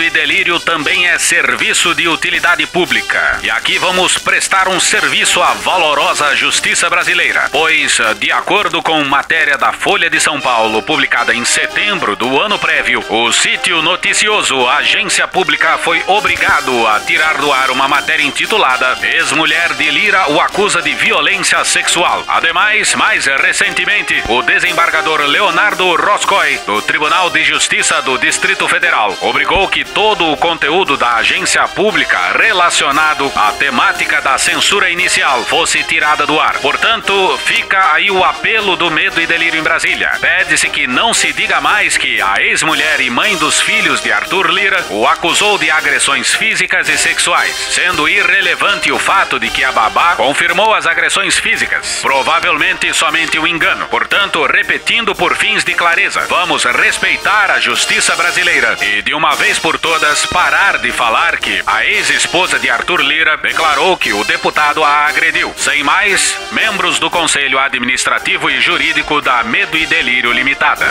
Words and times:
Medo 0.00 0.02
e 0.02 0.10
delírio 0.10 0.58
também 0.58 1.08
é 1.08 1.18
serviço 1.18 1.94
de 1.94 2.08
utilidade 2.08 2.66
pública. 2.66 3.38
E 3.42 3.50
aqui 3.50 3.76
vamos 3.78 4.16
prestar 4.16 4.66
um 4.66 4.80
serviço 4.80 5.42
à 5.42 5.52
valorosa 5.52 6.34
justiça 6.34 6.88
brasileira. 6.88 7.50
Pois, 7.52 7.98
de 8.18 8.32
acordo 8.32 8.82
com 8.82 9.04
matéria 9.04 9.58
da 9.58 9.74
Folha 9.74 10.08
de 10.08 10.18
São 10.18 10.40
Paulo, 10.40 10.82
publicada 10.82 11.34
em 11.34 11.44
setembro 11.44 12.16
do 12.16 12.40
ano 12.40 12.58
prévio, 12.58 13.04
o 13.10 13.30
sítio 13.30 13.82
noticioso 13.82 14.66
Agência 14.66 15.28
Pública 15.28 15.76
foi 15.76 16.02
obrigado 16.06 16.86
a 16.86 16.98
tirar 17.00 17.36
do 17.36 17.52
ar 17.52 17.70
uma 17.70 17.86
matéria 17.86 18.24
intitulada 18.24 18.96
Ex-mulher 19.02 19.74
de 19.74 19.90
Lira 19.90 20.30
o 20.30 20.40
acusa 20.40 20.80
de 20.80 20.94
violência 20.94 21.62
sexual. 21.64 22.24
Ademais, 22.26 22.94
mais 22.94 23.26
recentemente, 23.26 24.22
o 24.28 24.40
desembargador 24.40 25.20
Leonardo 25.22 25.94
Roscoe, 25.94 26.58
do 26.64 26.80
Tribunal 26.80 27.28
de 27.28 27.44
Justiça 27.44 28.00
do 28.00 28.16
Distrito 28.16 28.66
Federal, 28.66 29.14
obrigou 29.20 29.68
que 29.68 29.89
todo 29.94 30.30
o 30.30 30.36
conteúdo 30.36 30.96
da 30.96 31.16
agência 31.16 31.66
pública 31.68 32.18
relacionado 32.38 33.30
à 33.34 33.52
temática 33.52 34.20
da 34.20 34.38
censura 34.38 34.90
inicial 34.90 35.44
fosse 35.44 35.82
tirada 35.84 36.26
do 36.26 36.38
ar. 36.38 36.58
Portanto, 36.58 37.38
fica 37.44 37.92
aí 37.92 38.10
o 38.10 38.24
apelo 38.24 38.76
do 38.76 38.90
medo 38.90 39.20
e 39.20 39.26
delírio 39.26 39.58
em 39.58 39.62
Brasília. 39.62 40.12
Pede-se 40.20 40.68
que 40.68 40.86
não 40.86 41.12
se 41.12 41.32
diga 41.32 41.60
mais 41.60 41.96
que 41.96 42.20
a 42.20 42.40
ex-mulher 42.40 43.00
e 43.00 43.10
mãe 43.10 43.36
dos 43.36 43.60
filhos 43.60 44.00
de 44.00 44.12
Arthur 44.12 44.50
Lira 44.50 44.84
o 44.90 45.06
acusou 45.06 45.58
de 45.58 45.70
agressões 45.70 46.34
físicas 46.34 46.88
e 46.88 46.96
sexuais, 46.96 47.54
sendo 47.54 48.08
irrelevante 48.08 48.92
o 48.92 48.98
fato 48.98 49.38
de 49.38 49.50
que 49.50 49.64
a 49.64 49.72
babá 49.72 50.16
confirmou 50.16 50.74
as 50.74 50.86
agressões 50.86 51.38
físicas. 51.38 51.98
Provavelmente 52.00 52.92
somente 52.94 53.38
um 53.38 53.46
engano. 53.46 53.86
Portanto, 53.88 54.44
repetindo 54.46 55.14
por 55.14 55.36
fins 55.36 55.64
de 55.64 55.74
clareza, 55.74 56.26
vamos 56.28 56.64
respeitar 56.64 57.50
a 57.50 57.58
justiça 57.58 58.14
brasileira 58.14 58.76
e 58.80 59.02
de 59.02 59.14
uma 59.14 59.34
vez 59.34 59.58
por 59.58 59.69
todas 59.78 60.26
parar 60.26 60.78
de 60.78 60.90
falar 60.90 61.38
que 61.38 61.62
a 61.66 61.84
ex-esposa 61.84 62.58
de 62.58 62.70
Arthur 62.70 63.00
Lira 63.00 63.36
declarou 63.36 63.96
que 63.96 64.12
o 64.12 64.24
deputado 64.24 64.82
a 64.82 65.06
agrediu. 65.06 65.52
Sem 65.56 65.82
mais, 65.82 66.36
membros 66.52 66.98
do 66.98 67.10
Conselho 67.10 67.58
Administrativo 67.58 68.50
e 68.50 68.60
Jurídico 68.60 69.20
da 69.20 69.44
Medo 69.44 69.76
e 69.76 69.86
Delírio 69.86 70.32
Limitada. 70.32 70.86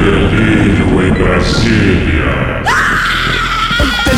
Delírio 0.00 1.02
em 1.06 1.12
Brasília. 1.12 2.62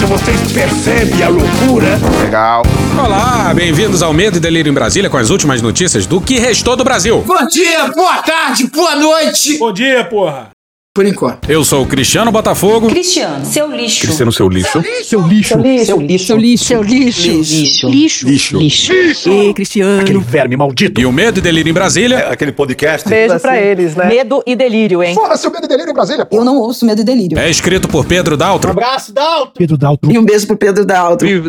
Vocês 0.07 0.53
percebem 0.53 1.23
a 1.23 1.29
loucura? 1.29 1.99
Legal. 2.29 2.63
Olá, 3.03 3.55
bem-vindos 3.55 4.03
ao 4.03 4.13
Medo 4.13 4.37
e 4.37 4.41
Delírio 4.41 4.69
em 4.69 4.75
Brasília 4.75 5.09
com 5.09 5.17
as 5.17 5.31
últimas 5.31 5.63
notícias 5.63 6.05
do 6.05 6.21
que 6.21 6.39
restou 6.39 6.77
do 6.77 6.85
Brasil. 6.85 7.25
Bom 7.27 7.47
dia, 7.47 7.89
boa 7.89 8.19
tarde, 8.19 8.67
boa 8.67 8.97
noite. 8.97 9.57
Bom 9.57 9.73
dia, 9.73 10.05
porra. 10.05 10.51
Por 10.99 11.07
enquanto. 11.07 11.49
Eu 11.49 11.63
sou 11.63 11.85
o 11.85 11.87
Cristiano 11.87 12.33
Botafogo. 12.33 12.89
Cristiano, 12.89 13.45
seu 13.45 13.71
lixo. 13.71 14.01
Cristiano, 14.01 14.33
seu 14.33 14.49
lixo. 14.49 14.83
Seu 15.05 15.21
lixo. 15.21 15.55
Seu 15.55 16.01
lixo. 16.01 16.27
Seu 16.27 16.37
lixo. 16.37 16.65
Seu 16.65 16.83
lixo. 16.83 17.31
Lixo. 17.31 17.89
Lixo. 17.89 18.29
Lixo. 18.59 18.59
Lixo. 18.59 19.31
Ei, 19.31 19.55
Cristiano. 19.55 20.01
Aquele 20.01 20.19
verme 20.19 20.57
maldito. 20.57 21.01
E 21.01 21.07
o 21.07 21.13
Medo 21.13 21.39
e 21.39 21.41
Delírio 21.41 21.71
em 21.71 21.73
Brasília 21.73 22.31
Aquele 22.31 22.51
podcast. 22.51 23.09
Beijo 23.09 23.39
pra 23.39 23.61
eles, 23.61 23.95
né? 23.95 24.07
Medo 24.07 24.43
e 24.45 24.57
delírio, 24.57 25.01
hein? 25.01 25.15
Fora 25.15 25.37
seu 25.37 25.53
medo 25.53 25.67
e 25.67 25.69
delírio 25.69 25.93
em 25.93 25.95
Brasília, 25.95 26.27
pô. 26.27 26.39
Eu 26.39 26.45
não 26.45 26.57
ouço 26.59 26.85
medo 26.85 27.01
e 27.01 27.05
delírio. 27.05 27.39
é 27.39 27.49
escrito 27.49 27.87
por 27.87 28.05
Pedro 28.05 28.37
Daltro. 28.37 28.73
Abraço, 28.73 29.13
Dalton. 29.13 29.53
Pedro 29.57 29.79
Daltro. 29.79 30.11
E 30.11 30.19
um 30.19 30.25
beijo 30.25 30.49
pro 30.49 30.57
Pedro 30.57 30.85
Daltro. 30.85 31.29
Beijo 31.29 31.49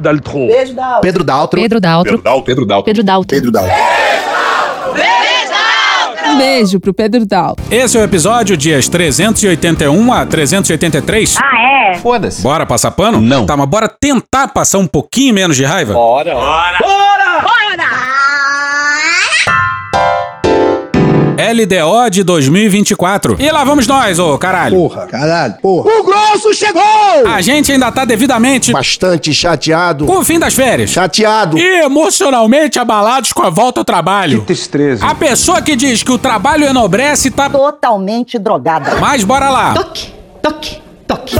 da 0.75 0.99
Pedro 1.01 1.23
Daltro. 1.23 1.59
Pedro 1.59 1.79
Daltro. 1.79 2.11
Pedro 2.11 2.21
Daltro. 2.21 2.85
Pedro 2.85 3.03
Daltro. 3.03 3.35
Pedro 3.35 3.51
Daltro. 3.51 3.73
Um 6.29 6.37
beijo 6.37 6.79
pro 6.79 6.93
Pedro 6.93 7.25
Daltro. 7.25 7.65
Esse 7.71 7.97
é 7.97 8.01
o 8.01 8.03
episódio 8.03 8.55
dias 8.55 8.87
381 8.87 10.13
a 10.13 10.25
383. 10.27 11.37
Ah, 11.41 11.91
é? 11.91 11.95
Foda-se. 11.95 12.41
Bora 12.43 12.67
passar 12.67 12.91
pano? 12.91 13.19
Não. 13.19 13.47
Tá, 13.47 13.57
mas 13.57 13.67
bora 13.67 13.89
tentar 13.89 14.49
passar 14.49 14.77
um 14.77 14.85
pouquinho 14.85 15.33
menos 15.33 15.57
de 15.57 15.65
raiva? 15.65 15.93
LDO 21.39 22.09
de 22.11 22.23
2024. 22.23 23.37
E 23.39 23.51
lá 23.51 23.63
vamos 23.63 23.87
nós, 23.87 24.19
ô 24.19 24.37
caralho. 24.37 24.75
Porra. 24.75 25.07
Caralho. 25.07 25.53
Porra. 25.61 25.89
O 25.91 26.03
grosso 26.03 26.53
chegou! 26.53 26.81
A 27.27 27.41
gente 27.41 27.71
ainda 27.71 27.91
tá 27.91 28.05
devidamente 28.05 28.71
Bastante 28.71 29.33
chateado. 29.33 30.05
com 30.05 30.19
o 30.19 30.25
fim 30.25 30.37
das 30.37 30.53
férias. 30.53 30.89
Chateado. 30.89 31.57
E 31.57 31.81
emocionalmente 31.83 32.77
abalados 32.79 33.31
com 33.33 33.43
a 33.43 33.49
volta 33.49 33.79
ao 33.81 33.85
trabalho. 33.85 34.41
Tristeza. 34.41 35.05
A 35.05 35.15
pessoa 35.15 35.61
que 35.61 35.75
diz 35.75 36.03
que 36.03 36.11
o 36.11 36.17
trabalho 36.17 36.65
enobrece 36.65 37.31
tá. 37.31 37.49
Totalmente 37.49 38.37
drogada. 38.37 38.97
Mas 38.99 39.23
bora 39.23 39.49
lá. 39.49 39.73
Toque, 39.73 40.13
toque, 40.41 40.77
toque. 41.09 41.39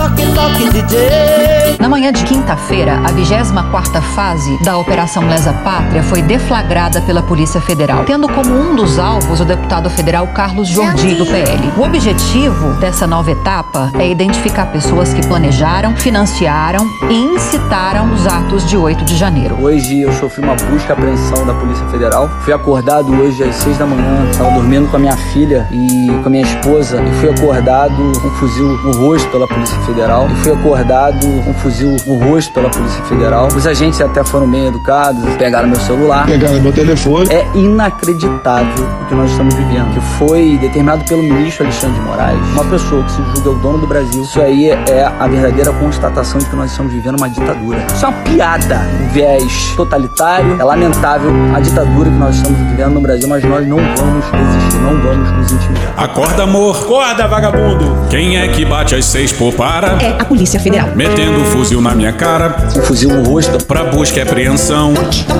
Na 1.78 1.88
manhã 1.88 2.12
de 2.12 2.24
quinta-feira, 2.24 2.94
a 3.04 3.12
24ª 3.12 4.02
fase 4.02 4.62
da 4.62 4.76
Operação 4.76 5.26
Lesa 5.28 5.52
Pátria 5.52 6.02
foi 6.02 6.20
deflagrada 6.20 7.00
pela 7.02 7.22
Polícia 7.22 7.60
Federal, 7.60 8.04
tendo 8.04 8.28
como 8.28 8.54
um 8.54 8.74
dos 8.74 8.98
alvos 8.98 9.40
o 9.40 9.44
deputado 9.44 9.88
federal 9.88 10.26
Carlos 10.28 10.68
Jordi, 10.68 11.14
do 11.14 11.24
PL. 11.24 11.72
O 11.76 11.82
objetivo 11.82 12.74
dessa 12.80 13.06
nova 13.06 13.30
etapa 13.30 13.90
é 13.98 14.08
identificar 14.08 14.66
pessoas 14.66 15.14
que 15.14 15.26
planejaram, 15.26 15.96
financiaram 15.96 16.86
e 17.08 17.14
incitaram 17.14 18.12
os 18.12 18.26
atos 18.26 18.68
de 18.68 18.76
8 18.76 19.04
de 19.04 19.16
janeiro. 19.16 19.56
Hoje 19.62 20.02
eu 20.02 20.12
sofri 20.12 20.42
uma 20.42 20.54
busca 20.54 20.90
e 20.90 20.92
apreensão 20.92 21.46
da 21.46 21.54
Polícia 21.54 21.86
Federal. 21.88 22.28
Fui 22.44 22.52
acordado 22.52 23.12
hoje 23.12 23.42
às 23.42 23.54
seis 23.56 23.78
da 23.78 23.86
manhã. 23.86 24.28
Estava 24.30 24.50
dormindo 24.50 24.90
com 24.90 24.96
a 24.96 25.00
minha 25.00 25.16
filha 25.16 25.66
e 25.70 26.08
com 26.22 26.26
a 26.26 26.30
minha 26.30 26.44
esposa. 26.44 27.02
E 27.02 27.20
fui 27.20 27.30
acordado 27.30 27.94
com 28.20 28.28
um 28.28 28.30
fuzil 28.32 28.66
no 28.66 28.92
rosto 28.92 29.28
pela 29.30 29.46
Polícia 29.46 29.59
Federal. 29.84 30.28
E 30.30 30.34
fui 30.42 30.52
acordado 30.52 31.20
com 31.44 31.50
um 31.50 31.54
fuzil 31.54 31.96
no 32.06 32.14
rosto 32.16 32.52
pela 32.52 32.68
Polícia 32.70 33.02
Federal. 33.04 33.48
Os 33.48 33.66
agentes 33.66 34.00
até 34.00 34.24
foram 34.24 34.48
bem 34.48 34.66
educados, 34.66 35.22
pegaram 35.36 35.68
meu 35.68 35.80
celular. 35.80 36.26
Pegaram 36.26 36.60
meu 36.60 36.72
telefone. 36.72 37.28
É 37.30 37.46
inacreditável 37.54 38.86
o 39.02 39.06
que 39.06 39.14
nós 39.14 39.30
estamos 39.30 39.54
vivendo. 39.54 39.92
Que 39.94 40.00
foi 40.18 40.58
determinado 40.58 41.04
pelo 41.04 41.22
ministro 41.22 41.64
Alexandre 41.64 41.98
de 41.98 42.06
Moraes, 42.06 42.38
uma 42.52 42.64
pessoa 42.64 43.02
que 43.04 43.12
se 43.12 43.22
julga 43.34 43.50
o 43.50 43.54
dono 43.56 43.78
do 43.78 43.86
Brasil. 43.86 44.22
Isso 44.22 44.40
aí 44.40 44.70
é 44.70 45.10
a 45.18 45.26
verdadeira 45.26 45.72
constatação 45.72 46.38
de 46.38 46.46
que 46.46 46.56
nós 46.56 46.70
estamos 46.70 46.92
vivendo 46.92 47.18
uma 47.18 47.28
ditadura. 47.28 47.84
Isso 47.94 48.04
é 48.04 48.08
uma 48.08 48.18
piada. 48.22 48.80
Um 49.02 49.08
viés 49.08 49.72
totalitário. 49.76 50.60
É 50.60 50.64
lamentável 50.64 51.30
a 51.54 51.60
ditadura 51.60 52.10
que 52.10 52.16
nós 52.16 52.36
estamos 52.36 52.58
vivendo 52.58 52.94
no 52.94 53.00
Brasil, 53.00 53.28
mas 53.28 53.42
nós 53.44 53.66
não 53.66 53.78
vamos 53.96 54.24
resistir, 54.30 54.69
não 54.80 55.00
vamos 55.00 55.30
nos 55.32 55.52
intimidar. 55.52 55.94
Acorda, 55.96 56.42
amor. 56.44 56.76
Acorda, 56.76 57.28
vagabundo. 57.28 58.06
Quem 58.08 58.38
é 58.38 58.48
que 58.48 58.64
bate 58.64 58.94
às 58.94 59.04
seis 59.04 59.32
por 59.32 59.52
para? 59.54 59.98
É 60.02 60.16
a 60.18 60.24
Polícia 60.24 60.58
Federal. 60.58 60.90
Metendo 60.94 61.40
o 61.40 61.44
fuzil 61.44 61.80
na 61.80 61.94
minha 61.94 62.12
cara. 62.12 62.56
Um 62.76 62.82
fuzil 62.82 63.10
no 63.10 63.22
rosto. 63.22 63.64
Pra 63.64 63.84
busca 63.84 64.18
e 64.18 64.22
apreensão. 64.22 64.92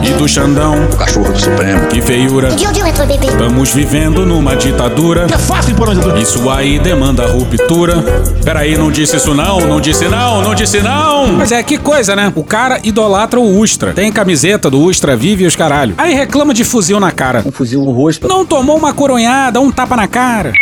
E 0.02 0.10
do 0.10 0.28
Xandão. 0.28 0.84
O 0.92 0.96
cachorro 0.96 1.32
do 1.32 1.38
Supremo. 1.38 1.86
Que 1.88 2.00
feiura. 2.00 2.48
Estamos 2.48 3.72
vivendo 3.72 4.26
numa 4.26 4.54
ditadura. 4.56 5.26
É 5.32 5.38
fácil 5.38 5.74
por 5.74 5.88
onde 5.88 6.06
eu 6.06 6.16
Isso 6.16 6.48
aí 6.50 6.78
demanda 6.78 7.26
ruptura. 7.26 8.04
Peraí, 8.44 8.76
não 8.76 8.90
disse 8.90 9.16
isso 9.16 9.34
não, 9.34 9.60
não 9.60 9.80
disse 9.80 10.08
não, 10.08 10.42
não 10.42 10.54
disse 10.54 10.80
não. 10.80 11.28
Mas 11.28 11.52
é 11.52 11.62
que 11.62 11.78
coisa, 11.78 12.14
né? 12.14 12.32
O 12.34 12.44
cara 12.44 12.80
idolatra 12.82 13.40
o 13.40 13.58
Ustra. 13.58 13.92
Tem 13.92 14.10
camiseta 14.12 14.70
do 14.70 14.80
Ustra 14.80 15.16
Vive 15.16 15.44
e 15.44 15.46
os 15.46 15.56
caralho. 15.56 15.94
Aí 15.98 16.14
reclama 16.14 16.52
de 16.52 16.64
fuzil 16.64 16.98
na 17.00 17.10
cara. 17.10 17.42
Um 17.46 17.52
fuzil 17.52 17.82
no 17.82 17.92
rosto. 17.92 18.26
Não 18.28 18.44
tomou 18.44 18.76
uma 18.76 18.92
coronhada, 18.92 19.29
um 19.60 19.70
tapa 19.70 19.96
na 19.96 20.08
cara. 20.08 20.52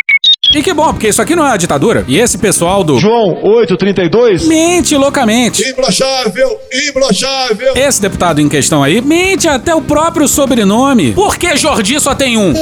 E 0.55 0.63
que 0.63 0.73
bom, 0.73 0.93
porque 0.93 1.09
isso 1.09 1.21
aqui 1.21 1.37
não 1.37 1.45
é 1.45 1.49
uma 1.51 1.59
ditadura. 1.59 2.05
E 2.09 2.19
esse 2.19 2.39
pessoal 2.39 2.83
do. 2.83 2.99
João 2.99 3.39
832. 3.43 4.47
Mente 4.47 4.97
loucamente. 4.97 5.63
Imbrochável, 5.69 6.59
imbrochável. 6.89 7.75
Esse 7.77 8.01
deputado 8.01 8.41
em 8.41 8.49
questão 8.49 8.83
aí 8.83 9.01
mente 9.03 9.47
até 9.47 9.75
o 9.75 9.83
próprio 9.83 10.27
sobrenome. 10.27 11.13
Por 11.13 11.37
que 11.37 11.55
Jordi 11.57 12.01
só 12.01 12.15
tem 12.15 12.39
um? 12.39 12.55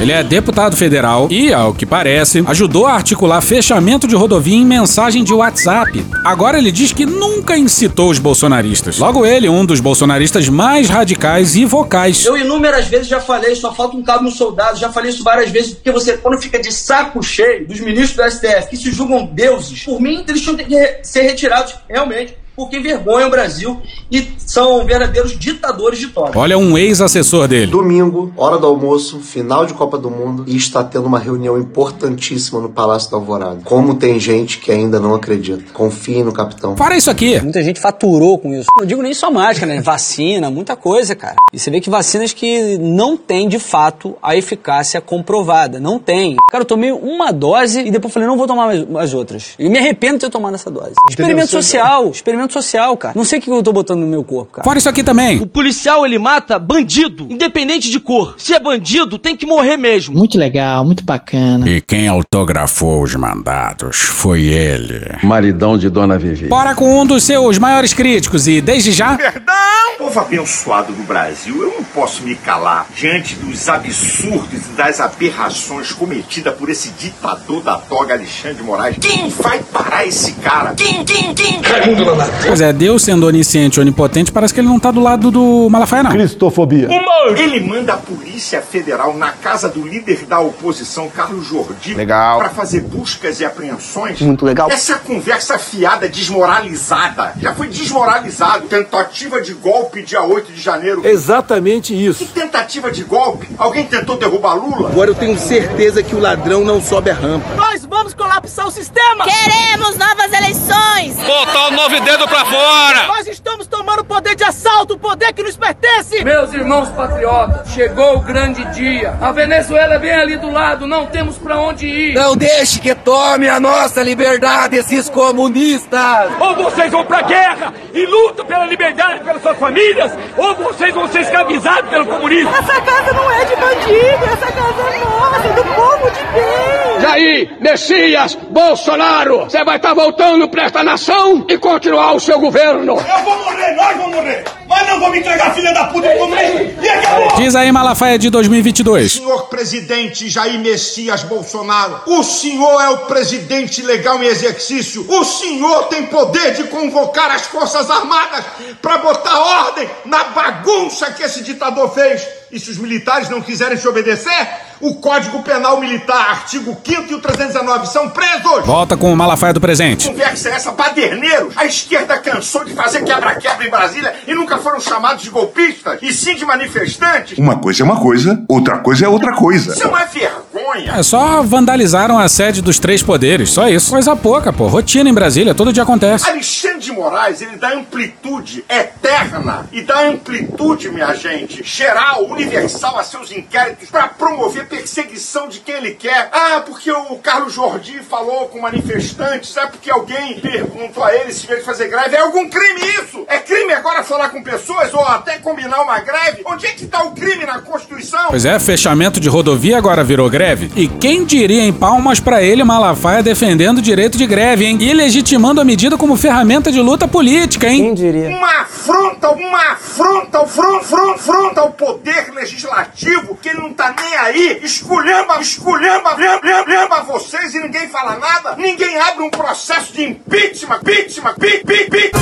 Ele 0.00 0.12
é 0.12 0.22
deputado 0.22 0.74
federal 0.74 1.28
e, 1.30 1.52
ao 1.52 1.74
que 1.74 1.84
parece, 1.84 2.42
ajudou 2.46 2.86
a 2.86 2.94
articular 2.94 3.40
fechamento 3.42 4.06
de 4.08 4.14
rodovia 4.16 4.56
em 4.56 4.64
mensagem 4.64 5.22
de 5.22 5.34
WhatsApp. 5.34 6.04
Agora 6.24 6.58
ele 6.58 6.72
diz 6.72 6.92
que 6.92 7.04
nunca 7.04 7.58
incitou 7.58 8.10
os 8.10 8.18
bolsonaristas. 8.18 8.98
Logo 8.98 9.26
ele, 9.26 9.48
um 9.48 9.66
dos 9.66 9.80
bolsonaristas 9.80 10.48
mais 10.48 10.88
radicais 10.88 11.56
e 11.56 11.64
vocais. 11.64 12.24
Eu 12.24 12.38
inúmeras 12.38 12.86
vezes 12.86 13.06
já 13.06 13.20
falei, 13.20 13.54
só 13.54 13.74
falta 13.74 13.96
um 13.96 14.02
cabo 14.02 14.24
no 14.24 14.30
soldado, 14.30 14.78
já 14.78 14.90
falei 14.90 15.10
isso 15.10 15.22
várias 15.22 15.50
vezes, 15.50 15.57
porque 15.66 15.90
você, 15.90 16.16
quando 16.18 16.40
fica 16.40 16.58
de 16.58 16.72
saco 16.72 17.22
cheio 17.22 17.66
dos 17.66 17.80
ministros 17.80 18.16
do 18.16 18.30
STF 18.30 18.70
que 18.70 18.76
se 18.76 18.90
julgam 18.90 19.26
deuses, 19.26 19.84
por 19.84 20.00
mim, 20.00 20.24
eles 20.26 20.42
tinham 20.42 20.56
que 20.56 21.00
ser 21.02 21.22
retirados, 21.22 21.74
realmente. 21.88 22.36
Porque 22.58 22.76
envergonham 22.76 23.28
o 23.28 23.30
Brasil 23.30 23.80
e 24.10 24.32
são 24.38 24.84
verdadeiros 24.84 25.38
ditadores 25.38 26.00
de 26.00 26.08
toga. 26.08 26.36
Olha 26.36 26.58
um 26.58 26.76
ex-assessor 26.76 27.46
dele. 27.46 27.70
Domingo, 27.70 28.32
hora 28.36 28.58
do 28.58 28.66
almoço, 28.66 29.20
final 29.20 29.64
de 29.64 29.74
Copa 29.74 29.96
do 29.96 30.10
Mundo 30.10 30.44
e 30.44 30.56
está 30.56 30.82
tendo 30.82 31.06
uma 31.06 31.20
reunião 31.20 31.56
importantíssima 31.56 32.60
no 32.60 32.68
Palácio 32.68 33.12
da 33.12 33.16
Alvorada. 33.16 33.60
Como 33.64 33.94
tem 33.94 34.18
gente 34.18 34.58
que 34.58 34.72
ainda 34.72 34.98
não 34.98 35.14
acredita. 35.14 35.62
Confie 35.72 36.24
no 36.24 36.32
capitão. 36.32 36.74
Para 36.74 36.96
isso 36.96 37.08
aqui. 37.08 37.40
Muita 37.40 37.62
gente 37.62 37.78
faturou 37.78 38.38
com 38.38 38.52
isso. 38.52 38.66
Não 38.76 38.84
digo 38.84 39.02
nem 39.02 39.14
só 39.14 39.30
máscara, 39.30 39.74
né? 39.74 39.80
Vacina, 39.80 40.50
muita 40.50 40.74
coisa, 40.74 41.14
cara. 41.14 41.36
E 41.52 41.58
você 41.60 41.70
vê 41.70 41.80
que 41.80 41.88
vacinas 41.88 42.32
que 42.32 42.76
não 42.78 43.16
têm 43.16 43.48
de 43.48 43.60
fato 43.60 44.16
a 44.20 44.34
eficácia 44.34 45.00
comprovada. 45.00 45.78
Não 45.78 46.00
tem. 46.00 46.36
Cara, 46.50 46.62
eu 46.62 46.66
tomei 46.66 46.90
uma 46.90 47.30
dose 47.30 47.82
e 47.82 47.90
depois 47.92 48.12
falei, 48.12 48.26
não 48.26 48.36
vou 48.36 48.48
tomar 48.48 48.66
mais 48.66 48.84
as 48.96 49.14
outras. 49.14 49.54
E 49.58 49.68
me 49.68 49.78
arrependo 49.78 50.14
de 50.14 50.20
ter 50.22 50.30
tomado 50.30 50.56
essa 50.56 50.70
dose. 50.70 50.94
Experimento 51.08 51.50
social, 51.50 52.10
experimento 52.10 52.47
social, 52.52 52.96
cara. 52.96 53.14
Não 53.16 53.24
sei 53.24 53.38
o 53.38 53.42
que 53.42 53.50
eu 53.50 53.62
tô 53.62 53.72
botando 53.72 54.00
no 54.00 54.06
meu 54.06 54.24
corpo, 54.24 54.52
cara. 54.52 54.64
Fora 54.64 54.78
isso 54.78 54.88
aqui 54.88 55.02
também. 55.02 55.40
O 55.40 55.46
policial, 55.46 56.04
ele 56.04 56.18
mata 56.18 56.58
bandido, 56.58 57.26
independente 57.30 57.90
de 57.90 58.00
cor. 58.00 58.34
Se 58.38 58.54
é 58.54 58.60
bandido, 58.60 59.18
tem 59.18 59.36
que 59.36 59.46
morrer 59.46 59.76
mesmo. 59.76 60.16
Muito 60.16 60.38
legal, 60.38 60.84
muito 60.84 61.04
bacana. 61.04 61.68
E 61.68 61.80
quem 61.80 62.08
autografou 62.08 63.02
os 63.02 63.14
mandados 63.14 63.96
foi 63.98 64.44
ele. 64.44 65.00
Maridão 65.22 65.78
de 65.78 65.88
Dona 65.88 66.18
Vivi. 66.18 66.46
Bora 66.46 66.74
com 66.74 67.00
um 67.00 67.06
dos 67.06 67.24
seus 67.24 67.58
maiores 67.58 67.92
críticos 67.92 68.46
e 68.48 68.60
desde 68.60 68.92
já. 68.92 69.16
Perdão! 69.16 69.54
Povo 69.98 70.20
abençoado 70.20 70.92
do 70.92 71.02
Brasil, 71.02 71.60
eu 71.60 71.74
não 71.74 71.84
posso 71.84 72.22
me 72.22 72.34
calar 72.36 72.86
diante 72.94 73.34
dos 73.34 73.68
absurdos 73.68 74.66
e 74.66 74.76
das 74.76 75.00
aberrações 75.00 75.92
cometidas 75.92 76.54
por 76.54 76.70
esse 76.70 76.90
ditador 76.90 77.62
da 77.62 77.76
toga 77.76 78.14
Alexandre 78.14 78.58
de 78.58 78.62
Moraes. 78.62 78.96
Quem 79.00 79.28
vai 79.28 79.60
parar 79.60 80.06
esse 80.06 80.32
cara? 80.34 80.74
Quem, 80.74 81.04
quem, 81.04 81.34
quem? 81.34 81.60
Raimundo 81.60 82.04
Pois 82.46 82.60
é, 82.60 82.72
Deus 82.72 83.02
sendo 83.02 83.26
onisciente 83.26 83.78
e 83.78 83.80
onipotente, 83.80 84.32
parece 84.32 84.54
que 84.54 84.60
ele 84.60 84.68
não 84.68 84.78
tá 84.80 84.90
do 84.90 85.00
lado 85.00 85.30
do 85.30 85.68
Malafaia, 85.70 86.02
não. 86.02 86.10
Cristofobia. 86.10 86.88
Ele 87.36 87.60
manda 87.60 87.94
a 87.94 87.96
Polícia 87.96 88.62
Federal 88.62 89.14
na 89.16 89.30
casa 89.32 89.68
do 89.68 89.86
líder 89.86 90.24
da 90.24 90.38
oposição, 90.40 91.08
Carlos 91.10 91.46
Jordi, 91.46 91.94
Legal. 91.94 92.38
para 92.38 92.48
fazer 92.48 92.80
buscas 92.80 93.40
e 93.40 93.44
apreensões. 93.44 94.20
Muito 94.20 94.44
legal. 94.46 94.70
Essa 94.70 94.94
conversa 94.96 95.58
fiada, 95.58 96.08
desmoralizada, 96.08 97.34
já 97.40 97.54
foi 97.54 97.68
desmoralizado. 97.68 98.66
Tentativa 98.68 99.40
de 99.42 99.52
golpe 99.54 100.02
dia 100.02 100.22
8 100.22 100.52
de 100.52 100.60
janeiro. 100.60 101.02
Exatamente 101.06 101.92
Que 101.92 102.06
isso. 102.06 102.24
tentativa 102.26 102.90
de 102.90 103.04
golpe? 103.04 103.48
Alguém 103.58 103.84
tentou 103.84 104.16
derrubar 104.16 104.54
Lula? 104.54 104.88
Agora 104.88 105.10
eu 105.10 105.14
tenho 105.14 105.38
certeza 105.38 106.02
que 106.02 106.14
o 106.14 106.20
ladrão 106.20 106.64
não 106.64 106.80
sobe 106.80 107.10
a 107.10 107.14
rampa. 107.14 107.46
Nós 107.56 107.84
vamos 107.84 108.14
colapsar 108.14 108.66
o 108.66 108.70
sistema! 108.70 109.24
Queremos 109.24 109.96
novas 109.96 110.32
eleições! 110.32 111.16
Botar 111.26 111.68
o 111.68 111.70
nove 111.72 112.00
dedo 112.00 112.27
pra 112.28 112.44
fora! 112.44 113.06
Nós 113.06 113.26
estamos 113.26 113.66
tomando 113.66 114.00
o 114.00 114.04
poder 114.04 114.34
de 114.34 114.44
assalto, 114.44 114.94
o 114.94 114.98
poder 114.98 115.32
que 115.32 115.42
nos 115.42 115.56
pertence! 115.56 116.22
Meus 116.22 116.52
irmãos 116.52 116.88
patriotas, 116.90 117.70
chegou 117.70 118.16
o 118.16 118.20
grande 118.20 118.64
dia. 118.66 119.16
A 119.20 119.32
Venezuela 119.32 119.94
é 119.94 119.98
bem 119.98 120.14
ali 120.14 120.36
do 120.36 120.50
lado, 120.50 120.86
não 120.86 121.06
temos 121.06 121.38
pra 121.38 121.58
onde 121.58 121.86
ir. 121.86 122.14
Não 122.14 122.36
deixe 122.36 122.78
que 122.80 122.94
tome 122.94 123.48
a 123.48 123.58
nossa 123.58 124.02
liberdade 124.02 124.76
esses 124.76 125.08
comunistas. 125.08 126.30
Ou 126.38 126.54
vocês 126.56 126.92
vão 126.92 127.04
pra 127.04 127.22
guerra 127.22 127.72
e 127.92 128.06
lutam 128.06 128.44
pela 128.44 128.66
liberdade 128.66 129.24
pelas 129.24 129.42
suas 129.42 129.58
famílias, 129.58 130.12
ou 130.36 130.54
vocês 130.56 130.94
vão 130.94 131.08
ser 131.08 131.20
escravizados 131.20 131.88
pelo 131.90 132.06
comunismo. 132.06 132.50
Essa 132.50 132.80
casa 132.80 133.12
não 133.12 133.30
é 133.30 133.44
de 133.44 133.56
bandido, 133.56 134.24
essa 134.24 134.52
casa 134.52 134.82
é 134.94 134.98
nossa, 135.04 135.46
é 135.46 135.52
do 135.52 135.64
povo 135.64 136.10
de 136.10 136.22
bem! 136.32 137.00
Jair, 137.00 137.56
Messias, 137.60 138.34
Bolsonaro, 138.34 139.44
você 139.44 139.64
vai 139.64 139.76
estar 139.76 139.94
voltando 139.94 140.48
pra 140.48 140.64
esta 140.64 140.82
nação 140.82 141.44
e 141.48 141.56
continuar 141.56 142.07
o 142.12 142.20
seu 142.20 142.38
governo. 142.38 142.98
Eu 142.98 143.24
vou 143.24 143.36
morrer, 143.44 143.74
nós 143.74 143.96
vamos 143.96 144.16
morrer! 144.16 144.44
Mas 144.68 144.86
não 144.86 145.00
vou 145.00 145.10
me 145.10 145.18
entregar 145.18 145.54
filha 145.54 145.72
da 145.72 145.84
puta 145.86 146.08
do 146.08 146.18
comunismo! 146.18 146.74
E 146.82 146.88
acabou! 146.88 147.36
Diz 147.36 147.54
aí, 147.56 147.72
Malafaia 147.72 148.18
de 148.18 148.30
2022. 148.30 149.12
Senhor 149.12 149.48
presidente 149.48 150.28
Jair 150.28 150.58
Messias 150.60 151.22
Bolsonaro, 151.22 152.02
o 152.06 152.22
senhor 152.22 152.80
é 152.80 152.88
o 152.90 152.98
presidente 153.06 153.82
legal 153.82 154.22
em 154.22 154.26
exercício. 154.26 155.06
O 155.08 155.24
senhor 155.24 155.84
tem 155.84 156.06
poder 156.06 156.54
de 156.54 156.64
convocar 156.64 157.30
as 157.30 157.42
Forças 157.42 157.90
Armadas 157.90 158.44
para 158.80 158.98
botar 158.98 159.38
ordem 159.38 159.88
na 160.04 160.24
bagunça 160.24 161.12
que 161.12 161.22
esse 161.22 161.42
ditador 161.42 161.92
fez. 161.94 162.26
E 162.50 162.58
se 162.58 162.70
os 162.70 162.78
militares 162.78 163.28
não 163.28 163.42
quiserem 163.42 163.76
te 163.76 163.86
obedecer, 163.86 164.48
o 164.80 164.94
Código 164.94 165.42
Penal 165.42 165.80
Militar, 165.80 166.30
artigo 166.30 166.76
5 166.84 167.10
e 167.10 167.14
o 167.14 167.20
319, 167.20 167.86
são 167.88 168.08
presos. 168.08 168.64
Volta 168.64 168.96
com 168.96 169.12
o 169.12 169.16
Malafaia 169.16 169.52
do 169.52 169.60
presente. 169.60 170.08
Conversa 170.08 170.48
é 170.48 170.52
essa, 170.52 170.72
baderneiros? 170.72 171.56
A 171.56 171.64
esquerda 171.64 172.18
cansou 172.18 172.64
de 172.64 172.72
fazer 172.74 173.02
quebra-quebra 173.02 173.66
em 173.66 173.70
Brasília 173.70 174.14
e 174.26 174.34
nunca 174.34 174.58
foram 174.58 174.80
chamados 174.80 175.22
de 175.22 175.30
golpistas, 175.30 175.98
e 176.02 176.12
sim 176.12 176.34
de 176.34 176.44
manifestantes? 176.44 177.38
Uma 177.38 177.58
coisa 177.58 177.82
é 177.82 177.84
uma 177.84 178.00
coisa, 178.00 178.44
outra 178.48 178.78
coisa 178.78 179.04
é 179.06 179.08
outra 179.08 179.34
coisa. 179.34 179.72
Isso 179.72 179.82
é 179.82 179.86
uma 179.86 180.04
vergonha. 180.04 180.92
É 180.96 181.02
só 181.02 181.42
vandalizaram 181.42 182.18
a 182.18 182.28
sede 182.28 182.62
dos 182.62 182.78
três 182.78 183.02
poderes, 183.02 183.50
só 183.50 183.68
isso. 183.68 183.90
Coisa 183.90 184.14
pouca, 184.14 184.52
pô. 184.52 184.66
Rotina 184.68 185.08
em 185.08 185.14
Brasília, 185.14 185.54
todo 185.54 185.72
dia 185.72 185.82
acontece. 185.82 186.28
Alexandre 186.28 186.78
de 186.78 186.92
Moraes, 186.92 187.42
ele 187.42 187.56
dá 187.56 187.72
amplitude 187.72 188.64
eterna 188.68 189.66
e 189.72 189.82
dá 189.82 190.02
amplitude, 190.08 190.90
minha 190.90 191.12
gente, 191.14 191.62
geral, 191.64 192.24
universal 192.26 192.98
a 192.98 193.02
seus 193.02 193.32
inquéritos 193.32 193.90
para 193.90 194.08
promover 194.08 194.67
perseguição 194.68 195.48
de 195.48 195.60
quem 195.60 195.76
ele 195.76 195.92
quer. 195.92 196.28
Ah, 196.32 196.62
porque 196.64 196.90
o 196.90 197.16
Carlos 197.16 197.54
Jordi 197.54 198.00
falou 198.00 198.48
com 198.48 198.60
manifestantes, 198.60 199.56
é 199.56 199.66
porque 199.66 199.90
alguém 199.90 200.38
perguntou 200.40 201.02
a 201.02 201.14
ele 201.14 201.32
se 201.32 201.46
veio 201.46 201.64
fazer 201.64 201.88
greve. 201.88 202.14
É 202.14 202.20
algum 202.20 202.48
crime 202.48 202.80
isso? 203.02 203.24
É 203.28 203.38
crime 203.38 203.72
agora 203.72 204.02
falar 204.02 204.28
com 204.28 204.42
pessoas 204.42 204.92
ou 204.92 205.00
até 205.00 205.38
combinar 205.38 205.82
uma 205.82 205.98
greve? 206.00 206.42
Onde 206.44 206.66
é 206.66 206.72
que 206.72 206.86
tá 206.86 207.02
o 207.02 207.12
crime 207.12 207.44
na 207.44 207.60
Constituição? 207.60 208.26
Pois 208.28 208.44
é, 208.44 208.58
fechamento 208.58 209.18
de 209.18 209.28
rodovia 209.28 209.78
agora 209.78 210.04
virou 210.04 210.28
greve. 210.28 210.70
E 210.76 210.86
quem 210.86 211.24
diria 211.24 211.62
em 211.62 211.72
palmas 211.72 212.20
pra 212.20 212.42
ele 212.42 212.62
Malafaia 212.64 213.22
defendendo 213.22 213.78
o 213.78 213.82
direito 213.82 214.18
de 214.18 214.26
greve, 214.26 214.64
hein? 214.64 214.78
E 214.80 214.92
legitimando 214.92 215.60
a 215.60 215.64
medida 215.64 215.96
como 215.96 216.16
ferramenta 216.16 216.70
de 216.70 216.80
luta 216.80 217.08
política, 217.08 217.68
hein? 217.68 217.82
Quem 217.82 217.94
diria? 217.94 218.28
Uma 218.28 218.60
afronta, 218.62 219.30
uma 219.30 219.72
afronta, 219.72 220.46
fron, 220.46 220.80
fron, 220.80 221.12
afronta 221.12 221.60
ao 221.60 221.70
poder 221.70 222.32
legislativo 222.34 223.36
que 223.40 223.48
ele 223.48 223.60
não 223.60 223.72
tá 223.72 223.94
nem 223.98 224.16
aí, 224.16 224.57
esculhamba, 224.62 225.40
esculhamba, 225.40 226.14
lembra, 226.14 226.64
lembra 226.66 227.02
vocês 227.02 227.54
e 227.54 227.60
ninguém 227.60 227.88
fala 227.88 228.16
nada, 228.18 228.56
ninguém 228.56 228.98
abre 228.98 229.24
um 229.24 229.30
processo 229.30 229.92
de 229.92 230.04
impeachment, 230.04 230.80
impeachment, 230.82 231.34
pi, 231.34 231.64
pi, 231.64 231.90
pi. 231.90 232.12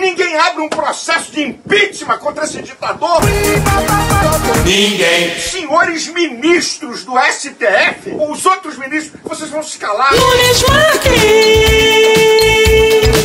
Ninguém 0.00 0.36
abre 0.36 0.62
um 0.62 0.68
processo 0.68 1.30
de 1.32 1.42
impeachment 1.42 2.18
contra 2.18 2.44
esse 2.44 2.60
ditador. 2.62 3.20
Ninguém. 4.64 5.38
Senhores 5.38 6.08
ministros 6.08 7.04
do 7.04 7.12
STF, 7.18 8.10
os 8.28 8.44
outros 8.46 8.76
ministros, 8.76 9.20
vocês 9.22 9.50
vão 9.50 9.62
se 9.62 9.78
calar. 9.78 10.12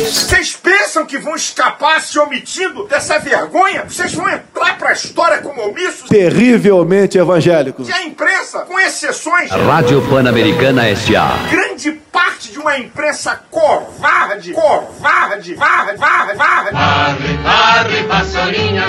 Vocês 0.04 0.57
pensam 0.68 1.06
que 1.06 1.16
vão 1.16 1.34
escapar 1.34 1.98
se 2.02 2.18
omitindo 2.18 2.84
dessa 2.84 3.18
vergonha? 3.18 3.84
Vocês 3.88 4.12
vão 4.12 4.28
entrar 4.28 4.76
pra 4.76 4.92
história 4.92 5.38
como 5.38 5.62
omissos? 5.62 6.10
Terrivelmente 6.10 7.16
evangélicos. 7.16 7.88
E 7.88 7.92
a 7.92 8.04
imprensa, 8.04 8.60
com 8.60 8.78
exceções, 8.78 9.50
Rádio 9.50 10.06
Pan-Americana 10.08 10.86
S.A. 10.88 11.38
grande 11.50 11.92
parte 12.12 12.52
de 12.52 12.58
uma 12.58 12.78
imprensa 12.78 13.40
covarde, 13.50 14.52
covarde, 14.52 15.54
varde, 15.54 15.96
varde, 15.96 16.36
varde, 16.36 16.70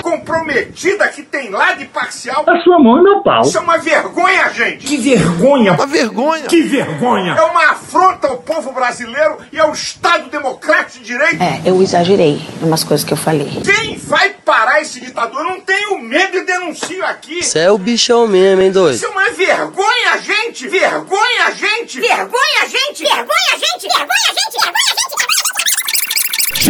comprometida 0.02 1.08
que 1.08 1.22
tem 1.22 1.50
lado 1.50 1.82
imparcial. 1.82 2.44
A 2.46 2.60
sua 2.60 2.78
mão 2.78 2.98
e 2.98 3.02
meu 3.02 3.22
pau. 3.22 3.42
Isso 3.42 3.56
é 3.56 3.60
uma 3.60 3.78
vergonha, 3.78 4.50
gente. 4.50 4.86
Que 4.86 4.96
vergonha. 4.96 5.72
Uma 5.72 5.86
vergonha. 5.86 6.46
Que 6.46 6.62
vergonha. 6.62 7.34
É 7.34 7.42
uma 7.42 7.70
afronta 7.70 8.26
ao 8.26 8.38
povo 8.38 8.72
brasileiro 8.72 9.38
e 9.52 9.58
ao 9.58 9.72
Estado 9.72 10.28
Democrático 10.28 11.04
de 11.04 11.04
Direito. 11.04 11.42
É, 11.42 11.69
eu 11.70 11.80
exagerei 11.82 12.40
em 12.60 12.66
umas 12.66 12.84
coisas 12.84 13.04
que 13.06 13.12
eu 13.12 13.16
falei. 13.16 13.48
Quem 13.64 13.96
vai 13.96 14.30
parar 14.44 14.82
esse 14.82 15.00
ditador? 15.00 15.40
Eu 15.40 15.44
não 15.44 15.60
tenho 15.60 15.98
medo 16.00 16.36
e 16.36 16.44
denuncio 16.44 17.04
aqui. 17.06 17.42
Você 17.42 17.60
é 17.60 17.70
o 17.70 17.78
bichão 17.78 18.26
mesmo, 18.26 18.60
hein, 18.60 18.72
doido? 18.72 18.96
Isso 18.96 19.06
é 19.06 19.08
uma 19.08 19.30
vergonha, 19.30 20.18
gente! 20.20 20.68
Vergonha, 20.68 21.54
gente! 21.54 22.00
Vergonha, 22.00 22.66
gente! 22.66 23.02
Vergonha, 23.02 23.52
gente! 23.54 23.82
Vergonha, 23.82 24.34
gente! 24.34 24.52
Vergonha, 24.52 24.74
gente! 24.74 25.39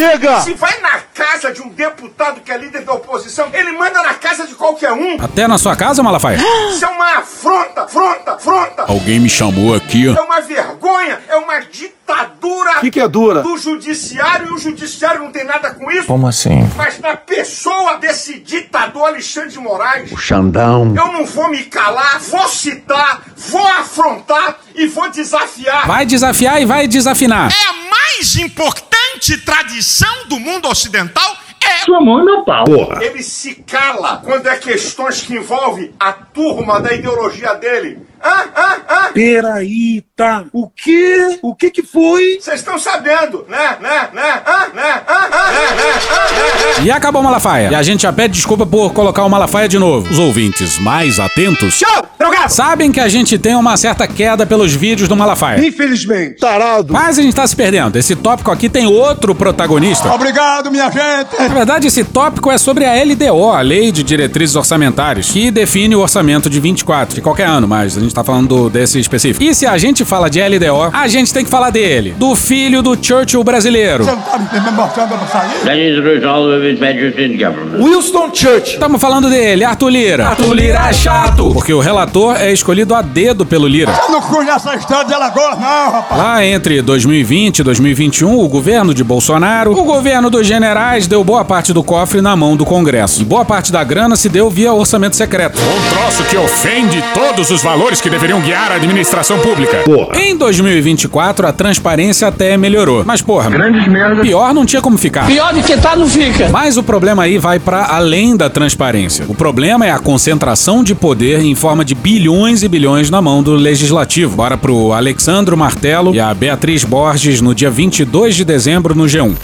Chega! 0.00 0.40
Se 0.40 0.54
vai 0.54 0.80
na 0.80 0.99
casa 1.12 1.52
de 1.52 1.61
um 1.61 1.69
deputado 1.69 2.40
que 2.40 2.50
é 2.50 2.57
líder 2.57 2.85
da 2.85 2.95
oposição, 2.95 3.50
ele 3.52 3.73
manda 3.73 4.02
na 4.02 4.14
casa 4.14 4.47
de 4.47 4.54
qualquer 4.54 4.92
um. 4.92 5.21
Até 5.21 5.47
na 5.47 5.59
sua 5.59 5.76
casa, 5.76 6.02
Malafaia? 6.02 6.38
Isso 6.71 6.83
é 6.83 6.88
uma 6.88 7.19
afronta, 7.19 7.83
afronta, 7.83 8.33
afronta. 8.33 8.85
Alguém 8.88 9.21
me 9.21 9.28
chamou 9.28 9.75
aqui. 9.75 10.09
É 10.09 10.21
uma 10.23 10.40
vergonha, 10.40 11.21
é 11.28 11.37
uma 11.37 11.61
ditadura 11.61 12.78
O 12.78 12.80
que, 12.80 12.90
que 12.90 12.99
é 13.00 13.07
dura? 13.07 13.42
do 13.42 13.59
judiciário 13.59 14.47
e 14.49 14.54
o 14.54 14.59
judiciário 14.59 15.21
não 15.23 15.30
tem 15.30 15.45
nada 15.45 15.71
com 15.75 15.90
isso. 15.90 16.07
Como 16.07 16.26
assim? 16.26 16.66
Mas 16.76 16.99
na 16.99 17.14
pessoa 17.14 17.99
desse 17.99 18.38
ditador 18.40 19.09
Alexandre 19.09 19.50
de 19.50 19.59
Moraes, 19.59 20.11
Xandão. 20.19 20.95
eu 20.97 21.12
não 21.12 21.26
vou 21.26 21.50
me 21.50 21.64
calar, 21.64 22.19
vou 22.21 22.49
citar, 22.49 23.21
vou 23.37 23.66
afrontar 23.66 24.61
e 24.75 24.87
vou 24.87 25.11
desafiar. 25.11 25.87
Vai 25.87 26.07
desafiar 26.07 26.62
e 26.62 26.64
vai 26.64 26.88
desafinar. 26.88 27.52
É 27.52 27.90
mais 27.90 28.37
importante 28.37 28.89
antitradição 29.21 30.27
do 30.29 30.41
mundo 30.41 30.67
ocidental 30.67 31.37
é. 31.62 31.85
Sua 31.85 32.00
mão 32.00 32.21
e 32.21 32.25
meu 32.25 32.43
pau. 32.43 32.65
Porra. 32.65 33.05
Ele 33.05 33.23
se 33.23 33.57
cala 33.57 34.17
quando 34.25 34.47
é 34.47 34.57
questões 34.57 35.21
que 35.21 35.35
envolvem 35.35 35.93
a 36.00 36.11
turma 36.11 36.81
da 36.81 36.95
ideologia 36.95 37.55
dele. 37.55 37.99
Ah, 38.23 38.45
ah, 38.55 38.77
ah. 38.89 39.11
Peraí, 39.12 40.05
tá. 40.15 40.45
O 40.53 40.69
quê? 40.69 41.39
O 41.43 41.55
que 41.55 41.71
que 41.71 41.83
foi? 41.83 42.39
Vocês 42.41 42.61
estão 42.61 42.79
sabendo, 42.79 43.45
né? 43.49 43.77
Né? 43.81 44.09
Né? 44.12 44.43
Ah, 44.47 44.69
né? 44.75 45.03
Ah, 45.07 45.29
ah, 45.33 45.53
né? 45.53 45.61
Né? 45.61 45.93
Ah, 46.11 46.79
né? 46.79 46.85
E 46.85 46.91
acabou 46.91 47.21
o 47.21 47.25
Malafaia. 47.25 47.71
E 47.71 47.75
a 47.75 47.83
gente 47.83 48.03
já 48.03 48.12
pede 48.12 48.35
desculpa 48.35 48.67
por 48.67 48.93
colocar 48.93 49.25
o 49.25 49.29
Malafaia 49.29 49.69
de 49.69 49.79
novo. 49.79 50.11
Os 50.11 50.19
ouvintes 50.19 50.79
mais 50.79 51.19
atentos 51.19 51.79
Tchau, 51.79 52.07
drogado! 52.19 52.53
sabem 52.53 52.93
que 52.93 53.00
a 53.00 53.09
gente 53.09 53.39
tem 53.39 53.55
uma 53.55 53.77
certa 53.77 54.07
queda 54.07 54.47
pelos 54.47 54.75
vídeos 54.75 55.09
do 55.09 55.17
Malafaia. 55.17 55.67
Infelizmente. 55.67 56.37
Tarado. 56.41 56.93
Mas 56.93 57.19
a 57.19 57.23
gente 57.23 57.35
tá 57.35 57.47
se 57.47 57.57
perdendo. 57.57 57.97
Esse 57.97 58.15
tópico 58.15 58.50
aqui 58.50 58.69
tem 58.69 58.87
outro 58.87 59.35
protagonista. 59.35 60.12
Obrigado, 60.12 60.71
minha 60.71 60.91
gente. 60.91 61.39
Na 61.39 61.49
verdade, 61.49 61.87
esse 61.87 62.05
tópico 62.05 62.50
é 62.50 62.59
sobre 62.59 62.85
a 62.85 62.93
LDO, 63.03 63.50
a 63.50 63.61
Lei 63.61 63.91
de 63.91 64.03
Diretrizes 64.03 64.57
Orçamentárias, 64.57 65.31
que 65.31 65.50
define 65.50 65.97
o 65.97 66.00
orçamento 66.00 66.49
de 66.50 66.61
24 66.61 67.15
de 67.15 67.21
qualquer 67.21 67.47
ano, 67.47 67.67
mas 67.67 67.97
a 67.97 68.00
gente 68.00 68.10
tá 68.14 68.25
falando 68.25 68.69
desse 68.71 68.99
específico. 68.99 69.43
E 69.43 69.55
se 69.55 69.67
a 69.67 69.76
gente 69.79 70.05
fala 70.05 70.29
de 70.29 70.40
LDO, 70.40 70.90
a 70.93 71.09
gente 71.09 71.33
tem 71.33 71.45
que 71.45 71.50
falar 71.50 71.71
dele, 71.71 72.14
do 72.19 72.35
filho 72.35 72.83
do 72.83 72.97
Churchill 73.00 73.43
brasileiro. 73.45 74.05
Você 74.05 74.11
não 74.11 74.64
me 74.64 74.71
mostrando 74.73 75.09
pra 75.09 75.26
sair? 75.26 75.50
That 75.64 75.79
is 75.79 75.97
the 75.97 76.02
result 76.02 76.49
of 76.49 76.67
his 76.67 76.79
measures 76.81 77.14
in 77.19 77.37
government. 77.38 77.83
Winston 77.83 78.31
Churchill. 78.35 78.75
Estamos 78.75 79.00
falando 79.00 79.29
dele, 79.29 79.64
Arthur 79.64 79.88
Lira. 79.90 80.29
Arthur 80.29 80.55
Lira 80.55 80.88
é 80.88 80.93
chato, 80.93 81.50
porque 81.52 81.73
o 81.73 81.81
relator 81.81 82.37
é 82.37 82.52
escolhido 82.52 82.95
a 82.95 83.02
dedo 83.02 83.45
pelo 83.47 83.67
Lira. 83.67 83.93
Eu 84.07 84.12
não 84.12 84.21
conheço 84.21 84.69
a 84.69 84.76
história 84.76 85.07
de 85.07 85.14
Alagoas, 85.14 85.59
não, 85.59 85.90
rapaz. 85.93 86.21
Lá 86.21 86.45
entre 86.45 86.83
2020 86.83 87.59
e 87.61 87.62
2021, 87.62 88.38
o 88.38 88.49
governo 88.49 88.95
de 88.95 89.05
Bolsonaro, 89.05 89.73
o 89.73 89.85
governo 89.85 90.31
dos 90.31 90.47
generais 90.47 91.07
deu 91.07 91.23
boa 91.25 91.45
parte 91.45 91.73
do 91.73 91.83
cofre 91.83 92.21
na 92.21 92.37
mão 92.37 92.57
do 92.57 92.64
Congresso. 92.64 93.23
E 93.23 93.25
boa 93.25 93.45
parte 93.45 93.73
da 93.73 93.83
grana 93.85 94.17
se 94.17 94.29
deu 94.29 94.50
via 94.50 94.73
orçamento 94.73 95.17
secreto. 95.17 95.59
Um 95.61 95.95
troço 95.95 96.23
que 96.25 96.37
ofende 96.37 97.02
todos 97.14 97.50
os 97.50 97.62
valores 97.62 98.00
que 98.00 98.11
deveriam 98.11 98.40
guiar 98.40 98.73
a 98.73 98.75
administração 98.76 99.38
pública. 99.40 99.85
Em 100.14 100.37
2024, 100.37 101.47
a 101.47 101.52
transparência 101.52 102.26
até 102.28 102.57
melhorou. 102.57 103.02
Mas, 103.04 103.21
porra, 103.23 103.50
Grandes 103.50 103.87
merdas. 103.88 104.21
pior 104.26 104.54
não 104.54 104.64
tinha 104.64 104.80
como 104.83 104.97
ficar. 104.99 105.26
Pior 105.26 105.52
do 105.52 105.62
que 105.62 105.76
tá, 105.76 105.95
não 105.97 106.07
fica. 106.07 106.49
Mas 106.49 106.76
o 106.76 106.83
problema 106.83 107.23
aí 107.25 107.38
vai 107.38 107.59
pra 107.59 107.87
além 107.87 108.37
da 108.37 108.49
transparência. 108.49 109.25
O 109.28 109.35
problema 109.35 109.87
é 109.87 109.90
a 109.90 109.99
concentração 109.99 110.83
de 110.83 110.95
poder 110.95 111.40
em 111.40 111.54
forma 111.54 111.85
de 111.85 111.95
bilhões 111.95 112.62
e 112.62 112.69
bilhões 112.69 113.11
na 113.11 113.21
mão 113.21 113.42
do 113.42 113.54
legislativo. 113.54 114.37
Bora 114.37 114.57
pro 114.57 114.92
Alexandro 114.92 115.57
Martelo 115.57 116.14
e 116.14 116.21
a 116.21 116.33
Beatriz 116.33 116.85
Borges 116.85 117.40
no 117.40 117.54
dia 117.54 117.71
22 117.71 118.35
de 118.35 118.45
dezembro 118.45 118.95
no 118.95 119.04
G1. 119.04 119.35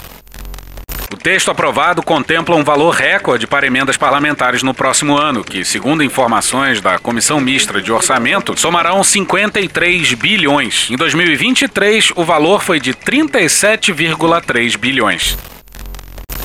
Texto 1.27 1.51
aprovado 1.51 2.01
contempla 2.01 2.55
um 2.55 2.63
valor 2.63 2.95
recorde 2.95 3.45
para 3.45 3.67
emendas 3.67 3.97
parlamentares 3.97 4.63
no 4.63 4.73
próximo 4.73 5.17
ano, 5.17 5.43
que, 5.43 5.65
segundo 5.65 6.01
informações 6.01 6.79
da 6.79 6.97
Comissão 6.97 7.41
Mista 7.41 7.81
de 7.81 7.91
Orçamento, 7.91 8.57
somarão 8.57 9.03
53 9.03 10.13
bilhões. 10.13 10.89
Em 10.89 10.95
2023, 10.95 12.13
o 12.15 12.23
valor 12.23 12.63
foi 12.63 12.79
de 12.79 12.93
37,3 12.93 14.77
bilhões 14.77 15.37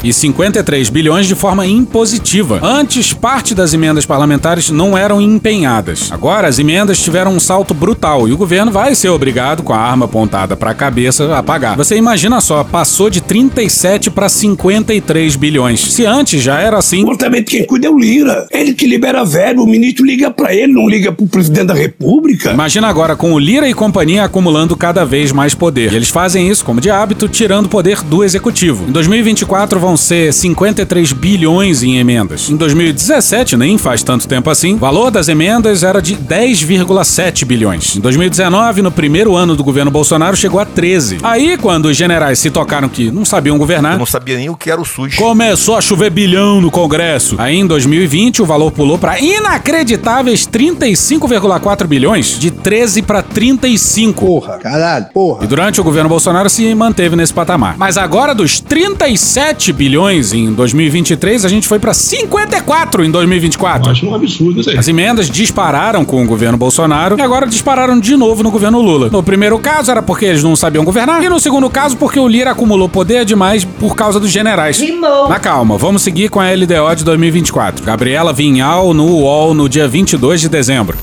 e 0.02 0.12
53 0.12 0.88
bilhões 0.90 1.26
de 1.26 1.35
forma 1.35 1.66
impositiva. 1.66 2.61
Antes, 2.62 3.12
parte 3.12 3.54
das 3.54 3.73
emendas 3.75 4.06
parlamentares 4.06 4.71
não 4.71 4.97
eram 4.97 5.21
empenhadas. 5.21 6.11
Agora, 6.11 6.49
as 6.49 6.59
emendas 6.59 6.99
tiveram 6.99 7.32
um 7.32 7.40
salto 7.40 7.75
brutal 7.75 8.28
e 8.28 8.32
o 8.32 8.37
governo 8.37 8.73
vai 8.73 8.94
ser 8.94 9.09
obrigado, 9.09 9.62
com 9.62 9.73
a 9.73 9.78
arma 9.78 10.06
apontada 10.06 10.56
para 10.56 10.71
a 10.71 10.75
cabeça, 10.75 11.37
a 11.37 11.42
pagar. 11.42 11.76
Você 11.76 11.97
imagina 11.97 12.40
só, 12.40 12.64
passou 12.64 13.11
de 13.11 13.21
37 13.21 14.11
para 14.11 14.28
53 14.28 15.37
bilhões. 15.37 15.80
Se 15.80 16.04
antes 16.04 16.42
já 16.42 16.59
era 16.61 16.78
assim. 16.78 17.04
Portamento 17.04 17.50
quem 17.50 17.66
cuida 17.66 17.87
é 17.87 17.90
o 17.90 17.99
Lira. 17.99 18.47
Ele 18.50 18.75
que 18.75 18.87
libera 18.87 19.25
verbo, 19.25 19.62
o 19.62 19.66
ministro 19.66 20.04
liga 20.04 20.30
pra 20.30 20.54
ele, 20.54 20.73
não 20.73 20.88
liga 20.88 21.12
pro 21.12 21.26
presidente 21.26 21.66
da 21.66 21.75
república. 21.75 22.52
Imagina 22.52 22.88
agora 22.88 23.16
com 23.16 23.32
o 23.32 23.38
Lira 23.38 23.68
e 23.68 23.75
companhia 23.75 24.25
acumulando 24.25 24.76
cada 24.76 25.04
vez 25.04 25.32
mais 25.32 25.54
poder. 25.54 25.92
E 25.92 25.97
eles 25.97 26.09
fazem 26.09 26.49
isso, 26.49 26.64
como 26.64 26.80
de 26.80 26.90
hábito, 26.90 27.28
tirando 27.28 27.68
poder 27.68 28.02
do 28.02 28.25
executivo. 28.25 28.88
Em 28.88 28.92
2024 28.92 29.78
vão 29.78 29.92
ser 29.97 30.33
53 30.33 31.13
bilhões 31.13 31.83
em 31.83 31.99
emendas. 31.99 32.49
Em 32.51 32.57
2017, 32.57 33.57
nem 33.57 33.79
faz 33.79 34.03
tanto 34.03 34.27
tempo 34.29 34.51
assim, 34.51 34.75
o 34.75 34.79
valor 34.79 35.11
das 35.11 35.29
emendas 35.29 35.83
era 35.83 36.01
de 36.01 36.17
10,7 36.17 37.45
bilhões. 37.45 37.97
Em 37.97 38.01
2019, 38.01 38.83
no 38.83 38.91
primeiro 38.91 39.37
ano 39.37 39.57
do 39.57 39.65
governo 39.65 39.91
Bolsonaro, 39.91 40.37
chegou 40.37 40.61
a 40.61 40.65
13. 40.65 41.19
Aí, 41.23 41.57
quando 41.57 41.87
os 41.87 41.97
generais 41.97 42.39
se 42.39 42.51
tocaram 42.51 42.89
que 42.89 43.11
não 43.11 43.25
sabiam 43.25 43.59
governar, 43.59 43.99
não 43.99 44.07
sabia 44.07 44.37
nem 44.37 44.49
o 44.49 44.57
que 44.57 44.71
era 44.71 44.81
o 44.81 44.85
SUS. 44.85 45.15
Começou 45.15 45.77
a 45.77 45.81
chover 45.81 46.11
bilhão 46.11 46.61
no 46.61 46.71
Congresso. 46.71 47.37
Aí 47.39 47.57
em 47.57 47.67
2020 47.67 48.43
o 48.43 48.47
valor 48.47 48.71
pulou 48.71 48.99
para 48.99 49.21
inacreditáveis 49.21 50.47
35,4 50.47 51.87
bilhões, 51.87 52.39
de 52.39 52.51
13 52.51 53.03
para 53.03 53.23
35. 53.23 54.25
Porra, 54.25 54.59
caralho, 54.59 55.07
porra. 55.13 55.45
E 55.45 55.47
durante 55.47 55.81
o 55.81 55.85
governo 55.85 56.09
Bolsonaro 56.09 56.49
se 56.49 56.75
manteve 56.75 57.17
nesse 57.17 57.33
patamar. 57.33 57.77
Mas 57.79 57.97
agora 57.97 58.35
dos 58.35 58.61
37 58.61 59.73
bilhões 59.83 60.33
em 60.33 60.53
2023, 60.53 61.45
a 61.45 61.49
gente 61.49 61.67
foi 61.67 61.81
para 61.81 61.93
54 61.93 63.05
em 63.05 63.11
2024. 63.11 63.91
Acho 63.91 64.07
um 64.07 64.15
absurdo 64.15 64.61
isso 64.61 64.71
aí. 64.71 64.79
As 64.79 64.87
emendas 64.87 65.29
dispararam 65.29 66.05
com 66.05 66.23
o 66.23 66.27
governo 66.27 66.57
Bolsonaro 66.57 67.19
e 67.19 67.21
agora 67.21 67.49
dispararam 67.49 67.99
de 67.99 68.17
novo 68.17 68.45
no 68.45 68.53
governo 68.53 68.81
Lula. 68.81 69.09
No 69.11 69.25
primeiro 69.25 69.59
caso 69.59 69.91
era 69.91 70.01
porque 70.01 70.27
eles 70.27 70.45
não 70.45 70.55
sabiam 70.55 70.85
governar 70.85 71.21
e 71.25 71.29
no 71.29 71.41
segundo 71.41 71.69
caso 71.69 71.97
porque 71.97 72.21
o 72.21 72.29
Lira 72.29 72.53
acumulou 72.53 72.89
poder 72.89 73.25
demais 73.25 73.65
por 73.65 73.97
causa 73.97 74.21
dos 74.21 74.31
generais. 74.31 74.79
Rimou. 74.79 75.29
Na 75.29 75.41
calma, 75.41 75.77
vamos 75.77 76.03
seguir 76.03 76.29
com 76.29 76.39
a 76.39 76.49
LDO 76.53 76.95
de 76.95 77.03
2024. 77.03 77.85
Gabriela 77.85 78.33
Vinhal 78.33 78.95
no 78.95 79.07
UOL 79.07 79.53
no 79.53 79.69
dia 79.69 79.89
22 79.89 80.43
de 80.43 80.49
dezembro. 80.49 80.97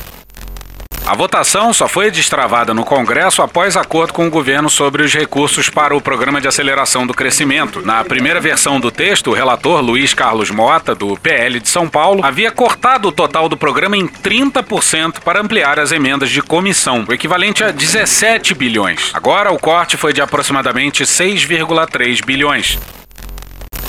A 1.10 1.16
votação 1.16 1.74
só 1.74 1.88
foi 1.88 2.12
destravada 2.12 2.72
no 2.72 2.86
Congresso 2.86 3.42
após 3.42 3.76
acordo 3.76 4.14
com 4.14 4.28
o 4.28 4.30
governo 4.30 4.70
sobre 4.70 5.02
os 5.02 5.12
recursos 5.12 5.68
para 5.68 5.98
o 5.98 6.00
Programa 6.00 6.40
de 6.40 6.48
Aceleração 6.48 7.08
do 7.08 7.16
Crescimento. 7.16 7.84
Na 7.84 8.04
primeira 8.04 8.40
versão 8.40 8.80
do 8.80 8.92
texto, 8.92 9.32
o 9.32 9.34
relator 9.34 9.82
Luiz 9.82 10.14
Carlos 10.14 10.52
Mota, 10.52 10.94
do 10.94 11.18
PL 11.18 11.60
de 11.60 11.68
São 11.68 11.90
Paulo, 11.90 12.24
havia 12.24 12.52
cortado 12.52 13.08
o 13.08 13.12
total 13.12 13.50
do 13.50 13.58
programa 13.58 13.98
em 13.98 14.08
30% 14.08 15.22
para 15.22 15.42
ampliar 15.42 15.80
as 15.80 15.92
emendas 15.92 16.30
de 16.30 16.44
comissão, 16.44 17.04
o 17.10 17.12
equivalente 17.12 17.64
a 17.64 17.72
17 17.72 18.54
bilhões. 18.54 19.10
Agora, 19.12 19.52
o 19.52 19.58
corte 19.58 19.98
foi 19.98 20.14
de 20.14 20.22
aproximadamente 20.22 21.04
6,3 21.06 22.24
bilhões. 22.24 22.78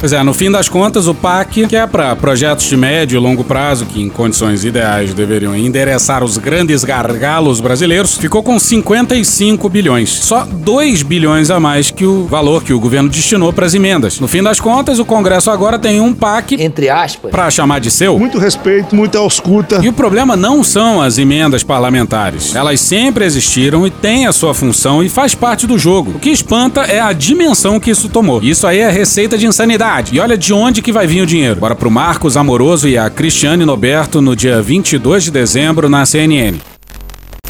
Pois 0.00 0.14
é, 0.14 0.22
no 0.22 0.32
fim 0.32 0.50
das 0.50 0.66
contas, 0.66 1.06
o 1.06 1.14
PAC, 1.14 1.66
que 1.66 1.76
é 1.76 1.86
para 1.86 2.16
projetos 2.16 2.64
de 2.64 2.74
médio 2.74 3.18
e 3.18 3.20
longo 3.20 3.44
prazo, 3.44 3.84
que 3.84 4.00
em 4.00 4.08
condições 4.08 4.64
ideais 4.64 5.12
deveriam 5.12 5.54
endereçar 5.54 6.24
os 6.24 6.38
grandes 6.38 6.82
gargalos 6.84 7.60
brasileiros, 7.60 8.16
ficou 8.16 8.42
com 8.42 8.58
55 8.58 9.68
bilhões. 9.68 10.08
Só 10.08 10.46
2 10.50 11.02
bilhões 11.02 11.50
a 11.50 11.60
mais 11.60 11.90
que 11.90 12.06
o 12.06 12.24
valor 12.24 12.64
que 12.64 12.72
o 12.72 12.80
governo 12.80 13.10
destinou 13.10 13.52
para 13.52 13.66
as 13.66 13.74
emendas. 13.74 14.18
No 14.20 14.26
fim 14.26 14.42
das 14.42 14.58
contas, 14.58 14.98
o 14.98 15.04
Congresso 15.04 15.50
agora 15.50 15.78
tem 15.78 16.00
um 16.00 16.14
PAC, 16.14 16.54
Entre 16.58 16.88
aspas. 16.88 17.30
para 17.30 17.50
chamar 17.50 17.78
de 17.80 17.90
seu. 17.90 18.18
Muito 18.18 18.38
respeito, 18.38 18.96
muita 18.96 19.18
ausculta. 19.18 19.80
E 19.82 19.88
o 19.90 19.92
problema 19.92 20.34
não 20.34 20.64
são 20.64 21.02
as 21.02 21.18
emendas 21.18 21.62
parlamentares. 21.62 22.54
Elas 22.54 22.80
sempre 22.80 23.26
existiram 23.26 23.86
e 23.86 23.90
têm 23.90 24.26
a 24.26 24.32
sua 24.32 24.54
função 24.54 25.02
e 25.02 25.10
faz 25.10 25.34
parte 25.34 25.66
do 25.66 25.76
jogo. 25.78 26.12
O 26.12 26.18
que 26.18 26.30
espanta 26.30 26.84
é 26.84 26.98
a 26.98 27.12
dimensão 27.12 27.78
que 27.78 27.90
isso 27.90 28.08
tomou. 28.08 28.42
Isso 28.42 28.66
aí 28.66 28.78
é 28.78 28.90
receita 28.90 29.36
de 29.36 29.46
insanidade. 29.46 29.89
E 30.12 30.20
olha 30.20 30.38
de 30.38 30.54
onde 30.54 30.80
que 30.80 30.92
vai 30.92 31.04
vir 31.04 31.20
o 31.20 31.26
dinheiro. 31.26 31.58
Bora 31.58 31.74
pro 31.74 31.90
Marcos 31.90 32.36
Amoroso 32.36 32.88
e 32.88 32.96
a 32.96 33.10
Cristiane 33.10 33.64
Noberto 33.64 34.22
no 34.22 34.36
dia 34.36 34.62
22 34.62 35.24
de 35.24 35.30
dezembro 35.32 35.88
na 35.88 36.06
CNN. 36.06 36.60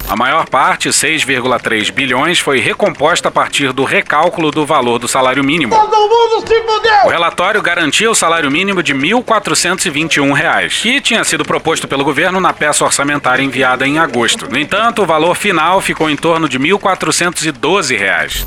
A 0.08 0.16
maior 0.16 0.48
parte, 0.48 0.88
6,3 0.88 1.92
bilhões, 1.92 2.40
foi 2.40 2.58
recomposta 2.58 3.28
a 3.28 3.30
partir 3.30 3.74
do 3.74 3.84
recálculo 3.84 4.50
do 4.50 4.64
valor 4.64 4.98
do 4.98 5.06
salário 5.06 5.44
mínimo. 5.44 5.74
Todo 5.74 5.96
mundo 5.96 6.48
se 6.48 6.62
fudeu! 6.62 7.06
O 7.06 7.10
relatório 7.10 7.60
garantia 7.60 8.10
o 8.10 8.14
salário 8.14 8.50
mínimo 8.50 8.82
de 8.82 8.94
1.421 8.94 10.32
reais, 10.32 10.78
que 10.82 11.00
tinha 11.00 11.22
sido 11.22 11.44
proposto 11.44 11.86
pelo 11.86 12.02
governo 12.02 12.40
na 12.40 12.54
peça 12.54 12.84
orçamentária 12.84 13.42
enviada 13.42 13.86
em 13.86 13.98
agosto. 13.98 14.48
No 14.50 14.58
entanto, 14.58 15.02
o 15.02 15.06
valor 15.06 15.36
final 15.36 15.80
ficou 15.82 16.08
em 16.08 16.16
torno 16.16 16.48
de 16.48 16.58
1.412 16.58 17.96
reais. 17.98 18.46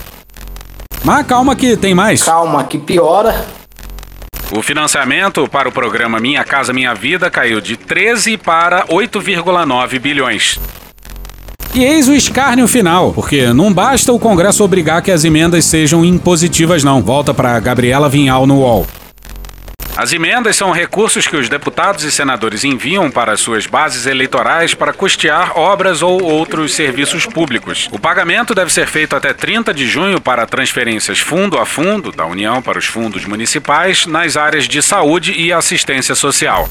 Mas 1.03 1.27
calma 1.27 1.55
que 1.55 1.77
tem 1.77 1.93
mais. 1.93 2.23
Calma, 2.23 2.63
que 2.63 2.79
piora. 2.79 3.62
O 4.55 4.61
financiamento 4.61 5.47
para 5.47 5.67
o 5.67 5.71
programa 5.71 6.19
Minha 6.19 6.43
Casa 6.43 6.71
Minha 6.71 6.93
Vida 6.93 7.27
caiu 7.31 7.59
de 7.59 7.75
13 7.75 8.37
para 8.37 8.85
8,9 8.85 9.97
bilhões. 9.97 10.59
E 11.73 11.83
eis 11.83 12.07
o 12.07 12.13
escárnio 12.13 12.67
final, 12.67 13.11
porque 13.13 13.51
não 13.51 13.73
basta 13.73 14.13
o 14.13 14.19
Congresso 14.19 14.63
obrigar 14.63 15.01
que 15.01 15.09
as 15.09 15.25
emendas 15.25 15.65
sejam 15.65 16.05
impositivas, 16.05 16.83
não. 16.83 17.01
Volta 17.01 17.33
para 17.33 17.59
Gabriela 17.59 18.07
Vinhal 18.07 18.45
no 18.45 18.59
UOL. 18.59 18.85
As 19.95 20.11
emendas 20.11 20.55
são 20.55 20.71
recursos 20.71 21.27
que 21.27 21.35
os 21.35 21.47
deputados 21.47 22.03
e 22.03 22.11
senadores 22.11 22.63
enviam 22.63 23.11
para 23.11 23.37
suas 23.37 23.67
bases 23.67 24.07
eleitorais 24.07 24.73
para 24.73 24.91
custear 24.91 25.55
obras 25.55 26.01
ou 26.01 26.19
outros 26.23 26.73
serviços 26.73 27.27
públicos. 27.27 27.87
O 27.91 27.99
pagamento 27.99 28.55
deve 28.55 28.73
ser 28.73 28.87
feito 28.87 29.15
até 29.15 29.33
30 29.33 29.71
de 29.71 29.85
junho 29.87 30.19
para 30.19 30.47
transferências 30.47 31.19
fundo 31.19 31.59
a 31.59 31.65
fundo 31.65 32.11
da 32.11 32.25
União 32.25 32.59
para 32.59 32.79
os 32.79 32.85
fundos 32.85 33.25
municipais 33.25 34.07
nas 34.07 34.35
áreas 34.35 34.67
de 34.67 34.81
saúde 34.81 35.31
e 35.33 35.53
assistência 35.53 36.15
social. 36.15 36.67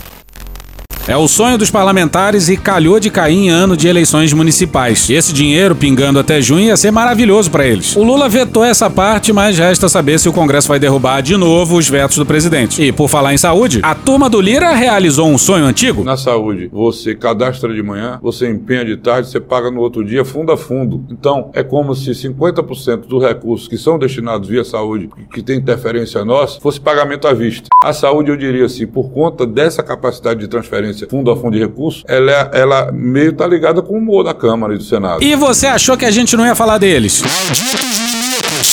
É 1.09 1.17
o 1.17 1.27
sonho 1.27 1.59
dos 1.59 1.69
parlamentares 1.69 2.49
e 2.49 2.57
calhou 2.57 3.01
de 3.01 3.11
cair 3.11 3.37
em 3.37 3.51
ano 3.51 3.77
de 3.77 3.89
eleições 3.89 4.33
municipais. 4.33 5.11
Esse 5.11 5.33
dinheiro 5.33 5.75
pingando 5.75 6.21
até 6.21 6.41
junho 6.41 6.67
ia 6.67 6.77
ser 6.77 6.93
maravilhoso 6.93 7.51
para 7.51 7.67
eles. 7.67 7.97
O 7.97 8.05
Lula 8.05 8.29
vetou 8.29 8.65
essa 8.65 8.89
parte, 8.89 9.33
mas 9.33 9.59
resta 9.59 9.89
saber 9.89 10.21
se 10.21 10.29
o 10.29 10.33
Congresso 10.33 10.69
vai 10.69 10.79
derrubar 10.79 11.21
de 11.21 11.37
novo 11.37 11.77
os 11.77 11.89
vetos 11.89 12.19
do 12.19 12.25
presidente. 12.25 12.81
E 12.81 12.93
por 12.93 13.09
falar 13.09 13.35
em 13.35 13.37
saúde, 13.37 13.81
a 13.83 13.97
turma 13.97 14.31
do 14.31 14.41
Lira 14.41 14.71
realizou 14.75 15.27
um 15.27 15.37
sonho 15.37 15.65
antigo. 15.65 16.05
Na 16.05 16.17
saúde, 16.17 16.71
você 16.73 17.17
cadastra 17.17 17.75
de 17.75 17.83
manhã, 17.83 18.21
você 18.23 18.49
empenha 18.49 18.85
de 18.85 18.97
tarde, 18.97 19.29
você 19.29 19.41
paga 19.41 19.73
no 19.73 19.81
outro 19.81 20.05
dia 20.05 20.25
fundo 20.25 20.53
a 20.53 20.57
fundo. 20.57 21.05
Então, 21.11 21.51
é 21.53 21.65
como 21.65 21.97
se 21.97 22.13
50% 22.13 23.09
dos 23.09 23.21
recursos 23.21 23.67
que 23.67 23.77
são 23.77 23.99
destinados 23.99 24.49
via 24.49 24.63
saúde, 24.63 25.11
que 25.35 25.43
tem 25.43 25.59
interferência 25.59 26.25
nossa, 26.25 26.61
fosse 26.61 26.81
pagamento 26.81 27.27
à 27.27 27.35
vista. 27.35 27.69
A 27.83 27.93
saúde, 27.93 28.31
eu 28.31 28.37
diria 28.37 28.67
assim, 28.67 28.87
por 28.87 29.11
conta 29.11 29.45
dessa 29.45 29.83
capacidade 29.83 30.39
de 30.39 30.47
transferência 30.47 30.92
fundo 31.09 31.31
a 31.31 31.37
fundo 31.37 31.53
de 31.53 31.59
recursos, 31.59 32.05
ela, 32.07 32.31
é, 32.31 32.51
ela 32.61 32.91
meio 32.93 33.33
tá 33.33 33.47
ligada 33.47 33.83
com 33.83 33.95
o 33.95 33.99
humor 33.99 34.25
da 34.25 34.35
Câmara 34.35 34.75
e 34.75 34.79
do 34.79 34.85
Senado. 34.85 35.23
E 35.23 35.35
você 35.35 35.67
achou 35.67 35.97
que 35.97 36.05
a 36.05 36.11
gente 36.11 36.37
não 36.37 36.47
ia 36.47 36.55
falar 36.55 36.79
deles? 36.79 37.23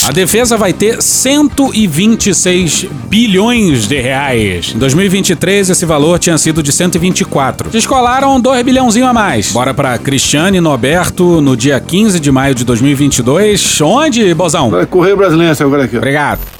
A 0.07 0.11
defesa 0.11 0.57
vai 0.57 0.73
ter 0.73 1.01
126 1.01 2.85
bilhões 3.07 3.87
de 3.87 3.99
reais. 3.99 4.73
Em 4.75 4.79
2023, 4.79 5.69
esse 5.69 5.85
valor 5.85 6.19
tinha 6.19 6.37
sido 6.37 6.63
de 6.63 6.71
124. 6.71 7.69
Descolaram 7.69 8.39
2 8.39 8.63
bilhãozinho 8.63 9.05
a 9.05 9.13
mais. 9.13 9.51
Bora 9.51 9.73
pra 9.73 9.97
Cristiane 9.97 10.59
Noberto 10.61 11.41
no 11.41 11.55
dia 11.55 11.79
15 11.79 12.19
de 12.19 12.31
maio 12.31 12.55
de 12.55 12.63
2022. 12.63 13.81
Onde, 13.81 14.33
Bozão? 14.33 14.71
Correr 14.89 15.15
brasileiro 15.15 15.55
agora 15.59 15.83
aqui. 15.85 15.97
Obrigado. 15.97 16.58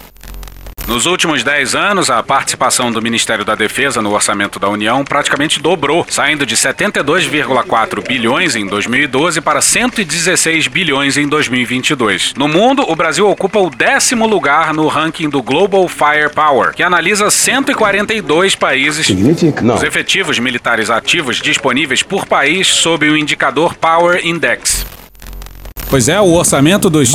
Nos 0.90 1.06
últimos 1.06 1.44
10 1.44 1.76
anos, 1.76 2.10
a 2.10 2.24
participação 2.24 2.92
do 2.92 3.00
Ministério 3.00 3.46
da 3.46 3.54
Defesa 3.54 4.02
no 4.02 4.12
orçamento 4.12 4.58
da 4.58 4.68
União 4.68 5.06
praticamente 5.06 5.62
dobrou, 5.62 6.04
saindo 6.10 6.48
de 6.48 6.58
72,4 6.58 8.08
bilhões 8.08 8.56
em 8.56 8.66
2012 8.66 9.40
para 9.40 9.62
116 9.62 10.68
bilhões 10.68 11.16
em 11.16 11.28
2022. 11.28 12.34
No 12.36 12.48
mundo, 12.48 12.84
o 12.90 12.96
Brasil 12.96 13.30
ocupa 13.30 13.60
o 13.60 13.70
décimo 13.70 14.26
lugar 14.26 14.74
no 14.74 14.88
ranking 14.88 15.30
do 15.30 15.44
Global 15.44 15.88
Firepower, 15.88 16.74
que 16.74 16.82
analisa 16.82 17.30
142 17.30 18.56
países, 18.56 19.06
Significa? 19.06 19.62
Não. 19.62 19.76
os 19.76 19.84
efetivos 19.84 20.40
militares 20.40 20.90
ativos 20.90 21.38
disponíveis 21.40 22.02
por 22.02 22.26
país 22.26 22.66
sob 22.66 23.08
o 23.08 23.16
indicador 23.16 23.76
Power 23.76 24.26
Index. 24.26 24.88
Pois 25.90 26.08
é, 26.08 26.22
o 26.22 26.34
orçamento 26.34 26.88
dos 26.88 27.10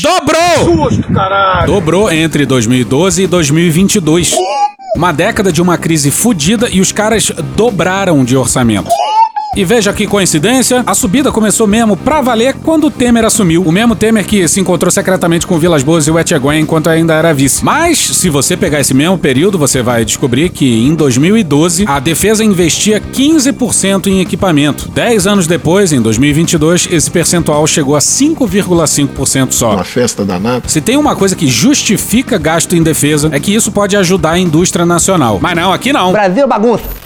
dobrou! 0.00 0.88
Susto, 0.88 1.12
caralho! 1.12 1.66
Dobrou 1.66 2.10
entre 2.10 2.46
2012 2.46 3.24
e 3.24 3.26
2022. 3.26 4.34
Uma 4.96 5.12
década 5.12 5.52
de 5.52 5.60
uma 5.60 5.76
crise 5.76 6.10
fodida 6.10 6.66
e 6.70 6.80
os 6.80 6.92
caras 6.92 7.30
dobraram 7.54 8.24
de 8.24 8.38
orçamento. 8.38 8.88
E 9.56 9.64
veja 9.64 9.92
que 9.92 10.04
coincidência, 10.04 10.82
a 10.84 10.94
subida 10.94 11.30
começou 11.30 11.64
mesmo 11.64 11.96
pra 11.96 12.20
valer 12.20 12.54
quando 12.54 12.88
o 12.88 12.90
Temer 12.90 13.24
assumiu. 13.24 13.62
O 13.62 13.70
mesmo 13.70 13.94
Temer 13.94 14.26
que 14.26 14.48
se 14.48 14.58
encontrou 14.58 14.90
secretamente 14.90 15.46
com 15.46 15.60
Vilas 15.60 15.84
Boas 15.84 16.08
e 16.08 16.10
o 16.10 16.18
Etcheguen 16.18 16.60
enquanto 16.60 16.88
ainda 16.88 17.14
era 17.14 17.32
vice. 17.32 17.64
Mas, 17.64 17.98
se 17.98 18.28
você 18.28 18.56
pegar 18.56 18.80
esse 18.80 18.92
mesmo 18.92 19.16
período, 19.16 19.56
você 19.56 19.80
vai 19.80 20.04
descobrir 20.04 20.48
que 20.48 20.84
em 20.84 20.92
2012 20.92 21.84
a 21.86 22.00
defesa 22.00 22.42
investia 22.42 23.00
15% 23.00 24.08
em 24.08 24.20
equipamento. 24.20 24.88
Dez 24.88 25.24
anos 25.24 25.46
depois, 25.46 25.92
em 25.92 26.02
2022, 26.02 26.88
esse 26.90 27.08
percentual 27.08 27.64
chegou 27.68 27.94
a 27.94 28.00
5,5% 28.00 29.52
só. 29.52 29.74
Uma 29.74 29.84
festa 29.84 30.24
danada. 30.24 30.68
Se 30.68 30.80
tem 30.80 30.96
uma 30.96 31.14
coisa 31.14 31.36
que 31.36 31.46
justifica 31.46 32.38
gasto 32.38 32.74
em 32.74 32.82
defesa, 32.82 33.28
é 33.30 33.38
que 33.38 33.54
isso 33.54 33.70
pode 33.70 33.96
ajudar 33.96 34.32
a 34.32 34.38
indústria 34.38 34.84
nacional. 34.84 35.38
Mas 35.40 35.54
não, 35.54 35.72
aqui 35.72 35.92
não. 35.92 36.10
Brasil 36.10 36.48
bagunça. 36.48 37.03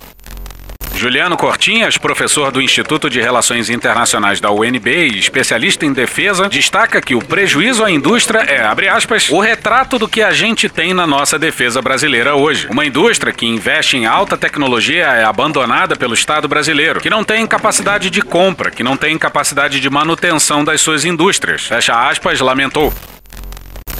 Juliano 0.98 1.36
Cortinhas, 1.36 1.96
professor 1.96 2.50
do 2.50 2.60
Instituto 2.60 3.08
de 3.08 3.20
Relações 3.20 3.70
Internacionais 3.70 4.40
da 4.40 4.50
UNB 4.50 4.88
e 4.88 5.18
especialista 5.20 5.86
em 5.86 5.92
defesa, 5.92 6.48
destaca 6.48 7.00
que 7.00 7.14
o 7.14 7.20
prejuízo 7.20 7.84
à 7.84 7.90
indústria 7.90 8.40
é, 8.40 8.64
abre 8.64 8.88
aspas, 8.88 9.30
o 9.30 9.38
retrato 9.38 9.96
do 9.96 10.08
que 10.08 10.22
a 10.22 10.32
gente 10.32 10.68
tem 10.68 10.92
na 10.92 11.06
nossa 11.06 11.38
defesa 11.38 11.80
brasileira 11.80 12.34
hoje. 12.34 12.66
Uma 12.68 12.84
indústria 12.84 13.32
que 13.32 13.46
investe 13.46 13.96
em 13.96 14.06
alta 14.06 14.36
tecnologia 14.36 15.04
é 15.04 15.22
abandonada 15.22 15.94
pelo 15.94 16.14
Estado 16.14 16.48
brasileiro, 16.48 17.00
que 17.00 17.08
não 17.08 17.22
tem 17.22 17.46
capacidade 17.46 18.11
de 18.11 18.20
compra, 18.20 18.68
que 18.68 18.82
não 18.82 18.96
tem 18.96 19.16
capacidade 19.16 19.78
de 19.78 19.88
manutenção 19.88 20.64
das 20.64 20.80
suas 20.80 21.04
indústrias. 21.04 21.62
Fecha 21.62 21.94
aspas, 21.94 22.40
lamentou. 22.40 22.92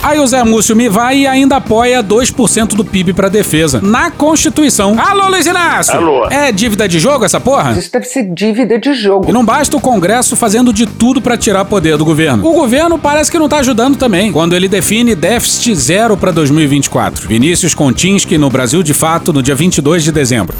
Aí 0.02 0.20
o 0.20 0.26
Zé 0.26 0.44
Múcio 0.44 0.76
me 0.76 0.88
vai 0.88 1.18
e 1.18 1.26
ainda 1.26 1.56
apoia 1.56 2.02
2% 2.02 2.68
do 2.74 2.84
PIB 2.84 3.12
pra 3.12 3.28
defesa. 3.28 3.80
Na 3.82 4.11
Constituição. 4.11 4.96
Alô, 4.98 5.28
Luiz 5.28 5.46
Inácio! 5.46 5.94
Alô. 5.94 6.26
É 6.30 6.52
dívida 6.52 6.88
de 6.88 6.98
jogo 6.98 7.24
essa 7.24 7.40
porra? 7.40 7.72
Isso 7.72 7.90
deve 7.92 8.04
ser 8.06 8.32
dívida 8.32 8.78
de 8.78 8.94
jogo. 8.94 9.28
E 9.28 9.32
não 9.32 9.44
basta 9.44 9.76
o 9.76 9.80
Congresso 9.80 10.37
fazendo 10.37 10.72
de 10.72 10.87
tudo 10.87 11.20
pra 11.20 11.37
tirar 11.37 11.64
poder 11.64 11.96
do 11.96 12.04
governo. 12.04 12.46
O 12.46 12.52
governo 12.52 12.98
parece 12.98 13.30
que 13.30 13.38
não 13.38 13.48
tá 13.48 13.58
ajudando 13.58 13.96
também, 13.96 14.30
quando 14.32 14.54
ele 14.54 14.68
define 14.68 15.14
déficit 15.14 15.74
zero 15.74 16.16
pra 16.16 16.30
2024. 16.30 17.28
Vinícius 17.28 17.74
Kontinski 17.74 18.38
no 18.38 18.48
Brasil 18.50 18.82
de 18.82 18.94
Fato 18.94 19.32
no 19.32 19.42
dia 19.42 19.54
22 19.54 20.04
de 20.04 20.12
dezembro. 20.12 20.56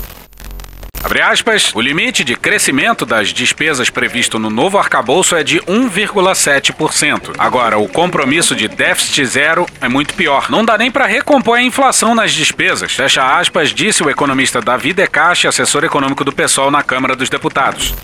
Aspas, 1.29 1.73
o 1.75 1.81
limite 1.81 2.25
de 2.25 2.35
crescimento 2.35 3.05
das 3.05 3.29
despesas 3.29 3.90
previsto 3.90 4.38
no 4.38 4.49
novo 4.49 4.79
arcabouço 4.79 5.37
é 5.37 5.44
de 5.44 5.61
1,7%. 5.61 7.35
Agora, 7.38 7.79
o 7.79 7.87
compromisso 7.87 8.57
de 8.57 8.66
déficit 8.66 9.27
zero 9.27 9.66
é 9.81 9.88
muito 9.88 10.14
pior. 10.14 10.49
Não 10.49 10.64
dá 10.64 10.79
nem 10.79 10.90
para 10.90 11.07
recompor 11.07 11.59
a 11.59 11.62
inflação 11.62 12.14
nas 12.14 12.33
despesas. 12.33 12.92
Fecha 12.92 13.38
aspas, 13.38 13.75
disse 13.75 14.03
o 14.03 14.09
economista 14.09 14.61
Davi 14.61 14.94
Decache, 14.94 15.47
assessor 15.47 15.85
econômico 15.85 16.25
do 16.25 16.33
PSOL 16.33 16.71
na 16.71 16.83
Câmara 16.83 17.14
dos 17.14 17.29
Deputados. 17.29 17.94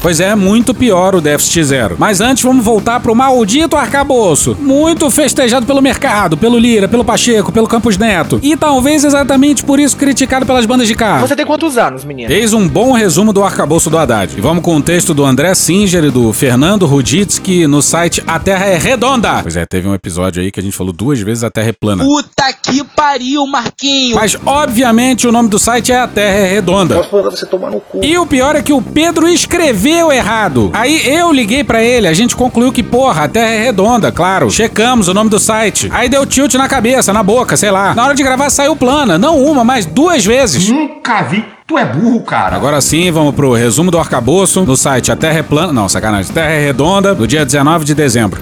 Pois 0.00 0.20
é, 0.20 0.34
muito 0.34 0.72
pior 0.72 1.14
o 1.14 1.20
déficit 1.20 1.64
zero. 1.64 1.96
Mas 1.98 2.20
antes 2.20 2.44
vamos 2.44 2.64
voltar 2.64 3.00
pro 3.00 3.14
maldito 3.14 3.76
arcabouço. 3.76 4.56
Muito 4.60 5.10
festejado 5.10 5.66
pelo 5.66 5.82
mercado, 5.82 6.36
pelo 6.36 6.56
Lira, 6.58 6.86
pelo 6.86 7.04
Pacheco, 7.04 7.50
pelo 7.50 7.66
Campos 7.66 7.98
Neto. 7.98 8.38
E 8.42 8.56
talvez 8.56 9.04
exatamente 9.04 9.64
por 9.64 9.80
isso 9.80 9.96
criticado 9.96 10.46
pelas 10.46 10.66
bandas 10.66 10.86
de 10.86 10.94
carro. 10.94 11.26
Você 11.26 11.34
tem 11.34 11.44
quantos 11.44 11.76
anos, 11.76 12.04
menino? 12.04 12.32
Eis 12.32 12.52
um 12.52 12.68
bom 12.68 12.92
resumo 12.92 13.32
do 13.32 13.42
arcabouço 13.42 13.90
do 13.90 13.98
Haddad. 13.98 14.34
E 14.38 14.40
vamos 14.40 14.62
com 14.62 14.76
o 14.76 14.82
texto 14.82 15.12
do 15.12 15.24
André 15.24 15.52
Singer 15.54 16.04
e 16.04 16.10
do 16.10 16.32
Fernando 16.32 16.86
Ruditsky 16.86 17.66
no 17.66 17.82
site 17.82 18.22
A 18.26 18.38
Terra 18.38 18.66
é 18.66 18.78
Redonda. 18.78 19.40
Pois 19.42 19.56
é, 19.56 19.66
teve 19.66 19.88
um 19.88 19.94
episódio 19.94 20.40
aí 20.40 20.52
que 20.52 20.60
a 20.60 20.62
gente 20.62 20.76
falou 20.76 20.92
duas 20.92 21.20
vezes 21.20 21.42
A 21.42 21.50
Terra 21.50 21.70
é 21.70 21.72
Plana. 21.72 22.04
Puta 22.04 22.52
que 22.62 22.84
pariu, 22.84 23.46
Marquinho! 23.46 24.14
Mas, 24.14 24.36
obviamente, 24.46 25.26
o 25.26 25.32
nome 25.32 25.48
do 25.48 25.58
site 25.58 25.90
é 25.90 25.98
A 25.98 26.06
Terra 26.06 26.36
é 26.36 26.52
Redonda. 26.54 26.94
Posso 26.96 27.16
mandar 27.16 27.30
você 27.30 27.46
tomar 27.46 27.70
no 27.70 27.80
cu. 27.80 28.00
E 28.04 28.16
o 28.16 28.24
pior 28.24 28.54
é 28.54 28.62
que 28.62 28.72
o 28.72 28.80
Pedro 28.80 29.28
escreveu 29.28 29.87
errado. 30.12 30.70
Aí 30.72 31.06
eu 31.06 31.32
liguei 31.32 31.64
pra 31.64 31.82
ele, 31.82 32.06
a 32.06 32.12
gente 32.12 32.36
concluiu 32.36 32.72
que, 32.72 32.82
porra, 32.82 33.24
a 33.24 33.28
Terra 33.28 33.50
é 33.50 33.64
redonda, 33.64 34.12
claro. 34.12 34.50
Checamos 34.50 35.08
o 35.08 35.14
nome 35.14 35.30
do 35.30 35.38
site. 35.38 35.88
Aí 35.92 36.08
deu 36.08 36.26
tilt 36.26 36.54
na 36.54 36.68
cabeça, 36.68 37.12
na 37.12 37.22
boca, 37.22 37.56
sei 37.56 37.70
lá. 37.70 37.94
Na 37.94 38.04
hora 38.04 38.14
de 38.14 38.22
gravar 38.22 38.50
saiu 38.50 38.76
plana, 38.76 39.18
não 39.18 39.42
uma, 39.42 39.64
mas 39.64 39.86
duas 39.86 40.24
vezes. 40.24 40.68
Nunca 40.68 41.22
vi. 41.22 41.44
Tu 41.66 41.76
é 41.76 41.84
burro, 41.84 42.22
cara. 42.22 42.56
Agora 42.56 42.80
sim, 42.80 43.10
vamos 43.10 43.34
pro 43.34 43.52
resumo 43.52 43.90
do 43.90 43.98
arcabouço 43.98 44.64
no 44.64 44.76
site 44.76 45.12
A 45.12 45.16
Terra 45.16 45.40
é 45.40 45.42
Plana. 45.42 45.72
Não, 45.72 45.86
sacanagem. 45.88 46.32
Terra 46.32 46.50
é 46.50 46.64
Redonda, 46.64 47.14
do 47.14 47.26
dia 47.26 47.44
19 47.44 47.84
de 47.84 47.94
dezembro. 47.94 48.40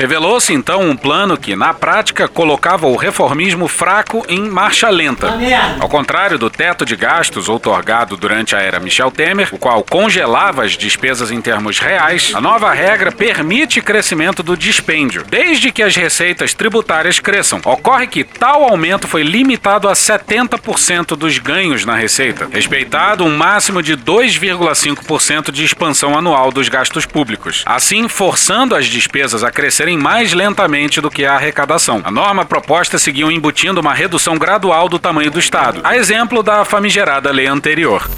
Revelou-se 0.00 0.50
então 0.54 0.80
um 0.80 0.96
plano 0.96 1.36
que, 1.36 1.54
na 1.54 1.74
prática, 1.74 2.26
colocava 2.26 2.86
o 2.86 2.96
reformismo 2.96 3.68
fraco 3.68 4.24
em 4.30 4.48
marcha 4.48 4.88
lenta. 4.88 5.38
Ao 5.78 5.90
contrário 5.90 6.38
do 6.38 6.48
teto 6.48 6.86
de 6.86 6.96
gastos 6.96 7.50
outorgado 7.50 8.16
durante 8.16 8.56
a 8.56 8.60
era 8.60 8.80
Michel 8.80 9.10
Temer, 9.10 9.50
o 9.52 9.58
qual 9.58 9.84
congelava 9.84 10.64
as 10.64 10.72
despesas 10.72 11.30
em 11.30 11.42
termos 11.42 11.78
reais, 11.78 12.32
a 12.34 12.40
nova 12.40 12.72
regra 12.72 13.12
permite 13.12 13.82
crescimento 13.82 14.42
do 14.42 14.56
dispêndio, 14.56 15.22
desde 15.28 15.70
que 15.70 15.82
as 15.82 15.94
receitas 15.94 16.54
tributárias 16.54 17.20
cresçam. 17.20 17.60
Ocorre 17.62 18.06
que 18.06 18.24
tal 18.24 18.64
aumento 18.64 19.06
foi 19.06 19.22
limitado 19.22 19.86
a 19.86 19.92
70% 19.92 21.14
dos 21.14 21.36
ganhos 21.36 21.84
na 21.84 21.94
receita, 21.94 22.48
respeitado 22.50 23.22
um 23.22 23.36
máximo 23.36 23.82
de 23.82 23.98
2,5% 23.98 25.50
de 25.50 25.62
expansão 25.62 26.16
anual 26.16 26.50
dos 26.50 26.70
gastos 26.70 27.04
públicos, 27.04 27.62
assim 27.66 28.08
forçando 28.08 28.74
as 28.74 28.86
despesas 28.86 29.44
a 29.44 29.50
crescerem 29.50 29.89
mais 29.96 30.32
lentamente 30.32 31.00
do 31.00 31.10
que 31.10 31.24
a 31.24 31.34
arrecadação. 31.34 32.00
A 32.04 32.10
norma 32.10 32.44
proposta 32.44 32.98
seguiu 32.98 33.30
embutindo 33.30 33.80
uma 33.80 33.94
redução 33.94 34.36
gradual 34.38 34.88
do 34.88 34.98
tamanho 34.98 35.30
do 35.30 35.38
Estado, 35.38 35.80
a 35.84 35.96
exemplo 35.96 36.42
da 36.42 36.64
famigerada 36.64 37.30
lei 37.30 37.46
anterior. 37.46 38.08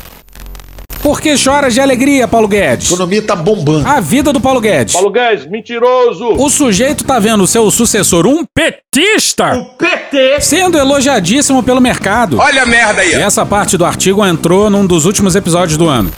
Por 1.02 1.20
que 1.20 1.36
choras 1.36 1.74
de 1.74 1.80
alegria, 1.80 2.28
Paulo 2.28 2.46
Guedes? 2.46 2.88
A 2.88 2.94
economia 2.94 3.22
tá 3.22 3.34
bombando. 3.34 3.88
A 3.88 3.98
vida 3.98 4.32
do 4.32 4.40
Paulo 4.40 4.60
Guedes. 4.60 4.94
Paulo 4.94 5.10
Guedes, 5.10 5.46
mentiroso! 5.46 6.34
O 6.38 6.48
sujeito 6.48 7.02
tá 7.02 7.18
vendo 7.18 7.42
o 7.42 7.46
seu 7.46 7.68
sucessor, 7.72 8.24
um 8.24 8.44
petista, 8.54 9.52
O 9.56 9.64
PT! 9.76 10.40
sendo 10.40 10.78
elogiadíssimo 10.78 11.60
pelo 11.60 11.80
mercado. 11.80 12.38
Olha 12.38 12.62
a 12.62 12.66
merda 12.66 13.02
aí. 13.02 13.10
E 13.10 13.20
essa 13.20 13.44
parte 13.44 13.76
do 13.76 13.84
artigo 13.84 14.24
entrou 14.24 14.70
num 14.70 14.86
dos 14.86 15.04
últimos 15.04 15.34
episódios 15.34 15.76
do 15.76 15.88
ano. 15.88 16.12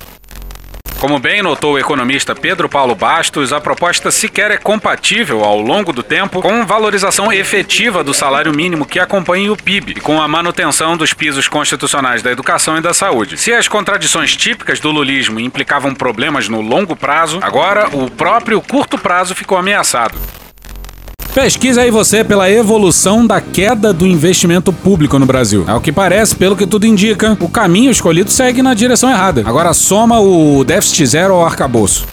Como 1.05 1.19
bem 1.19 1.43
notou 1.43 1.75
o 1.75 1.79
economista 1.79 2.35
Pedro 2.35 2.67
Paulo 2.67 2.95
Bastos, 2.95 3.53
a 3.53 3.61
proposta 3.61 4.11
sequer 4.11 4.51
é 4.51 4.57
compatível 4.57 5.45
ao 5.45 5.61
longo 5.61 5.93
do 5.93 6.03
tempo 6.03 6.41
com 6.41 6.65
valorização 6.65 7.31
efetiva 7.31 8.03
do 8.03 8.15
salário 8.15 8.55
mínimo 8.55 8.87
que 8.87 8.99
acompanha 8.99 9.53
o 9.53 9.57
PIB 9.57 9.93
e 9.99 10.01
com 10.01 10.19
a 10.19 10.27
manutenção 10.27 10.97
dos 10.97 11.13
pisos 11.13 11.47
constitucionais 11.47 12.23
da 12.23 12.33
educação 12.33 12.79
e 12.79 12.81
da 12.81 12.95
saúde. 12.95 13.37
Se 13.37 13.53
as 13.53 13.69
contradições 13.69 14.35
típicas 14.35 14.81
do 14.81 14.91
lulismo 14.91 15.39
implicavam 15.39 15.95
problemas 15.95 16.49
no 16.49 16.63
longo 16.63 16.97
prazo, 16.97 17.39
agora 17.43 17.87
o 17.95 18.11
próprio 18.11 18.63
curto 18.63 18.97
prazo 18.97 19.35
ficou 19.35 19.59
ameaçado. 19.59 20.19
Pesquisa 21.35 21.81
aí 21.81 21.91
você 21.91 22.23
pela 22.23 22.49
evolução 22.49 23.27
da 23.27 23.41
queda 23.41 23.93
do 23.93 24.07
investimento 24.07 24.73
público 24.73 25.19
no 25.19 25.27
Brasil. 25.27 25.65
Ao 25.67 25.81
que 25.81 25.91
parece, 25.91 26.37
pelo 26.37 26.55
que 26.55 26.65
tudo 26.65 26.87
indica, 26.87 27.37
o 27.41 27.49
caminho 27.49 27.91
escolhido 27.91 28.31
segue 28.31 28.63
na 28.63 28.73
direção 28.73 29.11
errada. 29.11 29.43
Agora 29.45 29.75
soma 29.75 30.21
o 30.21 30.63
déficit 30.63 31.05
zero 31.07 31.35
ao 31.35 31.45
arcabouço. 31.45 32.07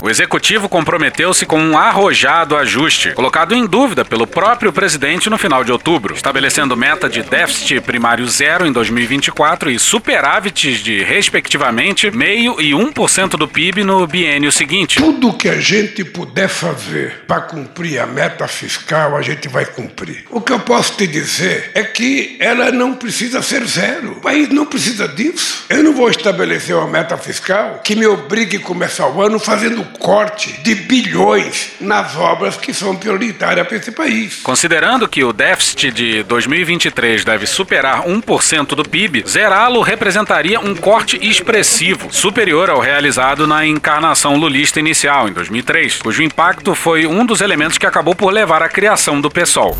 O 0.00 0.08
executivo 0.08 0.68
comprometeu-se 0.68 1.44
com 1.44 1.60
um 1.60 1.76
arrojado 1.76 2.56
ajuste, 2.56 3.10
colocado 3.14 3.52
em 3.52 3.66
dúvida 3.66 4.04
pelo 4.04 4.28
próprio 4.28 4.72
presidente 4.72 5.28
no 5.28 5.36
final 5.36 5.64
de 5.64 5.72
outubro, 5.72 6.14
estabelecendo 6.14 6.76
meta 6.76 7.08
de 7.08 7.20
déficit 7.22 7.80
primário 7.80 8.26
zero 8.28 8.64
em 8.64 8.70
2024 8.72 9.72
e 9.72 9.78
superávites 9.78 10.78
de, 10.84 11.02
respectivamente, 11.02 12.12
meio 12.12 12.60
e 12.60 12.70
1% 12.70 13.30
do 13.30 13.48
PIB 13.48 13.82
no 13.82 14.06
biênio 14.06 14.52
seguinte. 14.52 15.00
Tudo 15.00 15.32
que 15.32 15.48
a 15.48 15.60
gente 15.60 16.04
puder 16.04 16.48
fazer 16.48 17.24
para 17.26 17.40
cumprir 17.40 17.98
a 17.98 18.06
meta 18.06 18.46
fiscal, 18.46 19.16
a 19.16 19.22
gente 19.22 19.48
vai 19.48 19.66
cumprir. 19.66 20.24
O 20.30 20.40
que 20.40 20.52
eu 20.52 20.60
posso 20.60 20.96
te 20.96 21.08
dizer 21.08 21.72
é 21.74 21.82
que 21.82 22.36
ela 22.38 22.70
não 22.70 22.94
precisa 22.94 23.42
ser 23.42 23.64
zero. 23.66 24.12
O 24.12 24.20
país 24.20 24.48
não 24.48 24.64
precisa 24.64 25.08
disso. 25.08 25.64
Eu 25.68 25.82
não 25.82 25.92
vou 25.92 26.08
estabelecer 26.08 26.76
uma 26.76 26.86
meta 26.86 27.16
fiscal 27.16 27.80
que 27.82 27.96
me 27.96 28.06
obrigue 28.06 28.58
a 28.58 28.60
começar 28.60 29.08
o 29.08 29.20
ano 29.20 29.40
fazendo 29.40 29.87
corte 29.98 30.52
de 30.62 30.74
bilhões 30.74 31.72
nas 31.80 32.16
obras 32.16 32.56
que 32.56 32.72
são 32.72 32.96
prioritárias 32.96 33.66
para 33.66 33.76
esse 33.76 33.90
país. 33.90 34.40
Considerando 34.42 35.08
que 35.08 35.24
o 35.24 35.32
déficit 35.32 35.90
de 35.90 36.22
2023 36.22 37.24
deve 37.24 37.46
superar 37.46 38.02
1% 38.02 38.68
do 38.74 38.88
PIB, 38.88 39.24
zerá-lo 39.26 39.80
representaria 39.80 40.60
um 40.60 40.74
corte 40.74 41.18
expressivo, 41.22 42.12
superior 42.12 42.70
ao 42.70 42.80
realizado 42.80 43.46
na 43.46 43.66
encarnação 43.66 44.36
lulista 44.36 44.80
inicial, 44.80 45.28
em 45.28 45.32
2003, 45.32 46.02
cujo 46.02 46.22
impacto 46.22 46.74
foi 46.74 47.06
um 47.06 47.24
dos 47.24 47.40
elementos 47.40 47.78
que 47.78 47.86
acabou 47.86 48.14
por 48.14 48.32
levar 48.32 48.62
à 48.62 48.68
criação 48.68 49.20
do 49.20 49.30
PSOL. 49.30 49.76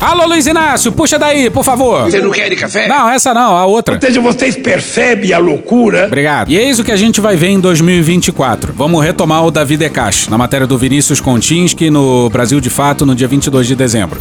Alô, 0.00 0.26
Luiz 0.26 0.46
Inácio, 0.46 0.90
puxa 0.92 1.18
daí, 1.18 1.50
por 1.50 1.62
favor. 1.62 2.04
Você 2.04 2.20
não 2.20 2.30
quer 2.30 2.48
de 2.48 2.56
café? 2.56 2.88
Não, 2.88 3.10
essa 3.10 3.34
não, 3.34 3.54
a 3.54 3.66
outra. 3.66 3.96
Ou 3.96 4.00
seja, 4.00 4.18
vocês 4.18 4.56
percebem 4.56 5.34
a 5.34 5.38
loucura? 5.38 6.06
Obrigado. 6.06 6.50
E 6.50 6.56
eis 6.56 6.78
o 6.78 6.84
que 6.84 6.90
a 6.90 6.96
gente 6.96 7.20
vai 7.20 7.36
ver 7.36 7.48
em 7.48 7.60
2024. 7.60 8.72
Vamos 8.72 9.04
retomar 9.04 9.44
o 9.44 9.50
Davi 9.50 9.76
Decache, 9.76 10.30
na 10.30 10.38
matéria 10.38 10.66
do 10.66 10.78
Vinícius 10.78 11.20
Kontinski 11.20 11.90
no 11.90 12.30
Brasil 12.30 12.60
de 12.62 12.70
Fato, 12.70 13.04
no 13.04 13.14
dia 13.14 13.28
22 13.28 13.66
de 13.66 13.76
dezembro. 13.76 14.18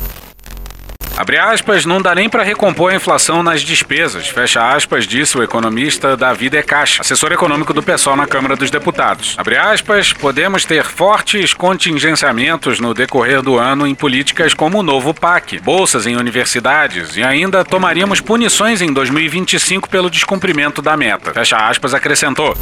Abre 1.20 1.38
aspas, 1.38 1.86
não 1.86 2.02
dá 2.02 2.16
nem 2.16 2.30
para 2.30 2.44
recompor 2.44 2.94
a 2.94 2.96
inflação 2.96 3.44
nas 3.44 3.60
despesas. 3.60 4.30
Fecha 4.30 4.74
aspas, 4.74 5.06
disse 5.06 5.38
o 5.38 5.44
economista 5.44 6.16
Davi 6.16 6.50
Decache, 6.50 7.02
assessor 7.02 7.34
econômico 7.34 7.74
do 7.74 7.84
PSOL 7.84 8.16
na 8.16 8.26
Câmara 8.26 8.56
dos 8.56 8.72
Deputados. 8.72 9.36
Abre 9.38 9.58
aspas, 9.58 10.14
podemos 10.14 10.64
ter 10.64 10.86
fortes 10.86 11.54
contingenciamentos 11.54 12.80
no 12.80 12.94
decorrer 12.94 13.42
do 13.42 13.58
ano 13.58 13.86
em 13.86 13.94
políticas 13.94 14.54
como 14.54 14.80
o 14.80 14.84
novo 14.84 15.14
PAC, 15.14 15.60
bolsas 15.60 16.08
em 16.08 16.16
universidades 16.16 17.18
e 17.18 17.22
ainda 17.22 17.66
tomaríamos 17.66 18.22
punições 18.22 18.82
em 18.82 18.94
2025 18.94 19.90
pelo 19.90 20.10
descumprimento 20.10 20.82
da 20.82 20.96
meta. 20.96 21.34
Fecha 21.34 21.58
aspas, 21.58 21.94
acrescentou. 21.94 22.56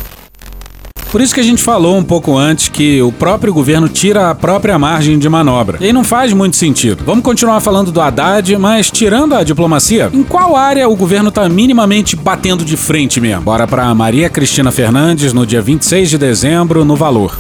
Por 1.18 1.24
isso 1.24 1.34
que 1.34 1.40
a 1.40 1.44
gente 1.44 1.64
falou 1.64 1.98
um 1.98 2.04
pouco 2.04 2.38
antes 2.38 2.70
que 2.70 3.02
o 3.02 3.12
próprio 3.12 3.52
governo 3.52 3.90
tira 3.90 4.30
a 4.30 4.36
própria 4.36 4.78
margem 4.78 5.18
de 5.18 5.28
manobra. 5.28 5.80
E 5.82 5.86
aí 5.86 5.92
não 5.92 6.04
faz 6.04 6.32
muito 6.32 6.56
sentido. 6.56 7.04
Vamos 7.04 7.24
continuar 7.24 7.60
falando 7.60 7.92
do 7.92 8.00
Haddad, 8.00 8.56
mas 8.58 8.92
tirando 8.92 9.34
a 9.34 9.44
diplomacia, 9.44 10.12
em 10.14 10.22
qual 10.22 10.56
área 10.56 10.88
o 10.88 10.96
governo 10.96 11.32
tá 11.32 11.50
minimamente 11.50 12.16
batendo 12.16 12.64
de 12.64 12.78
frente 12.78 13.20
mesmo? 13.20 13.42
Bora 13.42 13.66
pra 13.66 13.96
Maria 13.96 14.30
Cristina 14.30 14.72
Fernandes 14.72 15.34
no 15.34 15.44
dia 15.44 15.60
26 15.60 16.08
de 16.08 16.20
dezembro, 16.20 16.86
no 16.86 16.96
Valor. 16.96 17.36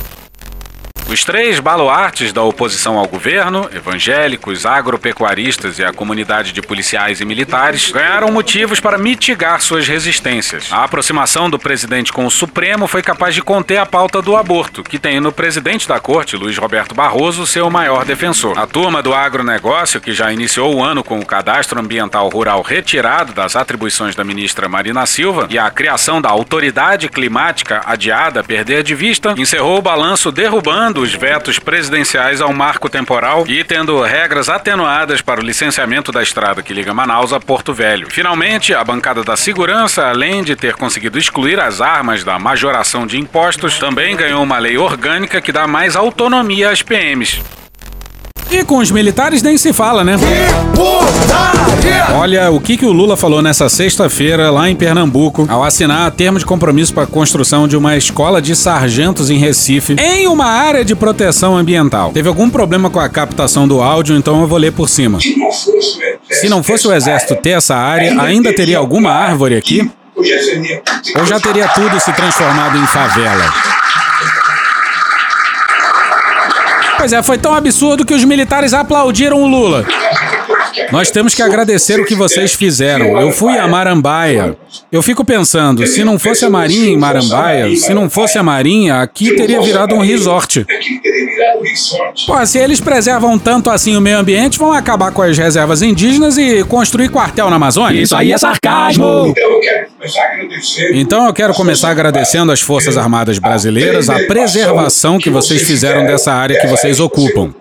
Os 1.10 1.24
três 1.24 1.62
baluartes 1.62 2.34
da 2.34 2.44
oposição 2.44 2.98
ao 2.98 3.08
governo, 3.08 3.70
evangélicos, 3.74 4.66
agropecuaristas 4.66 5.80
e 5.80 5.84
a 5.84 5.94
comunidade 5.94 6.52
de 6.52 6.62
policiais 6.62 7.22
e 7.22 7.26
militares, 7.26 7.90
ganharam 7.92 8.30
motivos 8.30 8.82
para 8.82 8.98
mitigar 8.98 9.62
suas 9.62 9.88
resistências. 9.88 10.68
A 10.70 10.84
aproximação 10.84 11.50
do 11.50 11.58
presidente 11.58 12.12
com 12.12 12.26
o 12.26 12.32
Supremo 12.32 12.88
foi 12.88 13.02
capaz 13.02 13.34
de 13.34 13.42
conter 13.42 13.78
a 13.78 13.86
pauta 13.86 14.22
do 14.22 14.36
aborto, 14.36 14.84
que 14.84 15.00
tem 15.00 15.22
no 15.22 15.32
presidente 15.32 15.88
da 15.88 15.98
corte, 15.98 16.36
Luiz 16.36 16.58
Roberto 16.58 16.94
Barroso, 16.94 17.48
seu 17.48 17.70
maior 17.70 18.04
defensor. 18.04 18.60
A 18.60 18.68
turma 18.68 19.02
do 19.02 19.14
agronegócio, 19.14 20.02
que 20.02 20.12
já 20.12 20.34
iniciou 20.34 20.76
o 20.76 20.84
ano 20.84 21.06
com 21.06 21.20
o 21.20 21.26
cadastro 21.26 21.80
ambiental 21.80 22.28
rural 22.28 22.62
retirado 22.62 23.32
das 23.32 23.56
atribuições 23.56 24.14
da 24.14 24.26
ministra 24.26 24.68
Marina 24.68 25.06
Silva 25.06 25.48
e 25.50 25.58
a 25.58 25.70
criação 25.70 26.22
da 26.22 26.30
autoridade 26.30 27.08
climática 27.08 27.82
adiada 27.86 28.42
a 28.42 28.44
perder 28.44 28.84
de 28.84 28.94
vista, 28.94 29.34
encerrou 29.38 29.78
o 29.78 29.82
balanço 29.82 30.34
derrubando 30.34 30.97
os 31.00 31.14
vetos 31.14 31.60
presidenciais 31.60 32.42
ao 32.42 32.54
marco 32.54 32.90
temporal 32.90 33.46
e 33.48 33.64
tendo 33.64 34.02
regras 34.02 34.50
atenuadas 34.50 35.22
para 35.22 35.40
o 35.40 35.44
licenciamento 35.44 36.12
da 36.12 36.24
estrada 36.24 36.62
que 36.62 36.74
liga 36.74 36.94
Manaus 36.94 37.34
a 37.34 37.40
Porto 37.40 37.74
Velho. 37.74 38.10
Finalmente, 38.10 38.74
a 38.74 38.84
bancada 38.84 39.24
da 39.24 39.38
segurança, 39.38 40.08
além 40.08 40.44
de 40.44 40.56
ter 40.56 40.76
conseguido 40.76 41.18
excluir 41.18 41.60
as 41.60 41.82
armas 41.82 42.24
da 42.24 42.38
majoração 42.40 43.06
de 43.06 43.18
impostos, 43.18 43.78
também 43.80 44.16
ganhou 44.16 44.44
uma 44.44 44.60
lei 44.60 44.78
orgânica 44.78 45.42
que 45.42 45.52
dá 45.52 45.68
mais 45.68 45.96
autonomia 45.96 46.70
às 46.70 46.82
PMs. 46.82 47.42
E 48.50 48.64
com 48.64 48.78
os 48.78 48.92
militares 48.92 49.42
nem 49.42 49.58
se 49.58 49.74
fala, 49.74 50.04
né? 50.04 50.16
Olha 52.16 52.50
o 52.50 52.60
que, 52.60 52.78
que 52.78 52.86
o 52.86 52.92
Lula 52.92 53.18
falou 53.18 53.42
nessa 53.42 53.68
sexta-feira 53.70 54.50
lá 54.50 54.70
em 54.70 54.76
Pernambuco, 54.76 55.46
ao 55.50 55.64
assinar 55.64 56.10
termo 56.12 56.40
de 56.40 56.46
compromisso 56.46 56.94
para 56.94 57.04
a 57.04 57.08
construção 57.08 57.68
de 57.68 57.76
uma 57.76 57.98
escola 57.98 58.42
de 58.42 58.56
sargentos 58.56 59.30
em 59.30 59.38
Recife, 59.38 59.96
em 60.00 60.28
uma 60.28 60.46
área 60.46 60.84
de 60.86 60.96
proteção 60.96 61.58
ambiental. 61.58 62.12
Teve 62.14 62.30
algum 62.30 62.50
problema 62.50 62.90
com 62.90 63.00
a 63.00 63.10
captação 63.10 63.68
do 63.68 63.82
áudio, 63.82 64.16
então 64.16 64.42
eu 64.42 64.48
vou 64.48 64.58
ler 64.58 64.72
por 64.72 64.88
cima. 64.88 65.20
Se 66.30 66.50
não 66.50 66.64
fosse 66.64 66.88
o 66.88 66.94
exército 66.94 67.36
ter 67.36 67.52
essa 67.52 67.76
área, 67.76 68.20
ainda 68.22 68.54
teria 68.54 68.78
alguma 68.78 69.12
árvore 69.12 69.56
aqui? 69.56 69.90
Ou 70.16 71.26
já 71.26 71.40
teria 71.40 71.68
tudo 71.70 72.00
se 72.00 72.12
transformado 72.14 72.78
em 72.78 72.88
favela? 72.88 73.54
Pois 76.98 77.14
é, 77.14 77.22
foi 77.22 77.38
tão 77.38 77.54
absurdo 77.54 78.06
que 78.06 78.14
os 78.14 78.24
militares 78.24 78.74
aplaudiram 78.74 79.42
o 79.42 79.48
Lula. 79.48 79.86
Nós 80.92 81.12
temos 81.12 81.34
que 81.34 81.42
agradecer 81.42 82.00
o 82.00 82.06
que 82.06 82.16
vocês 82.16 82.54
fizeram. 82.54 83.20
Eu 83.20 83.32
fui 83.32 83.58
a 83.58 83.68
Marambaia. 83.68 84.58
Eu 84.92 85.02
fico 85.02 85.24
pensando, 85.26 85.86
se 85.86 86.04
não 86.04 86.18
fosse 86.20 86.46
a 86.46 86.50
Marinha 86.50 86.90
em 86.90 86.98
Marambaia, 86.98 87.76
se 87.76 87.94
não 87.94 88.10
fosse 88.10 88.38
a 88.38 88.44
Marinha, 88.44 89.02
aqui 89.02 89.36
teria 89.36 89.62
virado 89.62 89.96
um 89.96 90.00
resort. 90.00 90.66
Pô, 92.26 92.46
se 92.46 92.58
eles 92.58 92.80
preservam 92.80 93.38
tanto 93.38 93.70
assim 93.70 93.96
o 93.96 94.02
meio 94.02 94.20
ambiente, 94.20 94.58
vão 94.58 94.72
acabar 94.72 95.12
com 95.12 95.22
as 95.22 95.38
reservas 95.38 95.82
indígenas 95.82 96.38
e 96.38 96.64
construir 96.64 97.10
quartel 97.10 97.50
na 97.50 97.56
Amazônia? 97.56 98.02
Isso 98.02 98.16
aí 98.16 98.32
é 98.32 98.38
sarcasmo! 98.38 99.34
Então 100.94 101.26
eu 101.26 101.34
quero 101.34 101.54
começar 101.54 101.90
agradecendo 101.90 102.52
às 102.52 102.62
Forças 102.62 102.98
Armadas 102.98 103.40
Brasileiras 103.40 104.10
a 104.10 104.20
preservação 104.26 105.18
que 105.18 105.30
vocês 105.30 105.64
fizeram 105.64 106.06
dessa 106.06 106.34
área 106.34 106.60
que 106.60 106.68
vocês 106.68 107.00
ocupam. 107.00 107.54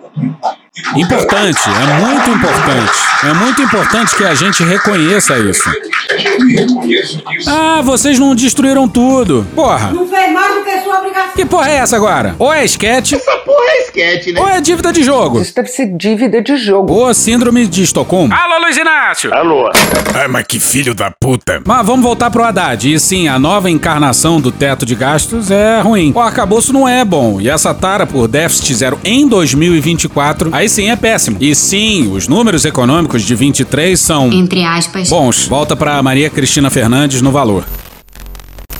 Importante, 0.95 1.59
é 1.69 1.99
muito 1.99 2.29
importante. 2.29 2.91
É 3.23 3.33
muito 3.33 3.61
importante 3.61 4.15
que 4.15 4.23
a 4.23 4.35
gente 4.35 4.63
reconheça 4.63 5.37
isso. 5.39 5.69
Ah, 7.47 7.81
vocês 7.81 8.19
não 8.19 8.35
destruíram 8.35 8.87
tudo. 8.87 9.45
Porra. 9.55 9.91
Não 9.91 10.07
fez 10.07 10.31
do 10.31 10.46
que 11.35 11.45
porra 11.45 11.69
é 11.69 11.75
essa 11.75 11.95
agora? 11.95 12.35
Ou 12.39 12.51
é 12.53 12.63
esquete, 12.65 13.15
Essa 13.15 13.37
porra 13.37 13.65
é 13.69 13.81
sketch, 13.83 14.27
né? 14.33 14.39
ou 14.41 14.47
é 14.47 14.59
dívida 14.61 14.91
de 14.91 15.03
jogo. 15.03 15.41
Isso 15.41 15.53
deve 15.55 15.67
ser 15.69 15.87
dívida 15.97 16.41
de 16.41 16.57
jogo. 16.57 16.93
Ou 16.93 17.13
síndrome 17.13 17.67
de 17.67 17.83
Estocolmo. 17.83 18.33
Alô, 18.33 18.59
Luiz 18.63 18.77
Inácio! 18.77 19.33
Alô? 19.33 19.69
Ai, 20.15 20.27
mas 20.27 20.45
que 20.47 20.59
filho 20.59 20.93
da 20.95 21.11
puta. 21.11 21.61
Mas 21.65 21.85
vamos 21.85 22.03
voltar 22.03 22.29
pro 22.31 22.43
Haddad. 22.43 22.91
E 22.93 22.99
sim, 22.99 23.27
a 23.27 23.37
nova 23.39 23.69
encarnação 23.69 24.39
do 24.41 24.51
teto 24.51 24.85
de 24.85 24.95
gastos 24.95 25.51
é 25.51 25.79
ruim. 25.81 26.11
O 26.15 26.19
arcabouço 26.19 26.71
não 26.73 26.87
é 26.87 27.03
bom. 27.05 27.39
E 27.41 27.49
essa 27.49 27.73
tara 27.73 28.05
por 28.05 28.27
déficit 28.27 28.73
zero 28.75 28.99
em 29.03 29.27
2024, 29.27 30.49
aí 30.53 30.67
sim 30.69 30.89
é 30.89 30.95
péssimo. 30.95 31.37
E 31.39 31.53
sim, 31.55 32.11
os 32.11 32.27
números 32.27 32.65
econômicos 32.65 33.21
de 33.23 33.35
23 33.35 33.99
são 33.99 34.31
Entre 34.31 34.63
aspas. 34.63 35.09
bons. 35.09 35.45
Volta 35.47 35.75
pra 35.75 36.01
Maria 36.03 36.29
Cristina 36.29 36.69
Fernandes 36.69 37.21
no 37.21 37.31
valor. 37.31 37.63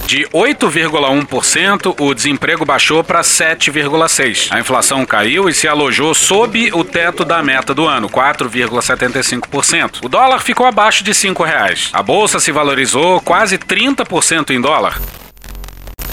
De 0.08 0.26
8,1%, 0.30 1.94
o 2.00 2.14
desemprego 2.14 2.64
baixou 2.64 3.04
para 3.04 3.20
7,6%. 3.20 4.54
A 4.54 4.60
inflação 4.62 5.06
caiu 5.06 5.50
e 5.50 5.54
se 5.54 5.68
alojou 5.68 6.16
sob 6.16 6.72
o 6.72 6.82
teto 6.82 7.26
da 7.26 7.44
meta 7.44 7.74
do 7.74 7.86
ano, 7.86 8.10
4,75%. 8.10 10.06
O 10.06 10.08
dólar 10.08 10.40
ficou 10.40 10.66
abaixo 10.66 11.04
de 11.04 11.14
5 11.14 11.44
reais. 11.44 11.90
A 11.92 12.02
bolsa 12.02 12.40
se 12.40 12.54
valorizou 12.54 13.20
quase 13.20 13.58
30% 13.58 14.52
em 14.52 14.62
dólar. 14.62 14.98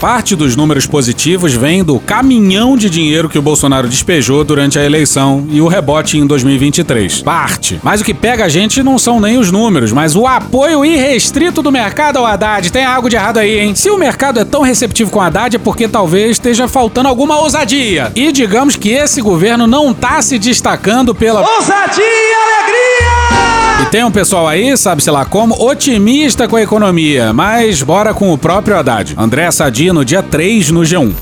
Parte 0.05 0.37
dos 0.37 0.55
números 0.55 0.87
positivos 0.87 1.55
vem 1.55 1.83
do 1.83 1.99
caminhão 1.99 2.77
de 2.77 2.91
dinheiro 2.91 3.27
que 3.27 3.39
o 3.39 3.43
Bolsonaro 3.43 3.89
despejou 3.89 4.45
durante 4.45 4.79
a 4.79 4.85
eleição 4.85 5.47
e 5.49 5.63
o 5.63 5.67
rebote 5.67 6.19
em 6.19 6.27
2023. 6.27 7.23
Parte. 7.23 7.81
Mas 7.83 8.03
o 8.03 8.05
que 8.05 8.13
pega 8.13 8.45
a 8.45 8.49
gente 8.51 8.83
não 8.83 8.99
são 8.99 9.19
nem 9.19 9.39
os 9.39 9.51
números, 9.51 9.93
mas 9.93 10.15
o 10.15 10.27
apoio 10.27 10.85
irrestrito 10.85 11.63
do 11.63 11.73
mercado 11.73 12.19
ao 12.19 12.27
Haddad. 12.27 12.71
Tem 12.71 12.85
algo 12.85 13.09
de 13.09 13.17
errado 13.17 13.39
aí, 13.39 13.61
hein? 13.61 13.75
Se 13.75 13.89
o 13.89 13.97
mercado 13.97 14.39
é 14.39 14.45
tão 14.45 14.61
receptivo 14.61 15.11
com 15.11 15.21
o 15.21 15.23
Haddad 15.23 15.57
é 15.57 15.59
porque 15.59 15.89
talvez 15.89 16.33
esteja 16.33 16.69
faltando 16.69 17.09
alguma 17.09 17.41
ousadia. 17.41 18.13
E 18.15 18.31
digamos 18.31 18.77
que 18.77 18.91
esse 18.91 19.23
governo 19.23 19.67
não 19.67 19.95
tá 19.95 20.21
se 20.21 20.39
destacando 20.39 21.15
pela. 21.15 21.41
Ousadia 21.41 22.05
e 22.05 22.35
alegria! 22.35 23.55
E 23.83 23.87
tem 23.87 24.05
um 24.05 24.11
pessoal 24.11 24.47
aí, 24.47 24.77
sabe-se 24.77 25.11
lá 25.11 25.25
como, 25.25 25.61
otimista 25.61 26.47
com 26.47 26.57
a 26.57 26.63
economia, 26.63 27.33
mas 27.33 27.83
bora 27.83 28.15
com 28.15 28.33
o 28.33 28.39
próprio 28.39 28.77
Haddad. 28.77 29.15
André 29.19 29.51
Sadi 29.51 29.91
no 29.95 30.05
dia 30.05 30.23
3 30.23 30.71
no 30.71 30.81
G1. 30.81 31.15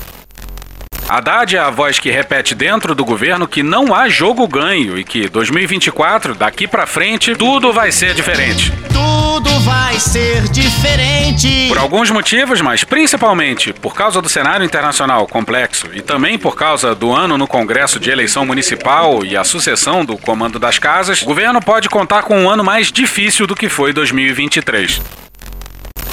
Haddad 1.07 1.55
é 1.55 1.59
a 1.59 1.69
voz 1.69 1.99
que 1.99 2.09
repete 2.09 2.55
dentro 2.55 2.95
do 2.95 3.05
governo 3.05 3.47
que 3.47 3.61
não 3.61 3.93
há 3.93 4.09
jogo 4.09 4.47
ganho 4.47 4.97
e 4.97 5.03
que 5.03 5.29
2024, 5.29 6.33
daqui 6.33 6.67
pra 6.67 6.87
frente, 6.87 7.35
tudo 7.35 7.71
vai 7.71 7.91
ser 7.91 8.15
diferente. 8.15 8.73
Tudo 8.91 9.51
vai 9.59 9.99
ser 9.99 10.47
diferente. 10.49 11.67
Por 11.67 11.77
alguns 11.77 12.09
motivos, 12.09 12.61
mas 12.61 12.83
principalmente 12.83 13.71
por 13.73 13.93
causa 13.93 14.21
do 14.21 14.29
cenário 14.29 14.65
internacional 14.65 15.27
complexo 15.27 15.87
e 15.93 16.01
também 16.01 16.39
por 16.39 16.55
causa 16.55 16.95
do 16.95 17.11
ano 17.11 17.37
no 17.37 17.47
Congresso 17.47 17.99
de 17.99 18.09
eleição 18.09 18.43
municipal 18.45 19.23
e 19.23 19.37
a 19.37 19.43
sucessão 19.43 20.03
do 20.03 20.17
comando 20.17 20.57
das 20.57 20.79
casas, 20.79 21.21
o 21.21 21.25
governo 21.25 21.61
pode 21.61 21.89
contar 21.89 22.23
com 22.23 22.39
um 22.39 22.49
ano 22.49 22.63
mais 22.63 22.91
difícil 22.91 23.45
do 23.45 23.55
que 23.55 23.69
foi 23.69 23.93
2023. 23.93 25.22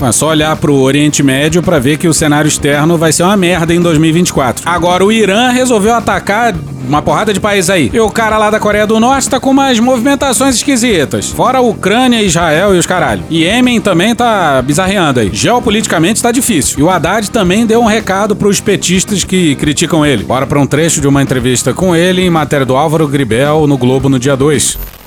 É 0.02 0.12
só 0.12 0.28
olhar 0.28 0.56
pro 0.56 0.74
Oriente 0.74 1.22
Médio 1.22 1.62
para 1.62 1.78
ver 1.78 1.98
que 1.98 2.08
o 2.08 2.14
cenário 2.14 2.48
externo 2.48 2.96
vai 2.96 3.12
ser 3.12 3.22
uma 3.22 3.36
merda 3.36 3.74
em 3.74 3.80
2024. 3.80 4.68
Agora, 4.68 5.04
o 5.04 5.12
Irã 5.12 5.50
resolveu 5.50 5.94
atacar 5.94 6.54
uma 6.88 7.02
porrada 7.02 7.32
de 7.32 7.38
países 7.38 7.70
aí. 7.70 7.90
E 7.92 8.00
o 8.00 8.10
cara 8.10 8.38
lá 8.38 8.50
da 8.50 8.58
Coreia 8.58 8.86
do 8.86 8.98
Norte 8.98 9.28
tá 9.28 9.38
com 9.38 9.50
umas 9.50 9.78
movimentações 9.78 10.56
esquisitas. 10.56 11.30
Fora 11.30 11.58
a 11.58 11.60
Ucrânia, 11.60 12.22
Israel 12.22 12.74
e 12.74 12.78
os 12.78 12.86
caralho. 12.86 13.22
E 13.30 13.44
Iêmen 13.44 13.80
também 13.80 14.14
tá 14.14 14.60
bizarreando 14.62 15.20
aí. 15.20 15.30
Geopoliticamente 15.32 16.22
tá 16.22 16.32
difícil. 16.32 16.80
E 16.80 16.82
o 16.82 16.90
Haddad 16.90 17.30
também 17.30 17.66
deu 17.66 17.80
um 17.80 17.86
recado 17.86 18.34
pros 18.34 18.60
petistas 18.60 19.22
que 19.22 19.54
criticam 19.56 20.04
ele. 20.04 20.24
Bora 20.24 20.46
pra 20.46 20.58
um 20.58 20.66
trecho 20.66 21.00
de 21.00 21.06
uma 21.06 21.22
entrevista 21.22 21.72
com 21.72 21.94
ele 21.94 22.22
em 22.22 22.30
matéria 22.30 22.66
do 22.66 22.76
Álvaro 22.76 23.06
Gribel 23.06 23.66
no 23.66 23.76
Globo 23.76 24.08
no 24.08 24.18
dia 24.18 24.36
2. 24.36 24.99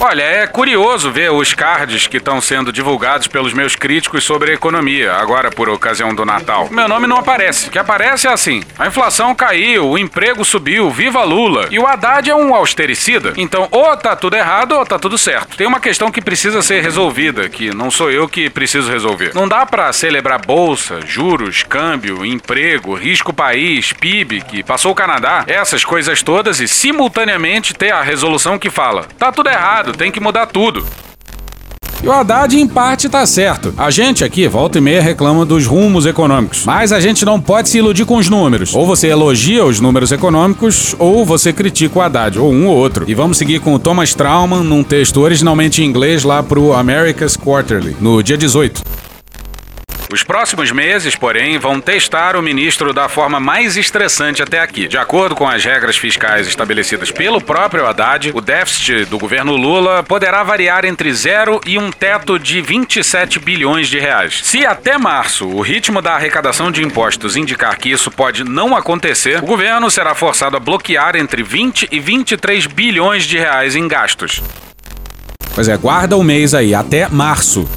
Olha, 0.00 0.22
é 0.22 0.46
curioso 0.46 1.10
ver 1.10 1.32
os 1.32 1.52
cards 1.54 2.06
que 2.06 2.18
estão 2.18 2.40
sendo 2.40 2.72
divulgados 2.72 3.26
pelos 3.26 3.52
meus 3.52 3.74
críticos 3.74 4.22
sobre 4.22 4.52
a 4.52 4.54
economia, 4.54 5.12
agora 5.14 5.50
por 5.50 5.68
ocasião 5.68 6.14
do 6.14 6.24
Natal. 6.24 6.68
Meu 6.70 6.86
nome 6.86 7.08
não 7.08 7.16
aparece. 7.16 7.66
O 7.66 7.70
que 7.72 7.80
aparece 7.80 8.28
é 8.28 8.30
assim: 8.30 8.62
a 8.78 8.86
inflação 8.86 9.34
caiu, 9.34 9.88
o 9.88 9.98
emprego 9.98 10.44
subiu, 10.44 10.88
viva 10.88 11.24
Lula. 11.24 11.66
E 11.72 11.80
o 11.80 11.86
Haddad 11.86 12.30
é 12.30 12.34
um 12.34 12.54
austericida. 12.54 13.32
Então, 13.36 13.66
ou 13.72 13.96
tá 13.96 14.14
tudo 14.14 14.36
errado 14.36 14.70
ou 14.70 14.86
tá 14.86 15.00
tudo 15.00 15.18
certo. 15.18 15.56
Tem 15.56 15.66
uma 15.66 15.80
questão 15.80 16.12
que 16.12 16.22
precisa 16.22 16.62
ser 16.62 16.80
resolvida, 16.80 17.48
que 17.48 17.74
não 17.74 17.90
sou 17.90 18.08
eu 18.08 18.28
que 18.28 18.48
preciso 18.48 18.88
resolver. 18.88 19.32
Não 19.34 19.48
dá 19.48 19.66
para 19.66 19.92
celebrar 19.92 20.40
bolsa, 20.40 21.00
juros, 21.04 21.64
câmbio, 21.64 22.24
emprego, 22.24 22.94
risco 22.94 23.32
país, 23.32 23.92
PIB, 23.92 24.42
que 24.42 24.62
passou 24.62 24.92
o 24.92 24.94
Canadá, 24.94 25.42
essas 25.48 25.84
coisas 25.84 26.22
todas 26.22 26.60
e 26.60 26.68
simultaneamente 26.68 27.74
ter 27.74 27.90
a 27.92 28.00
resolução 28.00 28.60
que 28.60 28.70
fala: 28.70 29.04
tá 29.18 29.32
tudo 29.32 29.50
errado 29.50 29.87
tem 29.92 30.10
que 30.10 30.20
mudar 30.20 30.46
tudo. 30.46 30.84
E 32.02 32.06
o 32.06 32.12
Haddad, 32.12 32.56
em 32.56 32.66
parte, 32.66 33.08
tá 33.08 33.26
certo. 33.26 33.74
A 33.76 33.90
gente 33.90 34.24
aqui, 34.24 34.46
volta 34.46 34.78
e 34.78 34.80
meia, 34.80 35.02
reclama 35.02 35.44
dos 35.44 35.66
rumos 35.66 36.06
econômicos. 36.06 36.64
Mas 36.64 36.92
a 36.92 37.00
gente 37.00 37.24
não 37.24 37.40
pode 37.40 37.68
se 37.68 37.78
iludir 37.78 38.04
com 38.04 38.16
os 38.16 38.28
números. 38.28 38.72
Ou 38.72 38.86
você 38.86 39.08
elogia 39.08 39.64
os 39.64 39.80
números 39.80 40.12
econômicos, 40.12 40.94
ou 40.96 41.26
você 41.26 41.52
critica 41.52 41.98
o 41.98 42.02
Haddad, 42.02 42.38
ou 42.38 42.52
um 42.52 42.68
ou 42.68 42.76
outro. 42.76 43.04
E 43.08 43.14
vamos 43.14 43.36
seguir 43.36 43.58
com 43.58 43.74
o 43.74 43.80
Thomas 43.80 44.14
Trauman 44.14 44.62
num 44.62 44.84
texto 44.84 45.20
originalmente 45.20 45.82
em 45.82 45.86
inglês 45.86 46.22
lá 46.22 46.40
pro 46.40 46.72
America's 46.72 47.36
Quarterly, 47.36 47.96
no 48.00 48.22
dia 48.22 48.38
18. 48.38 48.87
Os 50.10 50.22
próximos 50.22 50.72
meses, 50.72 51.14
porém, 51.14 51.58
vão 51.58 51.78
testar 51.80 52.34
o 52.34 52.42
ministro 52.42 52.94
da 52.94 53.10
forma 53.10 53.38
mais 53.38 53.76
estressante 53.76 54.42
até 54.42 54.58
aqui. 54.58 54.88
De 54.88 54.96
acordo 54.96 55.34
com 55.34 55.46
as 55.46 55.62
regras 55.62 55.98
fiscais 55.98 56.48
estabelecidas 56.48 57.10
pelo 57.10 57.42
próprio 57.42 57.86
Haddad, 57.86 58.32
o 58.34 58.40
déficit 58.40 59.04
do 59.04 59.18
governo 59.18 59.54
Lula 59.54 60.02
poderá 60.02 60.42
variar 60.42 60.86
entre 60.86 61.12
zero 61.12 61.60
e 61.66 61.76
um 61.76 61.90
teto 61.90 62.38
de 62.38 62.62
27 62.62 63.38
bilhões 63.38 63.88
de 63.88 63.98
reais. 63.98 64.40
Se 64.42 64.64
até 64.64 64.96
março 64.96 65.46
o 65.46 65.60
ritmo 65.60 66.00
da 66.00 66.14
arrecadação 66.14 66.70
de 66.70 66.82
impostos 66.82 67.36
indicar 67.36 67.76
que 67.76 67.90
isso 67.90 68.10
pode 68.10 68.44
não 68.44 68.74
acontecer, 68.74 69.42
o 69.42 69.46
governo 69.46 69.90
será 69.90 70.14
forçado 70.14 70.56
a 70.56 70.60
bloquear 70.60 71.16
entre 71.16 71.42
20 71.42 71.86
e 71.92 72.00
23 72.00 72.66
bilhões 72.66 73.24
de 73.24 73.36
reais 73.36 73.76
em 73.76 73.86
gastos. 73.86 74.42
Pois 75.54 75.68
é, 75.68 75.76
guarda 75.76 76.16
o 76.16 76.24
mês 76.24 76.54
aí, 76.54 76.74
até 76.74 77.08
março. 77.08 77.68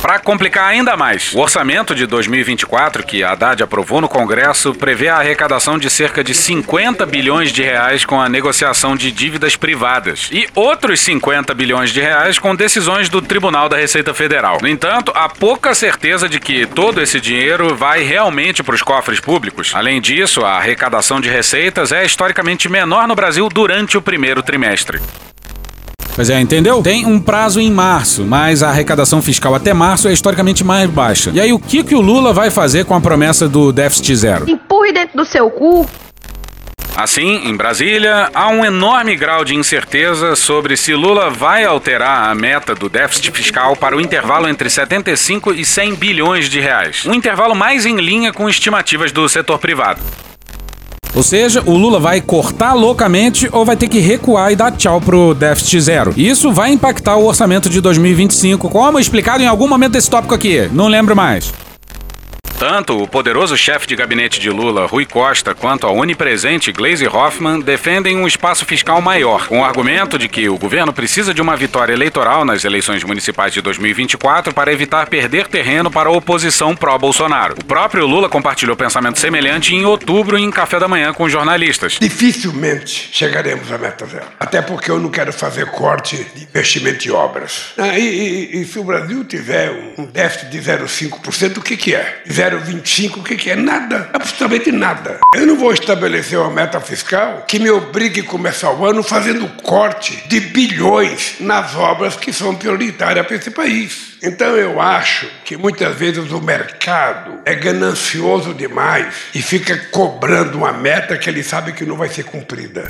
Para 0.00 0.18
complicar 0.18 0.68
ainda 0.68 0.96
mais, 0.96 1.32
o 1.32 1.38
orçamento 1.38 1.94
de 1.94 2.06
2024 2.06 3.04
que 3.04 3.24
a 3.24 3.32
Haddad 3.32 3.62
aprovou 3.62 4.00
no 4.00 4.08
Congresso 4.08 4.74
prevê 4.74 5.08
a 5.08 5.16
arrecadação 5.16 5.78
de 5.78 5.88
cerca 5.88 6.22
de 6.22 6.34
50 6.34 7.04
bilhões 7.06 7.50
de 7.50 7.62
reais 7.62 8.04
com 8.04 8.20
a 8.20 8.28
negociação 8.28 8.94
de 8.94 9.10
dívidas 9.10 9.56
privadas 9.56 10.28
e 10.30 10.46
outros 10.54 11.00
50 11.00 11.52
bilhões 11.54 11.90
de 11.90 12.00
reais 12.00 12.38
com 12.38 12.54
decisões 12.54 13.08
do 13.08 13.22
Tribunal 13.22 13.68
da 13.68 13.76
Receita 13.76 14.12
Federal. 14.12 14.58
No 14.60 14.68
entanto, 14.68 15.12
há 15.14 15.28
pouca 15.28 15.74
certeza 15.74 16.28
de 16.28 16.38
que 16.38 16.66
todo 16.66 17.00
esse 17.00 17.20
dinheiro 17.20 17.74
vai 17.74 18.02
realmente 18.02 18.62
para 18.62 18.74
os 18.74 18.82
cofres 18.82 19.18
públicos. 19.18 19.72
Além 19.74 20.00
disso, 20.00 20.44
a 20.44 20.56
arrecadação 20.56 21.20
de 21.20 21.30
receitas 21.30 21.90
é 21.90 22.04
historicamente 22.04 22.68
menor 22.68 23.08
no 23.08 23.14
Brasil 23.14 23.48
durante 23.48 23.96
o 23.96 24.02
primeiro 24.02 24.42
trimestre. 24.42 25.00
Pois 26.16 26.30
é, 26.30 26.40
entendeu? 26.40 26.82
Tem 26.82 27.04
um 27.04 27.20
prazo 27.20 27.60
em 27.60 27.70
março, 27.70 28.24
mas 28.24 28.62
a 28.62 28.70
arrecadação 28.70 29.20
fiscal 29.20 29.54
até 29.54 29.74
março 29.74 30.08
é 30.08 30.14
historicamente 30.14 30.64
mais 30.64 30.88
baixa. 30.88 31.30
E 31.34 31.38
aí, 31.38 31.52
o 31.52 31.58
que, 31.58 31.84
que 31.84 31.94
o 31.94 32.00
Lula 32.00 32.32
vai 32.32 32.50
fazer 32.50 32.86
com 32.86 32.94
a 32.94 33.00
promessa 33.02 33.46
do 33.46 33.70
déficit 33.70 34.16
zero? 34.16 34.50
Empurre 34.50 34.94
dentro 34.94 35.14
do 35.14 35.26
seu 35.26 35.50
cu. 35.50 35.86
Assim, 36.96 37.46
em 37.46 37.54
Brasília, 37.54 38.30
há 38.32 38.48
um 38.48 38.64
enorme 38.64 39.14
grau 39.14 39.44
de 39.44 39.54
incerteza 39.54 40.34
sobre 40.34 40.74
se 40.78 40.94
Lula 40.94 41.28
vai 41.28 41.66
alterar 41.66 42.30
a 42.30 42.34
meta 42.34 42.74
do 42.74 42.88
déficit 42.88 43.30
fiscal 43.32 43.76
para 43.76 43.94
o 43.94 44.00
intervalo 44.00 44.48
entre 44.48 44.70
75 44.70 45.52
e 45.52 45.66
100 45.66 45.94
bilhões 45.96 46.48
de 46.48 46.58
reais. 46.58 47.04
Um 47.04 47.12
intervalo 47.12 47.54
mais 47.54 47.84
em 47.84 47.96
linha 47.96 48.32
com 48.32 48.48
estimativas 48.48 49.12
do 49.12 49.28
setor 49.28 49.58
privado. 49.58 50.00
Ou 51.16 51.22
seja, 51.22 51.62
o 51.64 51.78
Lula 51.78 51.98
vai 51.98 52.20
cortar 52.20 52.74
loucamente 52.74 53.48
ou 53.50 53.64
vai 53.64 53.74
ter 53.74 53.88
que 53.88 54.00
recuar 54.00 54.52
e 54.52 54.56
dar 54.56 54.70
tchau 54.70 55.00
pro 55.00 55.32
déficit 55.32 55.80
zero. 55.80 56.12
Isso 56.14 56.52
vai 56.52 56.70
impactar 56.70 57.16
o 57.16 57.24
orçamento 57.24 57.70
de 57.70 57.80
2025, 57.80 58.68
como 58.68 59.00
explicado 59.00 59.42
em 59.42 59.46
algum 59.46 59.66
momento 59.66 59.92
desse 59.92 60.10
tópico 60.10 60.34
aqui. 60.34 60.68
Não 60.74 60.88
lembro 60.88 61.16
mais. 61.16 61.54
Tanto 62.58 63.02
o 63.02 63.06
poderoso 63.06 63.54
chefe 63.54 63.86
de 63.86 63.94
gabinete 63.94 64.40
de 64.40 64.48
Lula, 64.48 64.86
Rui 64.86 65.04
Costa, 65.04 65.54
quanto 65.54 65.86
a 65.86 65.92
onipresente 65.92 66.72
Gleisi 66.72 67.06
Hoffmann 67.06 67.60
defendem 67.60 68.16
um 68.16 68.26
espaço 68.26 68.64
fiscal 68.64 68.98
maior, 69.02 69.46
com 69.46 69.60
o 69.60 69.64
argumento 69.64 70.18
de 70.18 70.26
que 70.26 70.48
o 70.48 70.56
governo 70.56 70.90
precisa 70.90 71.34
de 71.34 71.42
uma 71.42 71.54
vitória 71.54 71.92
eleitoral 71.92 72.46
nas 72.46 72.64
eleições 72.64 73.04
municipais 73.04 73.52
de 73.52 73.60
2024 73.60 74.54
para 74.54 74.72
evitar 74.72 75.06
perder 75.06 75.48
terreno 75.48 75.90
para 75.90 76.08
a 76.08 76.12
oposição 76.12 76.74
pró-Bolsonaro. 76.74 77.56
O 77.60 77.64
próprio 77.64 78.06
Lula 78.06 78.26
compartilhou 78.26 78.74
pensamento 78.74 79.18
semelhante 79.18 79.74
em 79.74 79.84
outubro 79.84 80.38
em 80.38 80.50
café 80.50 80.80
da 80.80 80.88
manhã 80.88 81.12
com 81.12 81.28
jornalistas. 81.28 81.98
Dificilmente 82.00 83.10
chegaremos 83.12 83.70
à 83.70 83.76
meta 83.76 84.06
zero. 84.06 84.24
Até 84.40 84.62
porque 84.62 84.90
eu 84.90 84.98
não 84.98 85.10
quero 85.10 85.30
fazer 85.30 85.66
corte 85.66 86.16
de 86.34 86.44
investimento 86.44 87.06
em 87.06 87.10
obras. 87.10 87.74
Ah, 87.76 87.98
e, 87.98 88.02
e, 88.02 88.62
e, 88.62 88.64
se 88.64 88.78
o 88.78 88.84
Brasil 88.84 89.22
tiver 89.24 89.92
um 89.98 90.06
déficit 90.06 90.48
de 90.48 90.58
0,5%, 90.58 91.58
o 91.58 91.60
que, 91.60 91.76
que 91.76 91.94
é? 91.94 92.22
0,25, 92.50 93.18
o 93.18 93.22
que, 93.22 93.36
que 93.36 93.50
é? 93.50 93.56
Nada, 93.56 94.08
absolutamente 94.12 94.70
nada. 94.70 95.18
Eu 95.34 95.46
não 95.46 95.56
vou 95.56 95.72
estabelecer 95.72 96.38
uma 96.38 96.50
meta 96.50 96.80
fiscal 96.80 97.44
que 97.46 97.58
me 97.58 97.70
obrigue 97.70 98.20
a 98.20 98.24
começar 98.24 98.72
o 98.72 98.86
ano 98.86 99.02
fazendo 99.02 99.48
corte 99.62 100.22
de 100.28 100.40
bilhões 100.40 101.36
nas 101.40 101.74
obras 101.74 102.16
que 102.16 102.32
são 102.32 102.54
prioritárias 102.54 103.26
para 103.26 103.36
esse 103.36 103.50
país. 103.50 104.16
Então 104.22 104.56
eu 104.56 104.80
acho 104.80 105.26
que 105.44 105.56
muitas 105.56 105.94
vezes 105.94 106.30
o 106.30 106.40
mercado 106.40 107.40
é 107.44 107.54
ganancioso 107.54 108.54
demais 108.54 109.14
e 109.34 109.42
fica 109.42 109.76
cobrando 109.90 110.58
uma 110.58 110.72
meta 110.72 111.16
que 111.16 111.28
ele 111.28 111.42
sabe 111.42 111.72
que 111.72 111.84
não 111.84 111.96
vai 111.96 112.08
ser 112.08 112.24
cumprida. 112.24 112.88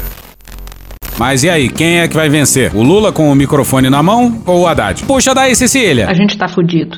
Mas 1.19 1.43
e 1.43 1.49
aí, 1.49 1.71
quem 1.71 2.01
é 2.01 2.09
que 2.09 2.15
vai 2.15 2.29
vencer? 2.29 2.75
O 2.75 2.83
Lula 2.83 3.11
com 3.11 3.33
o 3.33 3.35
microfone 3.35 3.89
na 3.89 4.03
mão 4.03 4.43
ou 4.45 4.63
o 4.63 4.67
Haddad? 4.67 5.05
Puxa 5.05 5.35
daí, 5.35 5.57
Cecília. 5.57 6.09
A 6.09 6.15
gente 6.15 6.37
tá 6.37 6.47
fudido. 6.47 6.95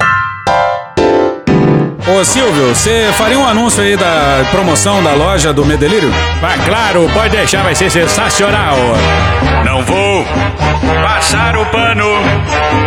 Ô 2.11 2.25
Silvio, 2.25 2.75
você 2.75 3.11
faria 3.13 3.39
um 3.39 3.47
anúncio 3.47 3.83
aí 3.83 3.95
da 3.95 4.47
promoção 4.51 5.03
da 5.03 5.13
loja 5.13 5.53
do 5.53 5.63
Medelírio? 5.63 6.11
Vai, 6.41 6.59
claro, 6.65 7.07
pode 7.13 7.37
deixar, 7.37 7.63
vai 7.63 7.75
ser 7.75 7.91
sensacional. 7.91 8.77
Não 9.63 9.83
vou 9.83 10.25
passar 11.03 11.55
o 11.59 11.67
pano, 11.67 12.07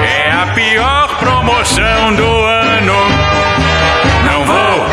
é 0.04 0.32
a 0.32 0.48
pior 0.56 1.20
promoção 1.20 2.16
do 2.16 2.24
ano. 2.26 2.96
Não 4.26 4.44
vou 4.44 4.86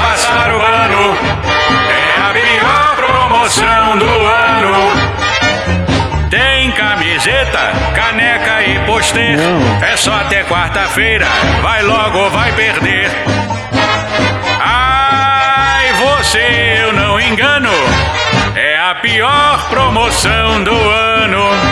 passar 0.00 0.54
o 0.54 0.58
pano, 0.58 1.16
é 1.90 2.20
a 2.22 2.32
pior 2.32 2.96
promoção 2.96 3.98
do 3.98 4.06
ano. 4.06 5.19
Camiseta, 7.20 7.72
caneca 7.94 8.62
e 8.62 8.78
pôster. 8.86 9.36
É 9.82 9.94
só 9.94 10.10
até 10.14 10.42
quarta-feira. 10.42 11.26
Vai 11.60 11.82
logo, 11.82 12.30
vai 12.30 12.50
perder. 12.52 13.10
Ai, 14.58 15.92
você 15.92 16.78
eu 16.82 16.94
não 16.94 17.20
engano. 17.20 17.68
É 18.56 18.78
a 18.78 18.94
pior 18.94 19.68
promoção 19.68 20.64
do. 20.64 20.89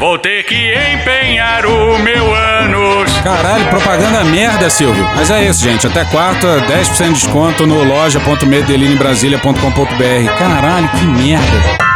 Vou 0.00 0.18
ter 0.18 0.42
que 0.44 0.54
empenhar 0.54 1.66
o 1.66 1.98
meu 1.98 2.34
ânus. 2.34 3.12
Caralho, 3.22 3.68
propaganda 3.68 4.24
merda, 4.24 4.70
Silvio. 4.70 5.06
Mas 5.14 5.30
é 5.30 5.44
isso, 5.44 5.62
gente. 5.62 5.86
Até 5.86 6.06
quarta, 6.06 6.62
10% 6.62 7.08
de 7.08 7.12
desconto 7.12 7.66
no 7.66 7.84
loja.medelinobrasilia.com.br. 7.84 10.38
Caralho, 10.38 10.88
que 10.88 11.04
merda. 11.04 11.89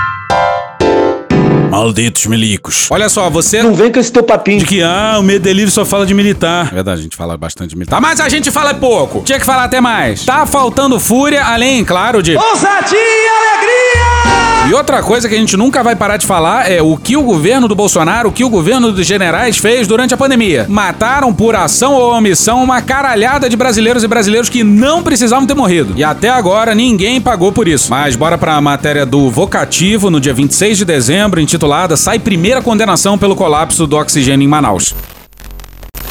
Malditos 1.75 2.27
milicos. 2.27 2.87
Olha 2.89 3.09
só, 3.09 3.29
você. 3.29 3.61
Não 3.61 3.75
vem 3.75 3.91
com 3.91 3.99
esse 3.99 4.13
teu 4.13 4.23
papinho. 4.23 4.61
De 4.61 4.65
que, 4.65 4.81
ah, 4.81 5.17
o 5.19 5.25
Medelírio 5.25 5.73
só 5.73 5.85
fala 5.85 6.07
de 6.07 6.15
militar. 6.15 6.69
É 6.71 6.75
verdade, 6.77 7.01
a 7.01 7.03
gente 7.03 7.17
fala 7.17 7.37
bastante 7.37 7.71
de 7.71 7.77
militar. 7.77 8.01
Mas 8.01 8.21
a 8.21 8.29
gente 8.29 8.49
fala 8.49 8.73
pouco. 8.75 9.23
Tinha 9.25 9.41
que 9.41 9.45
falar 9.45 9.65
até 9.65 9.81
mais. 9.81 10.25
Tá 10.25 10.47
faltando 10.47 11.01
fúria, 11.01 11.45
além, 11.45 11.85
claro, 11.85 12.23
de. 12.23 12.37
Ousadia 12.37 12.97
e 12.97 13.29
alegria! 13.29 14.15
E 14.67 14.73
outra 14.73 15.03
coisa 15.03 15.29
que 15.29 15.35
a 15.35 15.39
gente 15.39 15.59
nunca 15.59 15.83
vai 15.83 15.95
parar 15.95 16.17
de 16.17 16.27
falar 16.27 16.71
é 16.71 16.81
o 16.81 16.97
que 16.97 17.19
o 17.19 17.23
governo 17.23 17.69
do 17.69 17.75
Bolsonaro, 17.75 18.31
o 18.31 18.33
que 18.33 18.43
o 18.43 18.49
governo 18.49 18.91
dos 18.93 19.07
generais 19.07 19.59
fez 19.59 19.87
durante 19.87 20.15
a 20.15 20.17
pandemia. 20.17 20.65
Mataram 20.71 21.35
por 21.35 21.55
ação 21.55 21.93
ou 21.93 22.15
omissão 22.15 22.65
uma 22.65 22.81
caralhada 22.81 23.47
de 23.47 23.57
brasileiros 23.57 24.03
e 24.03 24.09
brasileiros 24.09 24.49
que 24.49 24.65
não 24.65 25.03
precisavam 25.03 25.47
ter 25.47 25.55
morrido. 25.55 25.93
E 25.97 26.03
até 26.03 26.31
agora 26.31 26.75
ninguém 26.75 27.21
pagou 27.21 27.53
por 27.53 27.69
isso. 27.69 27.91
Mas 27.91 28.17
bora 28.17 28.39
pra 28.39 28.59
matéria 28.59 29.05
do 29.05 29.29
Vocativo, 29.29 30.09
no 30.09 30.19
dia 30.19 30.33
26 30.33 30.79
de 30.79 30.85
dezembro, 30.87 31.43
intitulada 31.43 31.64
Sai 31.97 32.19
primeira 32.19 32.61
condenação 32.61 33.17
pelo 33.17 33.35
colapso 33.35 33.87
do 33.87 33.97
oxigênio 33.97 34.45
em 34.45 34.49
Manaus. 34.49 34.95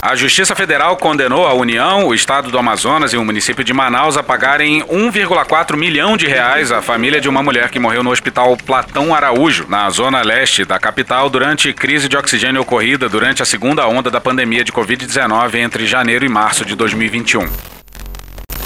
A 0.06 0.18
Justiça 0.18 0.54
Federal 0.54 0.98
condenou 0.98 1.48
a 1.48 1.54
União, 1.54 2.08
o 2.08 2.14
Estado 2.14 2.52
do 2.52 2.58
Amazonas 2.58 3.14
e 3.14 3.18
o 3.18 3.24
município 3.24 3.64
de 3.64 3.72
Manaus 3.72 4.18
a 4.18 4.22
pagarem 4.22 4.82
1,4 4.82 5.78
milhão 5.78 6.18
de 6.18 6.28
reais 6.28 6.74
à 6.74 6.82
família 6.82 7.22
de 7.22 7.30
uma 7.30 7.42
mulher 7.42 7.70
que 7.70 7.80
morreu 7.80 8.04
no 8.04 8.12
Hospital 8.12 8.58
Platão 8.58 9.16
Araújo, 9.16 9.66
na 9.70 9.90
zona 9.90 10.22
leste 10.22 10.66
da 10.66 10.78
capital, 10.78 11.30
durante 11.30 11.72
crise 11.72 12.10
de 12.10 12.18
oxigênio 12.18 12.62
ocorrida 12.62 13.08
durante 13.08 13.42
a 13.42 13.46
segunda 13.46 13.88
onda 13.88 14.12
da 14.12 14.20
pandemia 14.20 14.66
de 14.66 14.74
Covid-19 14.74 15.56
entre 15.56 15.88
janeiro 15.88 16.26
e 16.26 16.30
março 16.30 16.66
de 16.66 16.76
2021. 16.76 17.48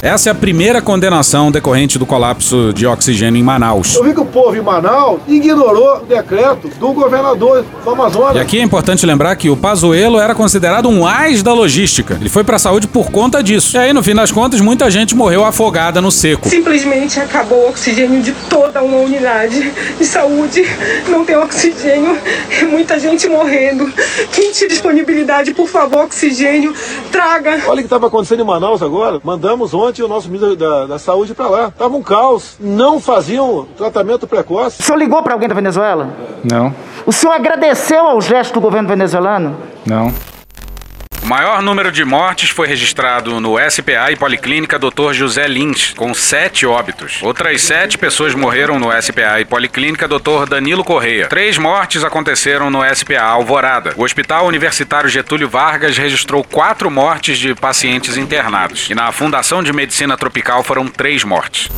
Essa 0.08 0.30
é 0.30 0.32
a 0.32 0.36
primeira 0.36 0.82
condenação 0.82 1.52
decorrente 1.52 2.00
do 2.00 2.06
colapso 2.06 2.72
de 2.72 2.88
oxigênio 2.88 3.38
em 3.38 3.43
Manaus. 3.43 3.93
Eu 3.93 4.06
vi 4.06 4.13
que 4.13 4.22
o 4.22 4.26
povo 4.26 4.56
em 4.56 4.62
Manaus 4.62 5.20
ignorou 5.28 5.98
o 5.98 6.06
decreto 6.06 6.70
do 6.80 6.93
governador 6.93 7.65
do 7.84 7.89
Amazonas. 7.89 8.38
E 8.38 8.39
aqui 8.39 8.58
é 8.58 8.62
importante 8.62 9.06
lembrar 9.06 9.36
que 9.36 9.50
o 9.50 9.58
Pazuello 9.58 10.17
era 10.17 10.34
considerado 10.34 10.88
um 10.88 11.06
ás 11.06 11.43
da 11.43 11.52
logística. 11.52 12.17
Ele 12.22 12.30
foi 12.30 12.46
pra 12.46 12.58
saúde 12.58 12.88
por 12.88 13.12
conta 13.12 13.43
disso. 13.43 13.76
E 13.76 13.80
aí, 13.80 13.91
no 13.91 14.02
fim 14.02 14.15
das 14.15 14.32
contas, 14.32 14.62
muita 14.62 14.89
gente 14.89 15.13
morreu 15.13 15.43
afogada 15.43 16.00
no 16.00 16.10
seco. 16.10 16.48
Simplesmente 16.48 17.20
acabou 17.20 17.65
o 17.65 17.70
oxigênio 17.70 18.22
de 18.22 18.32
toda 18.50 18.82
uma 18.82 19.00
unidade 19.00 19.74
de 20.00 20.06
saúde. 20.06 20.63
Não 21.10 21.26
tem 21.26 21.36
oxigênio, 21.36 22.17
é 22.50 22.63
muita 22.63 22.98
gente 22.98 23.28
morrendo. 23.28 23.91
Quem 24.32 24.54
tinha 24.54 24.70
disponibilidade, 24.70 25.54
por 25.54 25.67
favor, 25.67 26.06
oxigênio, 26.06 26.74
traga. 27.12 27.62
Olha 27.67 27.74
o 27.74 27.78
que 27.80 27.82
estava 27.82 28.08
acontecendo 28.08 28.39
em 28.39 28.46
Manaus 28.46 28.82
agora. 28.82 29.20
Mandamos 29.22 29.74
ontem 29.74 29.96
o 30.03 30.07
nosso 30.07 30.27
ministro 30.29 30.55
da, 30.55 30.86
da 30.86 30.99
Saúde 30.99 31.33
para 31.33 31.47
lá. 31.47 31.71
Tava 31.77 31.95
um 31.95 32.01
caos. 32.03 32.55
Não 32.60 32.99
faziam 32.99 33.67
tratamento 33.77 34.27
precoce. 34.27 34.81
O 34.81 34.83
senhor 34.83 34.97
ligou 34.97 35.21
para 35.23 35.33
alguém 35.33 35.47
da 35.49 35.55
Venezuela? 35.55 36.10
Não, 36.43 36.73
O 37.05 37.12
senhor 37.12 37.33
agradeceu 37.33 38.05
ao 38.07 38.21
gesto 38.21 38.53
do 38.53 38.62
governo 38.62 38.88
venezuelano? 38.88 39.57
não. 39.86 40.12
O 41.27 41.29
maior 41.29 41.61
número 41.61 41.91
de 41.91 42.05
mortes 42.05 42.49
foi 42.51 42.69
registrado 42.69 43.41
no 43.41 43.57
SPA 43.69 44.09
e 44.09 44.15
Policlínica 44.15 44.79
Dr. 44.79 45.11
José 45.11 45.45
Lins, 45.45 45.93
com 45.93 46.13
sete 46.13 46.65
óbitos. 46.65 47.21
Outras 47.21 47.61
sete 47.63 47.97
pessoas 47.97 48.33
morreram 48.33 48.79
no 48.79 48.89
SPA 49.01 49.41
e 49.41 49.43
Policlínica 49.43 50.07
Dr. 50.07 50.45
Danilo 50.47 50.85
Correia. 50.85 51.27
Três 51.27 51.57
mortes 51.57 52.01
aconteceram 52.01 52.69
no 52.69 52.79
SPA 52.95 53.23
Alvorada. 53.23 53.93
O 53.97 54.05
Hospital 54.05 54.47
Universitário 54.47 55.09
Getúlio 55.09 55.49
Vargas 55.49 55.97
registrou 55.97 56.45
quatro 56.45 56.89
mortes 56.89 57.37
de 57.37 57.53
pacientes 57.53 58.15
internados. 58.15 58.89
E 58.89 58.95
na 58.95 59.11
Fundação 59.11 59.61
de 59.61 59.73
Medicina 59.73 60.15
Tropical 60.15 60.63
foram 60.63 60.87
três 60.87 61.25
mortes. 61.25 61.69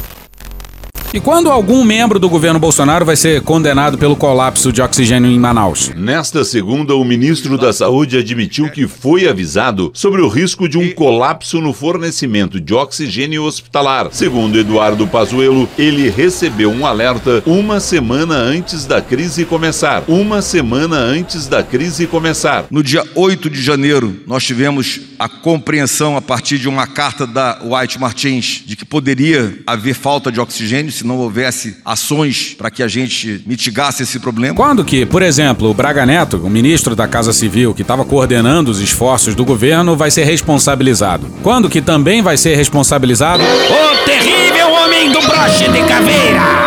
E 1.11 1.19
quando 1.19 1.49
algum 1.49 1.83
membro 1.83 2.19
do 2.19 2.29
governo 2.29 2.59
Bolsonaro 2.59 3.03
vai 3.03 3.15
ser 3.15 3.41
condenado 3.41 3.97
pelo 3.97 4.15
colapso 4.15 4.71
de 4.71 4.79
oxigênio 4.79 5.27
em 5.27 5.39
Manaus? 5.39 5.89
Nesta 5.95 6.45
segunda, 6.45 6.95
o 6.95 7.03
ministro 7.03 7.57
da 7.57 7.73
Saúde 7.73 8.15
admitiu 8.15 8.69
que 8.69 8.87
foi 8.87 9.27
avisado 9.27 9.89
sobre 9.95 10.21
o 10.21 10.27
risco 10.27 10.69
de 10.69 10.77
um 10.77 10.91
colapso 10.91 11.59
no 11.59 11.73
fornecimento 11.73 12.61
de 12.61 12.75
oxigênio 12.75 13.43
hospitalar. 13.43 14.09
Segundo 14.11 14.59
Eduardo 14.59 15.07
Pazuello, 15.07 15.67
ele 15.79 16.11
recebeu 16.11 16.69
um 16.69 16.85
alerta 16.85 17.41
uma 17.43 17.79
semana 17.79 18.35
antes 18.35 18.85
da 18.85 19.01
crise 19.01 19.45
começar. 19.45 20.03
Uma 20.07 20.43
semana 20.43 20.97
antes 20.97 21.47
da 21.47 21.63
crise 21.63 22.05
começar. 22.05 22.65
No 22.69 22.83
dia 22.83 23.03
8 23.15 23.49
de 23.49 23.59
janeiro, 23.59 24.15
nós 24.27 24.43
tivemos 24.43 25.01
a 25.17 25.27
compreensão 25.27 26.15
a 26.15 26.21
partir 26.21 26.59
de 26.59 26.69
uma 26.69 26.85
carta 26.85 27.25
da 27.25 27.59
White 27.63 27.99
Martins 27.99 28.61
de 28.63 28.75
que 28.75 28.85
poderia 28.85 29.57
haver 29.65 29.95
falta 29.95 30.31
de 30.31 30.39
oxigênio 30.39 30.98
se 30.99 31.07
não 31.07 31.17
houvesse 31.17 31.77
ações 31.85 32.55
para 32.57 32.69
que 32.69 32.83
a 32.83 32.87
gente 32.87 33.41
mitigasse 33.45 34.03
esse 34.03 34.19
problema. 34.19 34.55
Quando 34.55 34.83
que, 34.83 35.05
por 35.05 35.21
exemplo, 35.21 35.69
o 35.69 35.73
Braga 35.73 36.05
Neto, 36.05 36.37
o 36.37 36.49
ministro 36.49 36.95
da 36.95 37.07
Casa 37.07 37.31
Civil, 37.31 37.73
que 37.73 37.81
estava 37.81 38.03
coordenando 38.03 38.69
os 38.69 38.79
esforços 38.79 39.33
do 39.33 39.45
governo, 39.45 39.95
vai 39.95 40.11
ser 40.11 40.25
responsabilizado? 40.25 41.27
Quando 41.41 41.69
que 41.69 41.81
também 41.81 42.21
vai 42.21 42.37
ser 42.37 42.55
responsabilizado 42.55 43.43
O 43.43 44.05
terrível 44.05 44.71
homem 44.71 45.11
do 45.11 45.21
broche 45.21 45.69
de 45.69 45.81
caveira! 45.87 46.58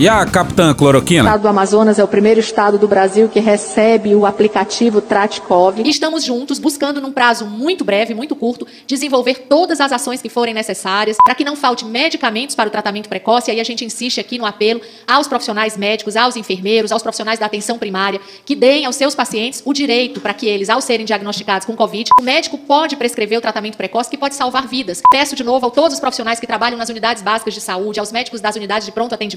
E 0.00 0.08
a 0.08 0.24
capitã 0.24 0.70
O 0.70 0.74
Cloroquina? 0.74 1.24
estado 1.24 1.42
do 1.42 1.48
Amazonas 1.48 1.98
é 1.98 2.04
o 2.04 2.08
primeiro 2.08 2.40
estado 2.40 2.78
do 2.78 2.88
Brasil 2.88 3.28
que 3.28 3.38
recebe 3.38 4.14
o 4.14 4.24
aplicativo 4.24 5.00
Tratkov. 5.02 5.78
Estamos 5.84 6.24
juntos 6.24 6.58
buscando, 6.58 7.02
num 7.02 7.12
prazo 7.12 7.44
muito 7.44 7.84
breve, 7.84 8.14
muito 8.14 8.34
curto, 8.34 8.66
desenvolver 8.86 9.46
todas 9.48 9.78
as 9.78 9.92
ações 9.92 10.22
que 10.22 10.30
forem 10.30 10.54
necessárias 10.54 11.18
para 11.22 11.34
que 11.34 11.44
não 11.44 11.54
falte 11.54 11.84
medicamentos 11.84 12.56
para 12.56 12.68
o 12.68 12.70
tratamento 12.70 13.10
precoce. 13.10 13.50
E 13.50 13.52
aí 13.52 13.60
a 13.60 13.64
gente 13.64 13.84
insiste 13.84 14.18
aqui 14.18 14.38
no 14.38 14.46
apelo 14.46 14.80
aos 15.06 15.28
profissionais 15.28 15.76
médicos, 15.76 16.16
aos 16.16 16.34
enfermeiros, 16.34 16.92
aos 16.92 17.02
profissionais 17.02 17.38
da 17.38 17.44
atenção 17.44 17.76
primária, 17.76 18.22
que 18.46 18.54
deem 18.54 18.86
aos 18.86 18.96
seus 18.96 19.14
pacientes 19.14 19.62
o 19.66 19.74
direito 19.74 20.18
para 20.18 20.32
que 20.32 20.46
eles, 20.46 20.70
ao 20.70 20.80
serem 20.80 21.04
diagnosticados 21.04 21.66
com 21.66 21.76
Covid, 21.76 22.08
o 22.18 22.22
médico 22.22 22.56
pode 22.56 22.96
prescrever 22.96 23.36
o 23.36 23.42
tratamento 23.42 23.76
precoce 23.76 24.08
que 24.08 24.16
pode 24.16 24.34
salvar 24.34 24.66
vidas. 24.66 25.02
Peço 25.10 25.36
de 25.36 25.44
novo 25.44 25.66
a 25.66 25.70
todos 25.70 25.92
os 25.92 26.00
profissionais 26.00 26.40
que 26.40 26.46
trabalham 26.46 26.78
nas 26.78 26.88
unidades 26.88 27.22
básicas 27.22 27.52
de 27.52 27.60
saúde, 27.60 28.00
aos 28.00 28.10
médicos 28.10 28.40
das 28.40 28.56
unidades 28.56 28.86
de 28.86 28.92
pronto 28.92 29.14
atendimento, 29.14 29.29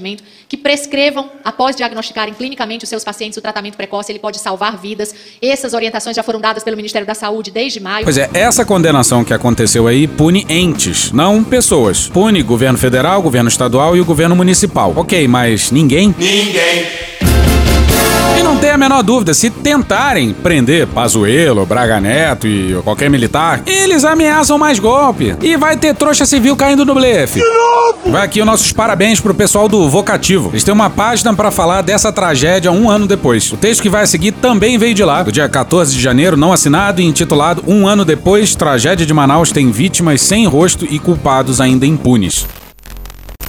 que 0.48 0.56
prescrevam, 0.56 1.30
após 1.44 1.76
diagnosticarem 1.76 2.34
clinicamente 2.34 2.84
os 2.84 2.88
seus 2.88 3.04
pacientes, 3.04 3.36
o 3.36 3.42
tratamento 3.42 3.76
precoce, 3.76 4.10
ele 4.12 4.18
pode 4.18 4.38
salvar 4.38 4.76
vidas. 4.76 5.14
Essas 5.40 5.74
orientações 5.74 6.16
já 6.16 6.22
foram 6.22 6.40
dadas 6.40 6.62
pelo 6.64 6.76
Ministério 6.76 7.06
da 7.06 7.14
Saúde 7.14 7.50
desde 7.50 7.80
maio. 7.80 8.04
Pois 8.04 8.18
é, 8.18 8.30
essa 8.32 8.64
condenação 8.64 9.24
que 9.24 9.34
aconteceu 9.34 9.86
aí 9.86 10.06
pune 10.06 10.46
entes, 10.48 11.12
não 11.12 11.42
pessoas. 11.44 12.08
Pune 12.08 12.42
governo 12.42 12.78
federal, 12.78 13.22
governo 13.22 13.48
estadual 13.48 13.96
e 13.96 14.00
o 14.00 14.04
governo 14.04 14.36
municipal. 14.36 14.92
Ok, 14.96 15.26
mas 15.28 15.70
ninguém? 15.70 16.14
Ninguém. 16.18 16.86
E 18.38 18.42
não 18.42 18.56
tem 18.56 18.70
a 18.70 18.78
menor 18.78 19.02
dúvida, 19.02 19.32
se 19.32 19.50
tentarem 19.50 20.32
prender 20.32 20.86
Pazuello, 20.86 21.64
Braga 21.64 22.00
Neto 22.00 22.46
e 22.46 22.74
qualquer 22.82 23.08
militar, 23.08 23.62
eles 23.66 24.04
ameaçam 24.04 24.58
mais 24.58 24.78
golpe. 24.78 25.36
E 25.40 25.56
vai 25.56 25.76
ter 25.76 25.94
trouxa 25.94 26.26
civil 26.26 26.56
caindo 26.56 26.84
no 26.84 26.94
blefe. 26.94 27.40
Vai 28.06 28.24
aqui 28.24 28.40
os 28.40 28.46
nossos 28.46 28.72
parabéns 28.72 29.20
pro 29.20 29.34
pessoal 29.34 29.68
do 29.68 29.88
Vocativo. 29.88 30.50
Eles 30.50 30.64
têm 30.64 30.74
uma 30.74 30.90
página 30.90 31.34
para 31.34 31.50
falar 31.50 31.82
dessa 31.82 32.12
tragédia 32.12 32.72
um 32.72 32.90
ano 32.90 33.06
depois. 33.06 33.52
O 33.52 33.56
texto 33.56 33.82
que 33.82 33.88
vai 33.88 34.06
seguir 34.06 34.32
também 34.32 34.78
veio 34.78 34.94
de 34.94 35.04
lá, 35.04 35.22
do 35.22 35.32
dia 35.32 35.48
14 35.48 35.94
de 35.94 36.00
janeiro, 36.00 36.36
não 36.36 36.52
assinado 36.52 37.00
e 37.00 37.04
intitulado 37.04 37.62
Um 37.66 37.86
ano 37.86 38.04
depois, 38.04 38.54
tragédia 38.54 39.06
de 39.06 39.14
Manaus 39.14 39.52
tem 39.52 39.70
vítimas 39.70 40.20
sem 40.22 40.46
rosto 40.46 40.84
e 40.84 40.98
culpados 40.98 41.60
ainda 41.60 41.86
impunes. 41.86 42.46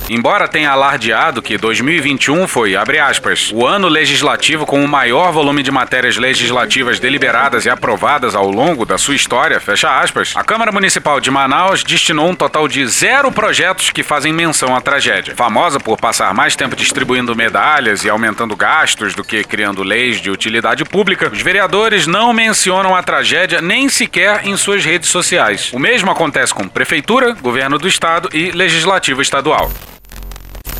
Embora 0.07 0.47
tenha 0.47 0.69
alardeado 0.69 1.41
que 1.41 1.57
2021 1.57 2.47
foi, 2.47 2.75
abre 2.75 2.99
aspas, 2.99 3.51
o 3.51 3.65
ano 3.65 3.87
legislativo 3.87 4.63
com 4.63 4.85
o 4.85 4.87
maior 4.87 5.31
volume 5.31 5.63
de 5.63 5.71
matérias 5.71 6.15
legislativas 6.15 6.99
deliberadas 6.99 7.65
e 7.65 7.71
aprovadas 7.71 8.35
ao 8.35 8.51
longo 8.51 8.85
da 8.85 8.99
sua 8.99 9.15
história, 9.15 9.59
fecha 9.59 9.99
aspas, 9.99 10.33
a 10.35 10.43
Câmara 10.43 10.71
Municipal 10.71 11.19
de 11.19 11.31
Manaus 11.31 11.83
destinou 11.83 12.29
um 12.29 12.35
total 12.35 12.67
de 12.67 12.85
zero 12.85 13.31
projetos 13.31 13.89
que 13.89 14.03
fazem 14.03 14.31
menção 14.31 14.75
à 14.75 14.79
tragédia. 14.79 15.35
Famosa 15.35 15.79
por 15.79 15.97
passar 15.97 16.31
mais 16.35 16.55
tempo 16.55 16.75
distribuindo 16.75 17.35
medalhas 17.35 18.05
e 18.05 18.09
aumentando 18.09 18.55
gastos 18.55 19.15
do 19.15 19.23
que 19.23 19.43
criando 19.43 19.81
leis 19.81 20.21
de 20.21 20.29
utilidade 20.29 20.85
pública, 20.85 21.31
os 21.33 21.41
vereadores 21.41 22.05
não 22.05 22.31
mencionam 22.31 22.95
a 22.95 23.01
tragédia 23.01 23.59
nem 23.59 23.89
sequer 23.89 24.45
em 24.45 24.55
suas 24.55 24.85
redes 24.85 25.09
sociais. 25.09 25.73
O 25.73 25.79
mesmo 25.79 26.11
acontece 26.11 26.53
com 26.53 26.67
Prefeitura, 26.67 27.33
Governo 27.33 27.79
do 27.79 27.87
Estado 27.87 28.29
e 28.31 28.51
Legislativo 28.51 29.19
Estadual. 29.19 29.71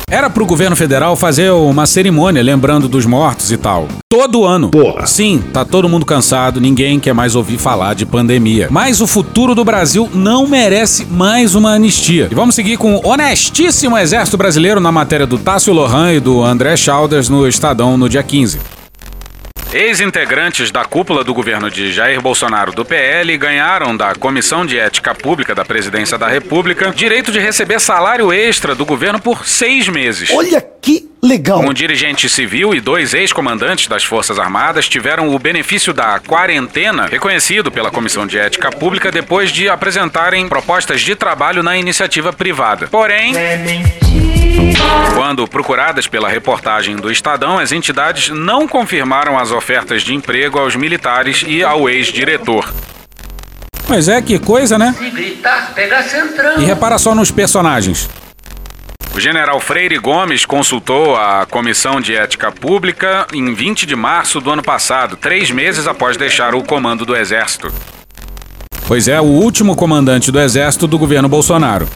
Era 0.08 0.30
pro 0.30 0.46
governo 0.46 0.76
federal 0.76 1.16
fazer 1.16 1.50
uma 1.50 1.84
cerimônia 1.84 2.40
lembrando 2.40 2.86
dos 2.86 3.04
mortos 3.04 3.50
e 3.50 3.56
tal. 3.56 3.88
Todo 4.08 4.44
ano. 4.44 4.70
Porra. 4.70 5.04
Sim, 5.04 5.42
tá 5.52 5.64
todo 5.64 5.88
mundo 5.88 6.06
cansado, 6.06 6.60
ninguém 6.60 7.00
quer 7.00 7.12
mais 7.12 7.34
ouvir 7.34 7.58
falar 7.58 7.92
de 7.94 8.06
pandemia. 8.06 8.68
Mas 8.70 9.00
o 9.00 9.06
futuro 9.08 9.52
do 9.52 9.64
Brasil 9.64 10.08
não 10.14 10.46
merece 10.46 11.04
mais 11.06 11.56
uma 11.56 11.72
anistia. 11.72 12.28
E 12.30 12.34
vamos 12.36 12.54
seguir 12.54 12.76
com 12.76 12.94
o 12.94 13.04
honestíssimo 13.04 13.98
Exército 13.98 14.36
Brasileiro 14.36 14.78
na 14.78 14.92
matéria 14.92 15.26
do 15.26 15.38
Tássio 15.38 15.74
Lohan 15.74 16.12
e 16.12 16.20
do 16.20 16.40
André 16.40 16.76
Chalders 16.76 17.28
no 17.28 17.44
Estadão 17.48 17.96
no 17.96 18.08
dia 18.08 18.22
15. 18.22 18.60
Ex-integrantes 19.72 20.70
da 20.70 20.84
cúpula 20.84 21.24
do 21.24 21.34
governo 21.34 21.70
de 21.70 21.92
Jair 21.92 22.20
Bolsonaro 22.20 22.72
do 22.72 22.84
PL 22.84 23.36
ganharam 23.36 23.96
da 23.96 24.14
Comissão 24.14 24.64
de 24.64 24.78
Ética 24.78 25.14
Pública 25.14 25.54
da 25.54 25.64
Presidência 25.64 26.16
da 26.16 26.28
República 26.28 26.90
direito 26.92 27.32
de 27.32 27.40
receber 27.40 27.80
salário 27.80 28.32
extra 28.32 28.74
do 28.74 28.86
governo 28.86 29.20
por 29.20 29.46
seis 29.46 29.88
meses. 29.88 30.30
Olha 30.30 30.64
que 30.80 31.10
legal! 31.26 31.60
Um 31.60 31.72
dirigente 31.72 32.28
civil 32.28 32.74
e 32.74 32.80
dois 32.80 33.12
ex-comandantes 33.12 33.86
das 33.86 34.04
Forças 34.04 34.38
Armadas 34.38 34.88
tiveram 34.88 35.34
o 35.34 35.38
benefício 35.38 35.92
da 35.92 36.18
quarentena 36.18 37.06
reconhecido 37.06 37.70
pela 37.70 37.90
Comissão 37.90 38.26
de 38.26 38.38
Ética 38.38 38.70
Pública 38.70 39.10
depois 39.10 39.50
de 39.50 39.68
apresentarem 39.68 40.48
propostas 40.48 41.00
de 41.00 41.14
trabalho 41.14 41.62
na 41.62 41.76
iniciativa 41.76 42.32
privada. 42.32 42.86
Porém. 42.86 43.34
Quando 45.14 45.46
procuradas 45.46 46.06
pela 46.06 46.28
reportagem 46.28 46.96
do 46.96 47.10
Estadão, 47.10 47.58
as 47.58 47.72
entidades 47.72 48.28
não 48.28 48.66
confirmaram 48.68 49.38
as 49.38 49.50
ofertas 49.50 50.02
de 50.02 50.14
emprego 50.14 50.58
aos 50.58 50.76
militares 50.76 51.44
e 51.46 51.62
ao 51.62 51.88
ex-diretor. 51.88 52.72
Mas 53.88 54.08
é 54.08 54.20
que 54.20 54.38
coisa, 54.38 54.78
né? 54.78 54.94
Se 54.98 55.10
gritar, 55.10 55.72
pega 55.74 56.02
centrão. 56.02 56.60
E 56.60 56.64
repara 56.64 56.98
só 56.98 57.14
nos 57.14 57.30
personagens. 57.30 58.08
O 59.16 59.20
general 59.20 59.58
Freire 59.60 59.96
Gomes 59.96 60.44
consultou 60.44 61.16
a 61.16 61.46
Comissão 61.46 62.02
de 62.02 62.14
Ética 62.14 62.52
Pública 62.52 63.26
em 63.32 63.54
20 63.54 63.86
de 63.86 63.96
março 63.96 64.42
do 64.42 64.50
ano 64.50 64.62
passado, 64.62 65.16
três 65.16 65.50
meses 65.50 65.86
após 65.86 66.18
deixar 66.18 66.54
o 66.54 66.62
comando 66.62 67.06
do 67.06 67.16
Exército. 67.16 67.72
Pois 68.86 69.08
é, 69.08 69.18
o 69.18 69.24
último 69.24 69.74
comandante 69.74 70.30
do 70.30 70.38
Exército 70.38 70.86
do 70.86 70.98
governo 70.98 71.30
Bolsonaro 71.30 71.88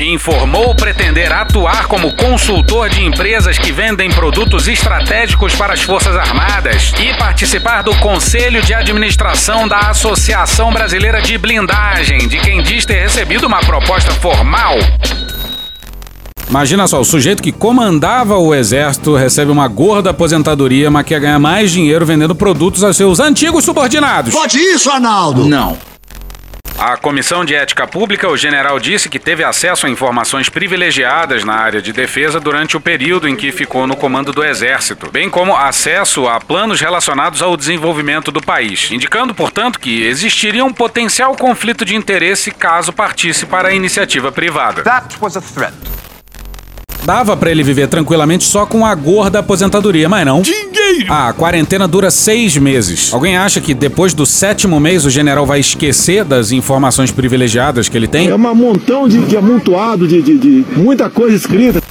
informou 0.00 0.74
pretender 0.74 1.32
atuar 1.32 1.86
como 1.86 2.16
consultor 2.16 2.88
de 2.88 3.04
empresas 3.04 3.56
que 3.56 3.70
vendem 3.70 4.10
produtos 4.10 4.66
estratégicos 4.66 5.54
para 5.54 5.74
as 5.74 5.82
Forças 5.82 6.16
Armadas 6.16 6.92
e 6.98 7.14
participar 7.14 7.82
do 7.82 7.94
Conselho 8.00 8.60
de 8.62 8.74
Administração 8.74 9.68
da 9.68 9.78
Associação 9.78 10.72
Brasileira 10.72 11.22
de 11.22 11.38
Blindagem, 11.38 12.26
de 12.26 12.38
quem 12.38 12.60
diz 12.60 12.84
ter 12.84 13.02
recebido 13.02 13.46
uma 13.46 13.60
proposta 13.60 14.10
formal. 14.10 14.76
Imagina 16.48 16.86
só, 16.86 17.00
o 17.00 17.04
sujeito 17.04 17.42
que 17.42 17.50
comandava 17.50 18.36
o 18.36 18.54
exército 18.54 19.16
recebe 19.16 19.50
uma 19.50 19.66
gorda 19.66 20.10
aposentadoria, 20.10 20.90
mas 20.90 21.06
quer 21.06 21.20
ganhar 21.20 21.38
mais 21.38 21.70
dinheiro 21.70 22.06
vendendo 22.06 22.34
produtos 22.34 22.84
a 22.84 22.92
seus 22.92 23.18
antigos 23.18 23.64
subordinados. 23.64 24.32
Pode 24.32 24.58
isso, 24.58 24.90
Arnaldo? 24.90 25.46
Não. 25.46 25.76
A 26.76 26.96
Comissão 26.96 27.44
de 27.44 27.54
Ética 27.54 27.86
Pública, 27.86 28.28
o 28.28 28.36
general 28.36 28.80
disse 28.80 29.08
que 29.08 29.18
teve 29.18 29.44
acesso 29.44 29.86
a 29.86 29.90
informações 29.90 30.48
privilegiadas 30.48 31.44
na 31.44 31.54
área 31.54 31.80
de 31.80 31.92
defesa 31.92 32.40
durante 32.40 32.76
o 32.76 32.80
período 32.80 33.28
em 33.28 33.36
que 33.36 33.52
ficou 33.52 33.86
no 33.86 33.96
comando 33.96 34.32
do 34.32 34.44
Exército, 34.44 35.08
bem 35.10 35.30
como 35.30 35.56
acesso 35.56 36.26
a 36.26 36.40
planos 36.40 36.80
relacionados 36.80 37.40
ao 37.40 37.56
desenvolvimento 37.56 38.32
do 38.32 38.42
país, 38.42 38.90
indicando, 38.90 39.34
portanto, 39.34 39.78
que 39.78 40.02
existiria 40.02 40.64
um 40.64 40.72
potencial 40.72 41.34
conflito 41.36 41.84
de 41.84 41.94
interesse 41.94 42.50
caso 42.50 42.92
partisse 42.92 43.46
para 43.46 43.68
a 43.68 43.74
iniciativa 43.74 44.32
privada. 44.32 44.82
That 44.82 45.16
was 45.20 45.36
a 45.36 45.40
threat. 45.40 45.72
Dava 47.04 47.36
para 47.36 47.50
ele 47.50 47.62
viver 47.62 47.86
tranquilamente 47.86 48.44
só 48.44 48.64
com 48.64 48.86
a 48.86 48.94
gorda 48.94 49.40
aposentadoria, 49.40 50.08
mas 50.08 50.24
não. 50.24 50.40
Dinheiro! 50.40 51.12
A 51.12 51.34
quarentena 51.34 51.86
dura 51.86 52.10
seis 52.10 52.56
meses. 52.56 53.12
Alguém 53.12 53.36
acha 53.36 53.60
que 53.60 53.74
depois 53.74 54.14
do 54.14 54.24
sétimo 54.24 54.80
mês 54.80 55.04
o 55.04 55.10
general 55.10 55.44
vai 55.44 55.60
esquecer 55.60 56.24
das 56.24 56.50
informações 56.50 57.10
privilegiadas 57.10 57.90
que 57.90 57.96
ele 57.96 58.08
tem? 58.08 58.28
É 58.28 58.34
um 58.34 58.54
montão 58.54 59.06
de, 59.06 59.18
de 59.26 59.36
amontoado, 59.36 60.08
de, 60.08 60.22
de, 60.22 60.38
de 60.38 60.64
muita 60.76 61.10
coisa 61.10 61.36
escrita. 61.36 61.82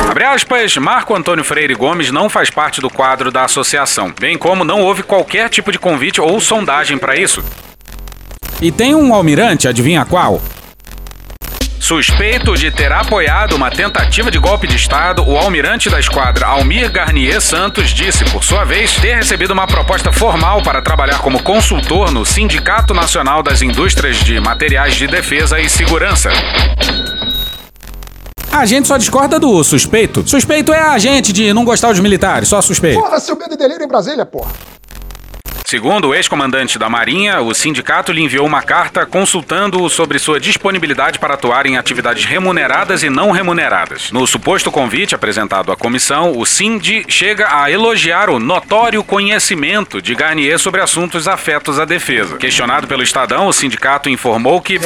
Abre 0.10 0.24
aspas, 0.24 0.78
Marco 0.78 1.16
Antônio 1.16 1.44
Freire 1.44 1.74
Gomes 1.74 2.12
não 2.12 2.30
faz 2.30 2.50
parte 2.50 2.82
do 2.82 2.90
quadro 2.90 3.32
da 3.32 3.44
associação, 3.44 3.74
bem 4.19 4.38
como 4.38 4.63
não 4.63 4.82
houve 4.82 5.03
qualquer 5.03 5.49
tipo 5.49 5.71
de 5.71 5.80
convite 5.80 6.21
ou 6.21 6.39
sondagem 6.39 6.97
para 6.97 7.15
isso. 7.15 7.43
E 8.61 8.71
tem 8.71 8.95
um 8.95 9.13
almirante, 9.13 9.67
adivinha 9.67 10.05
qual? 10.05 10.41
Suspeito 11.80 12.55
de 12.55 12.71
ter 12.71 12.91
apoiado 12.91 13.55
uma 13.55 13.69
tentativa 13.69 14.32
de 14.32 14.39
golpe 14.39 14.65
de 14.65 14.76
Estado, 14.76 15.23
o 15.23 15.38
almirante 15.38 15.88
da 15.88 15.99
esquadra 15.99 16.47
Almir 16.47 16.91
Garnier 16.91 17.39
Santos 17.39 17.91
disse, 17.91 18.26
por 18.26 18.43
sua 18.43 18.63
vez, 18.63 18.95
ter 18.95 19.17
recebido 19.17 19.51
uma 19.51 19.67
proposta 19.67 20.11
formal 20.11 20.63
para 20.63 20.82
trabalhar 20.82 21.19
como 21.19 21.43
consultor 21.43 22.11
no 22.11 22.26
Sindicato 22.26 22.91
Nacional 22.91 23.43
das 23.43 23.61
Indústrias 23.61 24.17
de 24.17 24.39
Materiais 24.39 24.95
de 24.95 25.05
Defesa 25.05 25.59
e 25.59 25.69
Segurança. 25.69 26.32
A 28.56 28.66
gente 28.66 28.88
só 28.88 28.95
discorda 28.95 29.38
do 29.38 29.62
suspeito. 29.66 30.26
Suspeito 30.26 30.72
é 30.72 30.80
a 30.80 30.97
gente 30.97 31.34
de 31.34 31.51
não 31.51 31.66
gostar 31.66 31.89
dos 31.89 31.99
militares, 31.99 32.47
só 32.47 32.62
suspeito. 32.62 33.01
Porra, 33.01 33.20
seu 33.20 33.36
medo 33.36 33.53
e 33.53 33.58
delírio 33.58 33.84
em 33.84 33.88
Brasília, 33.88 34.26
porra. 34.26 34.49
Segundo 35.66 36.09
o 36.09 36.13
ex-comandante 36.13 36.78
da 36.78 36.88
Marinha, 36.88 37.41
o 37.41 37.51
sindicato 37.51 38.11
lhe 38.11 38.22
enviou 38.22 38.45
uma 38.45 38.61
carta 38.61 39.03
consultando-o 39.03 39.89
sobre 39.89 40.20
sua 40.20 40.39
disponibilidade 40.39 41.18
para 41.18 41.34
atuar 41.34 41.66
em 41.66 41.76
atividades 41.76 42.24
remuneradas 42.24 43.01
e 43.01 43.09
não 43.09 43.32
remuneradas. 43.32 44.11
No 44.11 44.28
suposto 44.28 44.72
convite 44.72 45.16
apresentado 45.16 45.72
à 45.72 45.76
comissão, 45.76 46.38
o 46.38 46.45
Sindi 46.45 47.03
chega 47.07 47.47
a 47.49 47.72
elogiar 47.72 48.30
o 48.30 48.38
notório 48.38 49.03
conhecimento 49.03 49.99
de 49.99 50.13
Garnier 50.13 50.59
sobre 50.59 50.82
assuntos 50.82 51.28
afetos 51.28 51.80
à 51.80 51.86
defesa. 51.86 52.38
Questionado 52.38 52.86
pelo 52.86 53.01
Estadão, 53.01 53.47
o 53.47 53.53
sindicato 53.53 54.07
informou 54.07 54.61
que. 54.61 54.80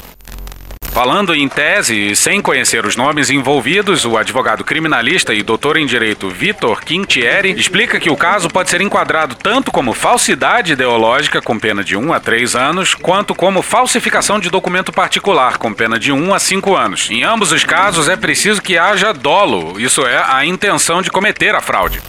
Falando 0.97 1.35
em 1.35 1.47
tese 1.47 1.95
e 1.95 2.17
sem 2.17 2.41
conhecer 2.41 2.87
os 2.87 2.97
nomes 2.97 3.29
envolvidos, 3.29 4.07
o 4.07 4.17
advogado 4.17 4.65
criminalista 4.65 5.35
e 5.35 5.43
doutor 5.43 5.77
em 5.77 5.85
direito 5.85 6.31
Vitor 6.31 6.81
Quintieri 6.83 7.51
explica 7.51 8.01
que 8.01 8.09
o 8.09 8.17
caso 8.17 8.49
pode 8.49 8.71
ser 8.71 8.81
enquadrado 8.81 9.35
tanto 9.35 9.71
como 9.71 9.93
falsidade 9.93 10.73
ideológica, 10.73 11.43
com 11.43 11.59
pena 11.59 11.85
de 11.85 11.99
1 11.99 12.15
a 12.15 12.19
3 12.19 12.57
anos, 12.57 12.95
quanto 12.95 13.35
como 13.35 13.61
falsificação 13.61 14.41
de 14.41 14.49
documento 14.49 14.91
particular, 14.91 15.59
com 15.59 15.71
pena 15.71 15.99
de 15.99 16.11
1 16.11 16.33
a 16.33 16.39
5 16.39 16.75
anos. 16.75 17.11
Em 17.11 17.25
ambos 17.25 17.53
os 17.53 17.63
casos, 17.63 18.09
é 18.09 18.17
preciso 18.17 18.63
que 18.63 18.79
haja 18.79 19.13
dolo, 19.13 19.79
isso 19.79 20.01
é, 20.07 20.25
a 20.27 20.47
intenção 20.47 21.03
de 21.03 21.11
cometer 21.11 21.55
a 21.55 21.61
fraude. 21.61 22.01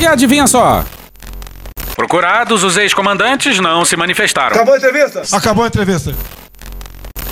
E 0.00 0.06
adivinha 0.06 0.46
só? 0.46 0.82
Procurados, 1.94 2.64
os 2.64 2.78
ex-comandantes 2.78 3.60
não 3.60 3.84
se 3.84 3.98
manifestaram. 3.98 4.56
a 4.72 4.78
entrevista? 4.78 5.36
Acabou 5.36 5.64
a 5.64 5.66
entrevista. 5.68 6.14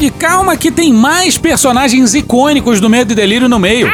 E 0.01 0.11
calma 0.11 0.57
que 0.57 0.70
tem 0.70 0.94
mais 0.94 1.36
personagens 1.36 2.14
icônicos 2.14 2.80
do 2.80 2.88
Medo 2.88 3.12
e 3.12 3.14
Delírio 3.14 3.51
no 3.51 3.59
meio. 3.59 3.86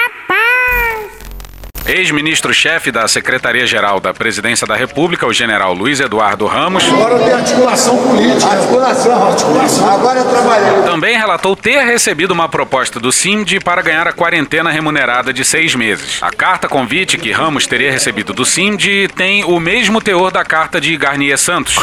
Ex-ministro-chefe 1.89 2.91
da 2.91 3.07
Secretaria-Geral 3.07 4.01
da 4.01 4.13
Presidência 4.13 4.67
da 4.67 4.75
República, 4.75 5.25
o 5.25 5.33
general 5.33 5.73
Luiz 5.73 6.01
Eduardo 6.01 6.45
Ramos, 6.45 6.83
Agora 6.89 7.17
tem 7.21 7.33
articulação 7.33 7.97
política. 8.03 8.51
Articulação, 8.53 9.29
articulação. 9.29 9.89
Agora 9.89 10.19
eu 10.19 10.25
trabalhei. 10.25 10.83
também 10.83 11.17
relatou 11.17 11.55
ter 11.55 11.85
recebido 11.85 12.33
uma 12.33 12.49
proposta 12.49 12.99
do 12.99 13.13
SIMD 13.13 13.61
para 13.61 13.83
ganhar 13.83 14.09
a 14.09 14.13
quarentena 14.13 14.69
remunerada 14.69 15.33
de 15.33 15.45
seis 15.45 15.77
meses. 15.77 16.21
A 16.23 16.31
carta 16.33 16.67
convite 16.67 17.17
que 17.17 17.31
Ramos 17.31 17.69
teria 17.69 17.93
recebido 17.93 18.33
do 18.33 18.45
SIMD 18.45 19.09
tem 19.15 19.45
o 19.45 19.61
mesmo 19.61 20.01
teor 20.01 20.33
da 20.33 20.45
carta 20.45 20.81
de 20.81 20.97
Garnier 20.97 21.39
Santos. 21.39 21.77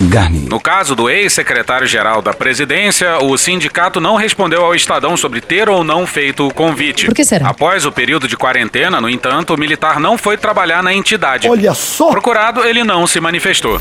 Garnier. 0.00 0.48
No 0.48 0.60
caso 0.60 0.94
do 0.94 1.10
ex-secretário-geral 1.10 2.22
da 2.22 2.32
presidência, 2.32 3.18
o 3.18 3.36
sindicato 3.36 4.00
não 4.00 4.14
respondeu 4.14 4.64
ao 4.64 4.76
Estadão 4.76 5.16
sobre 5.16 5.40
ter 5.40 5.68
ou 5.68 5.82
não 5.82 6.06
feito 6.06 6.46
o 6.46 6.54
convite. 6.54 7.06
Por 7.06 7.14
que 7.14 7.24
será? 7.24 7.48
Após 7.48 7.84
o 7.84 7.90
período 7.90 8.28
de 8.28 8.36
quarentena, 8.36 9.00
no 9.00 9.10
entanto, 9.10 9.39
o 9.48 9.56
militar 9.56 9.98
não 9.98 10.18
foi 10.18 10.36
trabalhar 10.36 10.82
na 10.82 10.92
entidade. 10.92 11.48
Olha 11.48 11.74
só. 11.74 12.10
Procurado, 12.10 12.62
ele 12.64 12.84
não 12.84 13.06
se 13.06 13.20
manifestou. 13.20 13.80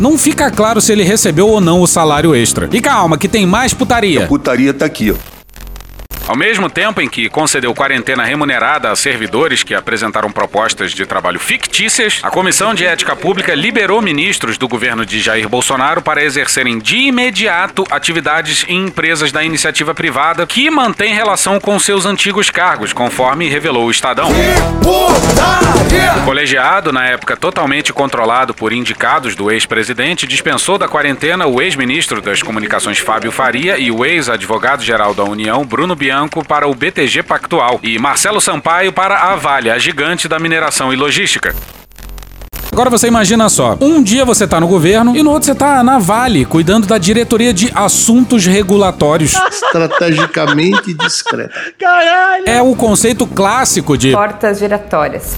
Não 0.00 0.16
fica 0.16 0.50
claro 0.50 0.80
se 0.80 0.92
ele 0.92 1.02
recebeu 1.02 1.48
ou 1.48 1.60
não 1.60 1.80
o 1.80 1.86
salário 1.86 2.34
extra. 2.34 2.68
E 2.72 2.80
calma, 2.80 3.18
que 3.18 3.28
tem 3.28 3.46
mais 3.46 3.74
putaria. 3.74 4.26
Putaria 4.26 4.72
tá 4.72 4.86
aqui, 4.86 5.10
ó. 5.10 5.37
Ao 6.28 6.36
mesmo 6.36 6.68
tempo 6.68 7.00
em 7.00 7.08
que 7.08 7.26
concedeu 7.30 7.74
quarentena 7.74 8.22
remunerada 8.22 8.90
a 8.90 8.96
servidores 8.96 9.62
que 9.62 9.74
apresentaram 9.74 10.30
propostas 10.30 10.92
de 10.92 11.06
trabalho 11.06 11.40
fictícias, 11.40 12.20
a 12.22 12.30
Comissão 12.30 12.74
de 12.74 12.84
Ética 12.84 13.16
Pública 13.16 13.54
liberou 13.54 14.02
ministros 14.02 14.58
do 14.58 14.68
governo 14.68 15.06
de 15.06 15.20
Jair 15.20 15.48
Bolsonaro 15.48 16.02
para 16.02 16.22
exercerem 16.22 16.78
de 16.78 16.98
imediato 16.98 17.82
atividades 17.90 18.66
em 18.68 18.84
empresas 18.84 19.32
da 19.32 19.42
iniciativa 19.42 19.94
privada 19.94 20.46
que 20.46 20.70
mantêm 20.70 21.14
relação 21.14 21.58
com 21.58 21.78
seus 21.78 22.04
antigos 22.04 22.50
cargos, 22.50 22.92
conforme 22.92 23.48
revelou 23.48 23.86
o 23.86 23.90
Estadão. 23.90 24.28
O 26.18 26.24
colegiado, 26.26 26.92
na 26.92 27.06
época 27.06 27.36
totalmente 27.36 27.90
controlado 27.92 28.52
por 28.52 28.72
indicados 28.72 29.34
do 29.34 29.50
ex-presidente, 29.50 30.26
dispensou 30.26 30.76
da 30.76 30.86
quarentena 30.86 31.46
o 31.46 31.62
ex-ministro 31.62 32.20
das 32.20 32.42
Comunicações 32.42 32.98
Fábio 32.98 33.32
Faria 33.32 33.78
e 33.78 33.90
o 33.90 34.04
ex-advogado-geral 34.04 35.14
da 35.14 35.24
União, 35.24 35.64
Bruno 35.64 35.96
Bianco, 36.18 36.44
para 36.44 36.66
o 36.66 36.74
BTG 36.74 37.22
Pactual 37.22 37.78
e 37.80 37.96
Marcelo 37.96 38.40
Sampaio 38.40 38.92
para 38.92 39.16
a 39.16 39.36
Vale, 39.36 39.70
a 39.70 39.78
gigante 39.78 40.26
da 40.26 40.36
mineração 40.36 40.92
e 40.92 40.96
logística. 40.96 41.54
Agora 42.72 42.90
você 42.90 43.06
imagina 43.06 43.48
só, 43.48 43.76
um 43.80 44.02
dia 44.02 44.24
você 44.24 44.46
tá 44.46 44.58
no 44.58 44.66
governo 44.66 45.16
e 45.16 45.22
no 45.22 45.30
outro 45.30 45.46
você 45.46 45.54
tá 45.54 45.82
na 45.84 45.98
Vale, 45.98 46.44
cuidando 46.44 46.88
da 46.88 46.98
diretoria 46.98 47.54
de 47.54 47.70
assuntos 47.72 48.46
regulatórios. 48.46 49.34
Estrategicamente 49.48 50.92
discreto. 50.92 51.54
É 52.44 52.60
o 52.60 52.74
conceito 52.74 53.24
clássico 53.24 53.96
de 53.96 54.10
Portas 54.10 54.58
giratórias. 54.58 55.36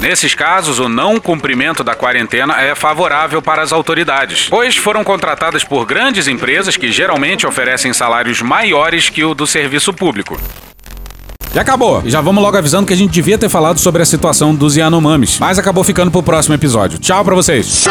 Nesses 0.00 0.34
casos, 0.34 0.78
o 0.78 0.88
não 0.88 1.18
cumprimento 1.18 1.82
da 1.82 1.94
quarentena 1.94 2.60
é 2.60 2.74
favorável 2.74 3.40
para 3.40 3.62
as 3.62 3.72
autoridades, 3.72 4.48
pois 4.48 4.76
foram 4.76 5.02
contratadas 5.02 5.64
por 5.64 5.86
grandes 5.86 6.28
empresas 6.28 6.76
que 6.76 6.92
geralmente 6.92 7.46
oferecem 7.46 7.92
salários 7.92 8.42
maiores 8.42 9.08
que 9.08 9.24
o 9.24 9.34
do 9.34 9.46
serviço 9.46 9.92
público. 9.94 10.38
E 11.56 11.58
acabou. 11.58 12.02
E 12.04 12.10
já 12.10 12.20
vamos 12.20 12.42
logo 12.42 12.54
avisando 12.54 12.86
que 12.86 12.92
a 12.92 12.96
gente 12.96 13.12
devia 13.12 13.38
ter 13.38 13.48
falado 13.48 13.78
sobre 13.78 14.02
a 14.02 14.04
situação 14.04 14.54
dos 14.54 14.76
Yanomamis, 14.76 15.38
mas 15.38 15.58
acabou 15.58 15.82
ficando 15.82 16.10
pro 16.10 16.22
próximo 16.22 16.54
episódio. 16.54 16.98
Tchau 16.98 17.24
pra 17.24 17.34
vocês. 17.34 17.86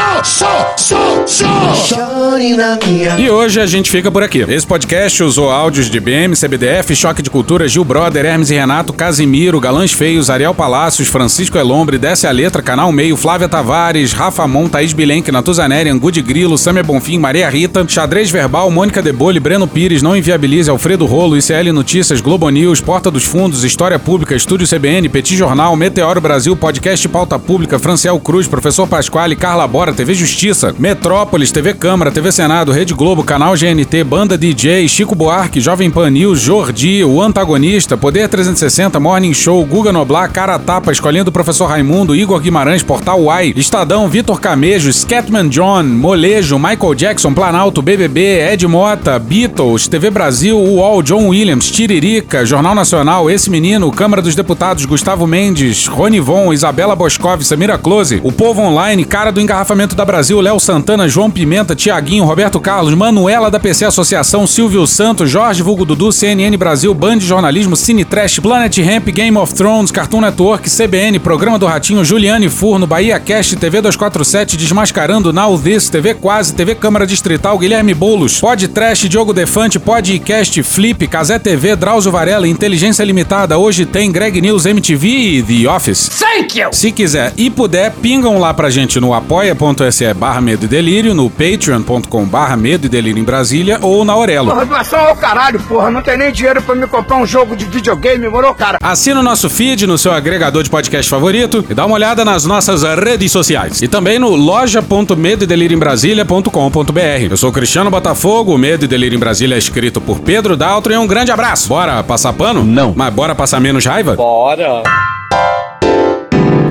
E 3.17 3.29
hoje 3.29 3.59
a 3.59 3.65
gente 3.65 3.89
fica 3.89 4.11
por 4.11 4.21
aqui. 4.21 4.45
Esse 4.47 4.67
podcast 4.67 5.23
usou 5.23 5.49
áudios 5.49 5.89
de 5.89 5.99
BM, 5.99 6.35
CBDF, 6.35 6.95
Choque 6.95 7.23
de 7.23 7.31
Cultura, 7.31 7.67
Gil 7.67 7.83
Brother, 7.83 8.23
Hermes 8.23 8.51
e 8.51 8.53
Renato, 8.53 8.93
Casimiro, 8.93 9.59
Galãs 9.59 9.91
Feios, 9.91 10.29
Ariel 10.29 10.53
Palácios, 10.53 11.07
Francisco 11.07 11.57
Elombre, 11.57 11.97
Desce 11.97 12.27
a 12.27 12.31
Letra, 12.31 12.61
Canal 12.61 12.91
Meio, 12.91 13.17
Flávia 13.17 13.49
Tavares, 13.49 14.13
Rafa 14.13 14.47
Mon, 14.47 14.67
Thaís 14.67 14.93
Bilenque, 14.93 15.31
Natuzaneri, 15.31 15.89
Angu 15.89 16.11
de 16.11 16.21
Grilo, 16.21 16.55
Samia 16.55 16.83
Bonfim, 16.83 17.17
Maria 17.17 17.49
Rita, 17.49 17.83
Xadrez 17.87 18.29
Verbal, 18.29 18.69
Mônica 18.69 19.01
Debole, 19.01 19.39
Breno 19.39 19.67
Pires, 19.67 20.03
Não 20.03 20.15
Inviabilize, 20.15 20.69
Alfredo 20.69 21.07
Rolo, 21.07 21.35
ICL 21.35 21.73
Notícias, 21.73 22.21
Globo 22.21 22.47
News, 22.49 22.79
Porta 22.79 23.09
dos 23.09 23.23
Fundos, 23.23 23.54
História 23.63 23.97
Pública, 23.97 24.35
Estúdio 24.35 24.67
CBN, 24.67 25.07
Petit 25.09 25.37
Jornal, 25.37 25.75
Meteoro 25.75 26.19
Brasil, 26.19 26.55
Podcast 26.55 27.07
Pauta 27.07 27.37
Pública, 27.39 27.79
Franciel 27.79 28.19
Cruz, 28.19 28.47
Professor 28.47 28.87
Pasquale, 28.87 29.35
Carla 29.35 29.67
Bora, 29.67 29.93
TV 29.93 30.13
Justiça, 30.13 30.73
Metrópolis, 30.77 31.51
TV 31.51 31.73
Câmara, 31.73 32.11
TV 32.11 32.31
Senado, 32.31 32.71
Rede 32.71 32.93
Globo, 32.93 33.23
Canal 33.23 33.55
GNT, 33.55 34.03
Banda 34.03 34.37
DJ, 34.37 34.87
Chico 34.87 35.15
Buarque, 35.15 35.61
Jovem 35.61 35.89
Pan 35.91 36.09
News, 36.09 36.39
Jordi, 36.39 37.03
O 37.03 37.21
Antagonista, 37.21 37.95
Poder 37.95 38.27
360, 38.27 38.99
Morning 38.99 39.33
Show, 39.33 39.65
Guga 39.65 39.91
Noblar, 39.91 40.31
Cara 40.31 40.57
Tapa, 40.59 40.91
Escolinha 40.91 41.23
do 41.23 41.31
Professor 41.31 41.67
Raimundo, 41.67 42.15
Igor 42.15 42.39
Guimarães, 42.39 42.83
Portal 42.83 43.21
Uai, 43.21 43.53
Estadão, 43.55 44.07
Vitor 44.07 44.39
Camejo, 44.39 44.91
Scatman 44.91 45.49
John, 45.49 45.83
Molejo, 45.83 46.57
Michael 46.57 46.95
Jackson, 46.95 47.33
Planalto, 47.33 47.81
BBB, 47.81 48.51
Ed 48.51 48.67
Mota, 48.67 49.19
Beatles, 49.19 49.87
TV 49.87 50.09
Brasil, 50.09 50.57
UOL, 50.57 51.03
John 51.03 51.27
Williams, 51.27 51.69
Tiririca, 51.69 52.45
Jornal 52.45 52.75
Nacional, 52.75 53.29
Esse 53.29 53.44
Menino, 53.47 53.91
Câmara 53.91 54.21
dos 54.21 54.35
Deputados, 54.35 54.85
Gustavo 54.85 55.27
Mendes, 55.27 55.87
Rony 55.87 56.19
Von, 56.19 56.51
Isabela 56.53 56.95
Boscov, 56.95 57.43
Samira 57.43 57.77
Close, 57.77 58.21
O 58.23 58.31
Povo 58.31 58.61
Online, 58.61 59.03
Cara 59.05 59.31
do 59.31 59.41
Engarrafamento 59.41 59.95
da 59.95 60.03
Brasil, 60.05 60.39
Léo 60.41 60.59
Santana, 60.59 61.07
João 61.07 61.29
Pimenta, 61.29 61.75
Tiaguinho, 61.75 62.25
Roberto 62.25 62.59
Carlos, 62.59 62.93
Manuela 62.93 63.51
da 63.51 63.59
PC 63.59 63.85
Associação, 63.85 64.47
Silvio 64.47 64.85
Santos, 64.87 65.29
Jorge 65.29 65.61
Vulgo 65.61 65.85
Dudu, 65.85 66.11
CNN 66.11 66.57
Brasil, 66.57 66.93
Band 66.93 67.19
Jornalismo, 67.19 67.75
Cine 67.75 68.03
Trash, 68.05 68.39
Planet 68.39 68.77
Ramp, 68.79 69.07
Game 69.09 69.37
of 69.37 69.53
Thrones, 69.53 69.91
Cartoon 69.91 70.21
Network, 70.21 70.69
CBN, 70.69 71.19
Programa 71.19 71.59
do 71.59 71.65
Ratinho, 71.65 72.03
Juliane 72.03 72.49
Furno, 72.49 72.87
Bahia 72.87 73.19
Cast, 73.19 73.55
TV 73.57 73.81
247, 73.81 74.57
Desmascarando, 74.57 75.31
Now 75.31 75.57
This, 75.59 75.89
TV 75.89 76.13
Quase, 76.13 76.53
TV 76.53 76.75
Câmara 76.75 77.05
Distrital, 77.05 77.57
Guilherme 77.57 77.93
Boulos, 77.93 78.39
Pod 78.39 78.67
Trash, 78.69 79.09
Diogo 79.09 79.33
Defante, 79.33 79.77
Podcast, 79.77 80.63
Flip, 80.63 81.07
Casé 81.07 81.37
TV, 81.37 81.75
Drauzio 81.75 82.11
Varela, 82.11 82.47
Inteligência 82.47 83.03
Limitada, 83.03 83.34
hoje 83.57 83.85
tem 83.85 84.11
Greg 84.11 84.41
News 84.41 84.65
MTV 84.65 85.07
e 85.07 85.43
The 85.43 85.69
Office. 85.69 86.09
Thank 86.09 86.59
you! 86.59 86.69
Se 86.71 86.91
quiser 86.91 87.33
e 87.37 87.49
puder, 87.49 87.91
pingam 87.91 88.39
lá 88.39 88.53
pra 88.53 88.69
gente 88.69 88.99
no 88.99 89.13
apoia.se 89.13 90.13
barra 90.13 90.41
medo 90.41 90.65
e 90.65 90.67
delírio, 90.67 91.13
no 91.13 91.29
patreon.com 91.29 92.25
barra 92.25 92.55
medo 92.55 92.85
e 92.85 92.89
delírio 92.89 93.19
em 93.19 93.23
Brasília 93.23 93.79
ou 93.81 94.05
na 94.05 94.13
Aurelo. 94.13 94.51
Porra, 94.51 94.65
doação 94.65 94.99
ao 94.99 95.15
caralho, 95.15 95.59
porra. 95.59 95.91
Não 95.91 96.01
tem 96.01 96.17
nem 96.17 96.31
dinheiro 96.31 96.61
pra 96.61 96.75
me 96.75 96.87
comprar 96.87 97.17
um 97.17 97.25
jogo 97.25 97.55
de 97.55 97.65
videogame, 97.65 98.29
moro, 98.29 98.53
cara? 98.55 98.77
Assina 98.81 99.19
o 99.19 99.23
nosso 99.23 99.49
feed 99.49 99.85
no 99.85 99.97
seu 99.97 100.13
agregador 100.13 100.63
de 100.63 100.69
podcast 100.69 101.09
favorito 101.09 101.65
e 101.69 101.73
dá 101.73 101.85
uma 101.85 101.95
olhada 101.95 102.23
nas 102.23 102.45
nossas 102.45 102.83
redes 102.83 103.31
sociais. 103.31 103.81
E 103.81 103.87
também 103.87 104.19
no 104.19 104.35
loja.medoedelirioembrasilha.com.br. 104.35 107.27
Eu 107.29 107.37
sou 107.37 107.51
Cristiano 107.51 107.89
Botafogo, 107.89 108.53
o 108.53 108.57
Medo 108.57 108.85
e 108.85 108.87
Delírio 108.87 109.15
em 109.15 109.19
Brasília 109.19 109.55
é 109.55 109.57
escrito 109.57 109.99
por 109.99 110.19
Pedro 110.19 110.55
Daltro 110.55 110.93
e 110.93 110.97
um 110.97 111.07
grande 111.07 111.31
abraço. 111.31 111.69
Bora 111.69 112.03
passar 112.03 112.33
pano? 112.33 112.63
Não. 112.63 112.93
Mas 112.95 113.11
bora 113.15 113.33
passar 113.33 113.61
menos 113.61 113.85
raiva? 113.85 114.15
Bora! 114.15 114.83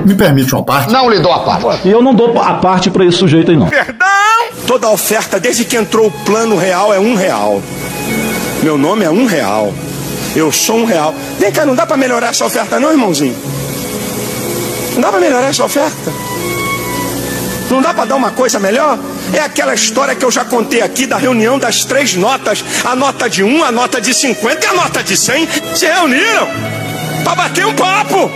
Me 0.05 0.13
permite 0.13 0.53
uma 0.53 0.63
parte? 0.63 0.93
Não 0.93 1.09
lhe 1.09 1.19
dou 1.19 1.33
a 1.33 1.39
parte. 1.39 1.87
E 1.87 1.91
eu 1.91 2.01
não 2.01 2.13
dou 2.13 2.39
a 2.39 2.53
parte 2.53 2.91
pra 2.91 3.03
esse 3.03 3.17
sujeito 3.17 3.49
aí, 3.49 3.57
não. 3.57 3.67
Perdão! 3.67 4.05
Toda 4.67 4.89
oferta, 4.89 5.39
desde 5.39 5.65
que 5.65 5.75
entrou 5.75 6.07
o 6.07 6.11
plano 6.11 6.55
real, 6.55 6.93
é 6.93 6.99
um 6.99 7.15
real. 7.15 7.61
Meu 8.61 8.77
nome 8.77 9.03
é 9.03 9.09
um 9.09 9.25
real. 9.25 9.73
Eu 10.35 10.51
sou 10.51 10.77
um 10.77 10.85
real. 10.85 11.13
Vem 11.39 11.51
cá, 11.51 11.65
não 11.65 11.73
dá 11.75 11.85
pra 11.85 11.97
melhorar 11.97 12.27
essa 12.27 12.45
oferta 12.45 12.79
não, 12.79 12.91
irmãozinho? 12.91 13.35
Não 14.93 15.01
dá 15.01 15.09
pra 15.09 15.19
melhorar 15.19 15.47
essa 15.47 15.65
oferta? 15.65 16.11
Não 17.69 17.81
dá 17.81 17.93
pra 17.93 18.05
dar 18.05 18.15
uma 18.15 18.31
coisa 18.31 18.59
melhor? 18.59 18.97
É 19.33 19.39
aquela 19.39 19.73
história 19.73 20.15
que 20.15 20.23
eu 20.23 20.31
já 20.31 20.45
contei 20.45 20.81
aqui 20.81 21.05
da 21.05 21.17
reunião 21.17 21.57
das 21.57 21.83
três 21.83 22.15
notas. 22.15 22.63
A 22.83 22.95
nota 22.95 23.29
de 23.29 23.43
um, 23.43 23.63
a 23.63 23.71
nota 23.71 23.99
de 23.99 24.13
50 24.13 24.65
e 24.65 24.69
a 24.69 24.73
nota 24.73 25.03
de 25.03 25.17
100 25.17 25.47
se 25.75 25.85
reuniram 25.85 26.47
pra 27.23 27.35
bater 27.35 27.65
um 27.65 27.73
papo. 27.73 28.31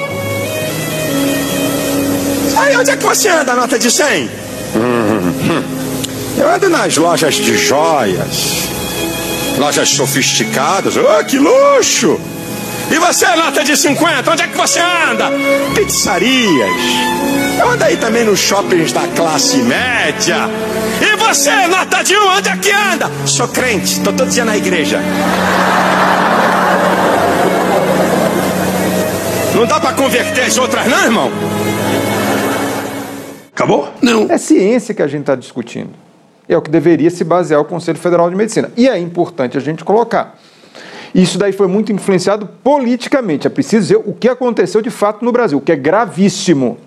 Aí 2.57 2.75
onde 2.75 2.91
é 2.91 2.97
que 2.97 3.05
você 3.05 3.29
anda, 3.29 3.53
a 3.53 3.55
nota 3.55 3.77
de 3.77 3.89
100? 3.89 4.29
Eu 6.37 6.49
ando 6.49 6.69
nas 6.69 6.97
lojas 6.97 7.35
de 7.35 7.57
joias, 7.57 8.67
lojas 9.57 9.89
sofisticadas. 9.89 10.95
Oh, 10.97 11.25
que 11.25 11.37
luxo! 11.37 12.19
E 12.91 12.97
você, 12.97 13.27
nota 13.35 13.63
de 13.63 13.77
50, 13.77 14.31
onde 14.31 14.41
é 14.43 14.47
que 14.47 14.57
você 14.57 14.79
anda? 14.79 15.25
Pizzarias. 15.75 16.69
Eu 17.59 17.69
ando 17.69 17.83
aí 17.83 17.97
também 17.97 18.23
nos 18.23 18.39
shoppings 18.39 18.91
da 18.91 19.07
classe 19.15 19.57
média. 19.57 20.49
E 21.01 21.15
você, 21.17 21.67
nota 21.67 22.03
de 22.03 22.15
1, 22.15 22.27
onde 22.37 22.49
é 22.49 22.57
que 22.57 22.71
anda? 22.71 23.09
Sou 23.25 23.47
crente, 23.47 23.99
tô 23.99 24.11
todo 24.11 24.29
dia 24.29 24.45
na 24.45 24.57
igreja. 24.57 24.99
Não 29.55 29.65
dá 29.65 29.79
pra 29.79 29.93
converter 29.93 30.45
as 30.45 30.57
outras, 30.57 30.87
não, 30.87 31.03
irmão? 31.03 31.31
Acabou? 33.51 33.93
Não. 34.01 34.27
É 34.31 34.37
ciência 34.37 34.93
que 34.93 35.01
a 35.01 35.07
gente 35.07 35.21
está 35.21 35.35
discutindo. 35.35 35.89
É 36.47 36.57
o 36.57 36.61
que 36.61 36.71
deveria 36.71 37.09
se 37.09 37.23
basear 37.25 37.59
o 37.59 37.65
Conselho 37.65 37.99
Federal 37.99 38.29
de 38.29 38.35
Medicina. 38.35 38.71
E 38.77 38.87
é 38.87 38.97
importante 38.97 39.57
a 39.57 39.61
gente 39.61 39.83
colocar. 39.83 40.39
Isso 41.13 41.37
daí 41.37 41.51
foi 41.51 41.67
muito 41.67 41.91
influenciado 41.91 42.47
politicamente. 42.63 43.47
É 43.47 43.49
preciso 43.49 43.87
ver 43.87 44.09
o 44.09 44.13
que 44.13 44.29
aconteceu 44.29 44.81
de 44.81 44.89
fato 44.89 45.23
no 45.23 45.31
Brasil, 45.31 45.59
que 45.61 45.71
é 45.71 45.75
gravíssimo. 45.75 46.77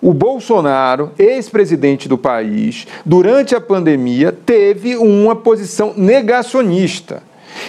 O 0.00 0.12
Bolsonaro, 0.12 1.12
ex-presidente 1.18 2.08
do 2.08 2.16
país, 2.16 2.86
durante 3.04 3.54
a 3.54 3.60
pandemia, 3.60 4.30
teve 4.30 4.96
uma 4.96 5.34
posição 5.34 5.92
negacionista 5.96 7.22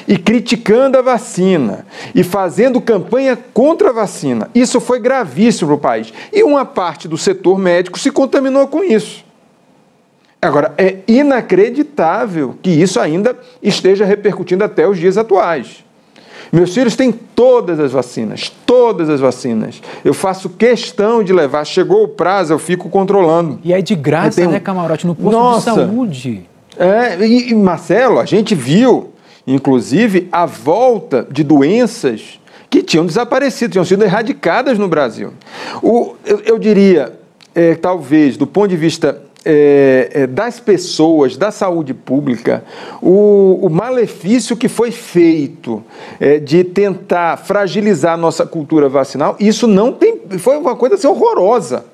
e 0.07 0.17
criticando 0.17 0.97
a 0.97 1.01
vacina 1.01 1.85
e 2.13 2.23
fazendo 2.23 2.79
campanha 2.79 3.37
contra 3.53 3.89
a 3.89 3.93
vacina. 3.93 4.49
Isso 4.53 4.79
foi 4.79 4.99
gravíssimo 4.99 5.69
para 5.69 5.75
o 5.75 5.79
país. 5.79 6.13
E 6.31 6.43
uma 6.43 6.65
parte 6.65 7.07
do 7.07 7.17
setor 7.17 7.57
médico 7.57 7.97
se 7.97 8.11
contaminou 8.11 8.67
com 8.67 8.83
isso. 8.83 9.25
Agora, 10.41 10.73
é 10.77 10.97
inacreditável 11.07 12.55
que 12.61 12.69
isso 12.69 12.99
ainda 12.99 13.37
esteja 13.61 14.05
repercutindo 14.05 14.63
até 14.63 14.87
os 14.87 14.97
dias 14.97 15.17
atuais. 15.17 15.83
Meus 16.51 16.73
filhos 16.73 16.95
têm 16.95 17.11
todas 17.11 17.79
as 17.79 17.91
vacinas, 17.91 18.51
todas 18.65 19.09
as 19.09 19.19
vacinas. 19.19 19.81
Eu 20.03 20.13
faço 20.13 20.49
questão 20.49 21.23
de 21.23 21.31
levar. 21.31 21.65
Chegou 21.65 22.03
o 22.03 22.07
prazo, 22.07 22.53
eu 22.53 22.59
fico 22.59 22.89
controlando. 22.89 23.59
E 23.63 23.71
é 23.71 23.81
de 23.81 23.95
graça, 23.95 24.37
tenho... 24.37 24.51
né, 24.51 24.59
camarote? 24.59 25.05
No 25.05 25.15
posto 25.15 25.31
Nossa. 25.31 25.71
de 25.71 25.77
saúde. 25.77 26.45
É, 26.77 27.25
e, 27.25 27.51
e, 27.51 27.55
Marcelo, 27.55 28.19
a 28.19 28.25
gente 28.25 28.55
viu, 28.55 29.11
inclusive, 29.45 30.27
a 30.31 30.45
volta 30.45 31.27
de 31.29 31.43
doenças 31.43 32.39
que 32.69 32.81
tinham 32.81 33.05
desaparecido, 33.05 33.73
tinham 33.73 33.85
sido 33.85 34.03
erradicadas 34.03 34.77
no 34.77 34.87
Brasil. 34.87 35.33
O, 35.83 36.15
eu, 36.25 36.39
eu 36.45 36.59
diria, 36.59 37.13
é, 37.53 37.75
talvez, 37.75 38.37
do 38.37 38.47
ponto 38.47 38.69
de 38.69 38.77
vista 38.77 39.21
é, 39.45 40.09
é, 40.13 40.27
das 40.27 40.59
pessoas, 40.59 41.37
da 41.37 41.51
saúde 41.51 41.93
pública, 41.93 42.63
o, 43.01 43.59
o 43.61 43.69
malefício 43.69 44.57
que 44.57 44.67
foi 44.67 44.91
feito 44.91 45.83
é, 46.19 46.39
de 46.39 46.63
tentar 46.63 47.37
fragilizar 47.37 48.13
a 48.13 48.17
nossa 48.17 48.45
cultura 48.45 48.89
vacinal, 48.89 49.35
isso 49.39 49.67
não 49.67 49.93
tem. 49.93 50.19
Foi 50.39 50.57
uma 50.57 50.75
coisa 50.75 50.95
assim, 50.95 51.07
horrorosa, 51.07 51.85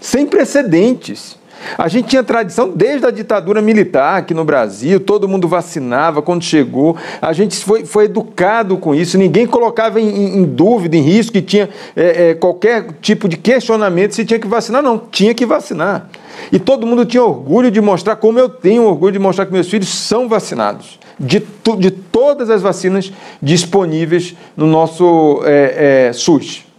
sem 0.00 0.26
precedentes. 0.26 1.39
A 1.76 1.88
gente 1.88 2.08
tinha 2.08 2.22
tradição 2.22 2.70
desde 2.70 3.06
a 3.06 3.10
ditadura 3.10 3.60
militar 3.60 4.18
aqui 4.18 4.34
no 4.34 4.44
Brasil, 4.44 5.00
todo 5.00 5.28
mundo 5.28 5.48
vacinava 5.48 6.22
quando 6.22 6.42
chegou, 6.42 6.96
a 7.20 7.32
gente 7.32 7.56
foi, 7.64 7.84
foi 7.84 8.04
educado 8.04 8.76
com 8.76 8.94
isso, 8.94 9.18
ninguém 9.18 9.46
colocava 9.46 10.00
em, 10.00 10.38
em 10.38 10.44
dúvida, 10.44 10.96
em 10.96 11.02
risco, 11.02 11.32
que 11.32 11.42
tinha 11.42 11.68
é, 11.96 12.30
é, 12.30 12.34
qualquer 12.34 12.86
tipo 13.00 13.28
de 13.28 13.36
questionamento 13.36 14.14
se 14.14 14.24
tinha 14.24 14.38
que 14.38 14.48
vacinar, 14.48 14.82
não, 14.82 14.98
tinha 14.98 15.34
que 15.34 15.46
vacinar. 15.46 16.08
E 16.50 16.58
todo 16.58 16.86
mundo 16.86 17.04
tinha 17.04 17.22
orgulho 17.22 17.70
de 17.70 17.80
mostrar, 17.80 18.16
como 18.16 18.38
eu 18.38 18.48
tenho 18.48 18.84
orgulho 18.84 19.12
de 19.12 19.18
mostrar 19.18 19.46
que 19.46 19.52
meus 19.52 19.68
filhos 19.68 19.88
são 19.88 20.28
vacinados, 20.28 20.98
de, 21.18 21.42
de 21.78 21.90
todas 21.90 22.50
as 22.50 22.62
vacinas 22.62 23.12
disponíveis 23.42 24.34
no 24.56 24.66
nosso 24.66 25.42
é, 25.44 26.08
é, 26.08 26.12
SUS. 26.12 26.69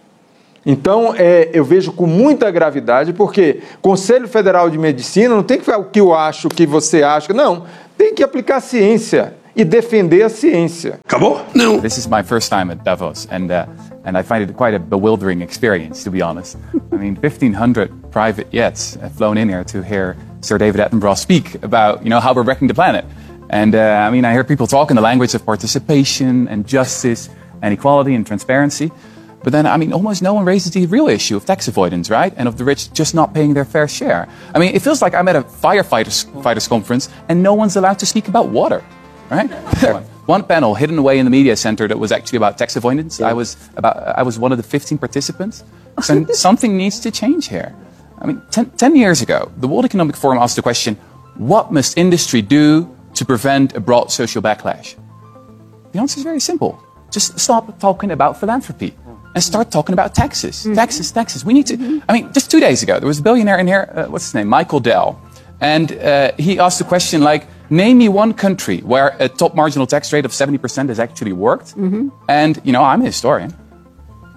Então, 0.65 1.13
é, 1.17 1.49
eu 1.53 1.65
vejo 1.65 1.91
com 1.91 2.05
muita 2.05 2.51
gravidade, 2.51 3.13
porque 3.13 3.61
Conselho 3.81 4.27
Federal 4.27 4.69
de 4.69 4.77
Medicina 4.77 5.35
não 5.35 5.43
tem 5.43 5.57
que 5.57 5.65
falar 5.65 5.79
o 5.79 5.85
que 5.85 5.99
eu 5.99 6.13
acho, 6.13 6.47
o 6.47 6.51
que 6.51 6.65
você 6.65 7.01
acha, 7.01 7.33
não. 7.33 7.65
Tem 7.97 8.13
que 8.13 8.23
aplicar 8.23 8.57
a 8.57 8.61
ciência 8.61 9.33
e 9.55 9.65
defender 9.65 10.23
a 10.23 10.29
ciência. 10.29 10.99
Acabou? 11.03 11.41
Não. 11.53 11.79
This 11.81 11.97
is 11.97 12.07
my 12.07 12.23
first 12.23 12.49
time 12.49 12.71
at 12.71 12.83
Davos, 12.83 13.27
and 13.31 13.51
uh, 13.51 13.65
and 14.05 14.17
I 14.17 14.23
find 14.23 14.41
it 14.41 14.53
quite 14.53 14.75
a 14.75 14.79
bewildering 14.79 15.41
experience, 15.41 16.03
to 16.03 16.11
be 16.11 16.21
honest. 16.21 16.57
I 16.91 16.97
mean, 16.97 17.15
1,500 17.15 18.11
private 18.11 18.51
jets 18.51 18.97
have 19.01 19.13
flown 19.13 19.37
in 19.37 19.49
here 19.49 19.63
to 19.65 19.81
hear 19.81 20.15
Sir 20.41 20.57
David 20.57 20.81
Attenborough 20.81 21.17
speak 21.17 21.61
about, 21.63 22.03
you 22.03 22.09
know, 22.09 22.19
how 22.19 22.33
we're 22.33 22.43
wrecking 22.43 22.67
the 22.67 22.73
planet. 22.73 23.05
And 23.49 23.75
uh, 23.75 23.79
I 23.79 24.09
mean, 24.11 24.25
I 24.25 24.31
hear 24.31 24.43
people 24.43 24.65
talk 24.65 24.89
in 24.89 24.95
the 24.95 25.01
language 25.01 25.35
of 25.35 25.45
participation 25.45 26.47
and 26.47 26.65
justice 26.65 27.29
and 27.61 27.73
equality 27.73 28.15
and 28.15 28.25
transparency. 28.25 28.91
But 29.43 29.53
then, 29.53 29.65
I 29.65 29.77
mean, 29.77 29.91
almost 29.91 30.21
no 30.21 30.33
one 30.33 30.45
raises 30.45 30.71
the 30.71 30.85
real 30.85 31.07
issue 31.07 31.35
of 31.35 31.45
tax 31.45 31.67
avoidance, 31.67 32.09
right? 32.09 32.33
And 32.37 32.47
of 32.47 32.57
the 32.57 32.63
rich 32.63 32.93
just 32.93 33.15
not 33.15 33.33
paying 33.33 33.53
their 33.53 33.65
fair 33.65 33.87
share. 33.87 34.27
I 34.53 34.59
mean, 34.59 34.75
it 34.75 34.81
feels 34.81 35.01
like 35.01 35.15
I'm 35.15 35.27
at 35.27 35.35
a 35.35 35.41
firefighters 35.41 36.43
fighters 36.43 36.67
conference 36.67 37.09
and 37.27 37.41
no 37.41 37.53
one's 37.53 37.75
allowed 37.75 37.99
to 37.99 38.05
speak 38.05 38.27
about 38.27 38.49
water, 38.49 38.83
right? 39.31 39.49
one 40.25 40.43
panel 40.43 40.75
hidden 40.75 40.97
away 40.97 41.17
in 41.17 41.25
the 41.25 41.31
media 41.31 41.55
center 41.55 41.87
that 41.87 41.97
was 41.97 42.11
actually 42.11 42.37
about 42.37 42.57
tax 42.57 42.75
avoidance. 42.75 43.19
I 43.19 43.33
was 43.33 43.57
about, 43.75 43.97
I 43.97 44.21
was 44.21 44.37
one 44.37 44.51
of 44.51 44.57
the 44.57 44.63
15 44.63 44.97
participants. 44.97 45.63
So 46.03 46.25
something 46.47 46.77
needs 46.77 46.99
to 46.99 47.11
change 47.11 47.47
here. 47.47 47.75
I 48.19 48.27
mean, 48.27 48.41
ten, 48.51 48.69
10 48.69 48.95
years 48.95 49.23
ago, 49.23 49.51
the 49.57 49.67
World 49.67 49.85
Economic 49.85 50.15
Forum 50.15 50.37
asked 50.37 50.55
the 50.55 50.61
question, 50.61 50.95
what 51.35 51.71
must 51.71 51.97
industry 51.97 52.43
do 52.43 52.95
to 53.15 53.25
prevent 53.25 53.75
a 53.75 53.79
broad 53.79 54.11
social 54.11 54.41
backlash? 54.43 54.95
The 55.91 55.99
answer 55.99 56.19
is 56.19 56.23
very 56.23 56.39
simple. 56.39 56.79
Just 57.09 57.39
stop 57.39 57.79
talking 57.79 58.11
about 58.11 58.39
philanthropy 58.39 58.93
and 59.33 59.43
start 59.43 59.71
talking 59.71 59.93
about 59.93 60.13
taxes. 60.13 60.63
Mm-hmm. 60.63 60.73
Taxes, 60.75 61.11
taxes. 61.11 61.45
We 61.45 61.53
need 61.53 61.67
to. 61.67 61.77
Mm-hmm. 61.77 61.99
I 62.09 62.13
mean, 62.13 62.33
just 62.33 62.51
two 62.51 62.59
days 62.59 62.83
ago, 62.83 62.99
there 62.99 63.07
was 63.07 63.19
a 63.19 63.23
billionaire 63.23 63.57
in 63.59 63.67
here, 63.67 63.91
uh, 63.95 64.05
what's 64.05 64.25
his 64.25 64.33
name? 64.33 64.47
Michael 64.47 64.79
Dell. 64.79 65.21
And 65.61 65.91
uh, 65.93 66.31
he 66.37 66.59
asked 66.59 66.79
the 66.79 66.85
question 66.85 67.21
like, 67.21 67.47
name 67.69 67.99
me 67.99 68.09
one 68.09 68.33
country 68.33 68.79
where 68.79 69.15
a 69.19 69.29
top 69.29 69.55
marginal 69.55 69.87
tax 69.87 70.11
rate 70.11 70.25
of 70.25 70.31
70% 70.31 70.89
has 70.89 70.99
actually 70.99 71.33
worked. 71.33 71.75
Mm-hmm. 71.77 72.09
And, 72.27 72.59
you 72.63 72.73
know, 72.73 72.83
I'm 72.83 73.01
a 73.01 73.05
historian. 73.05 73.55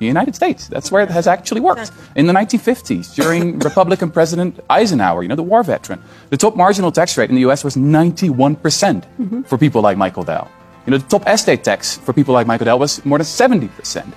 The 0.01 0.07
United 0.07 0.35
States. 0.35 0.69
That's 0.69 0.91
where 0.93 1.03
it 1.03 1.11
has 1.11 1.27
actually 1.27 1.61
worked. 1.61 1.93
In 2.15 2.27
the 2.27 2.33
1950s, 2.33 3.15
during 3.15 3.59
Republican 3.71 4.11
President 4.11 4.61
Eisenhower, 4.69 5.23
you 5.23 5.29
know, 5.29 5.37
the 5.37 5.43
war 5.43 5.63
veteran, 5.63 6.03
the 6.31 6.37
top 6.37 6.57
marginal 6.57 6.93
tax 6.93 7.17
rate 7.17 7.31
in 7.31 7.37
the 7.37 7.43
US 7.43 7.65
was 7.65 7.77
91% 7.77 9.05
Mm-hmm. 9.19 9.43
for 9.43 9.57
people 9.57 9.81
like 9.83 9.97
Michael 9.97 10.25
Dell. 10.25 10.51
You 10.87 10.91
know, 10.91 10.99
the 10.99 11.09
top 11.09 11.27
estate 11.27 11.65
tax 11.65 11.97
for 11.97 12.13
people 12.13 12.35
like 12.35 12.47
Michael 12.47 12.67
Dell 12.67 12.79
was 12.79 13.03
more 13.05 13.19
than 13.19 13.25
70%. 13.25 14.13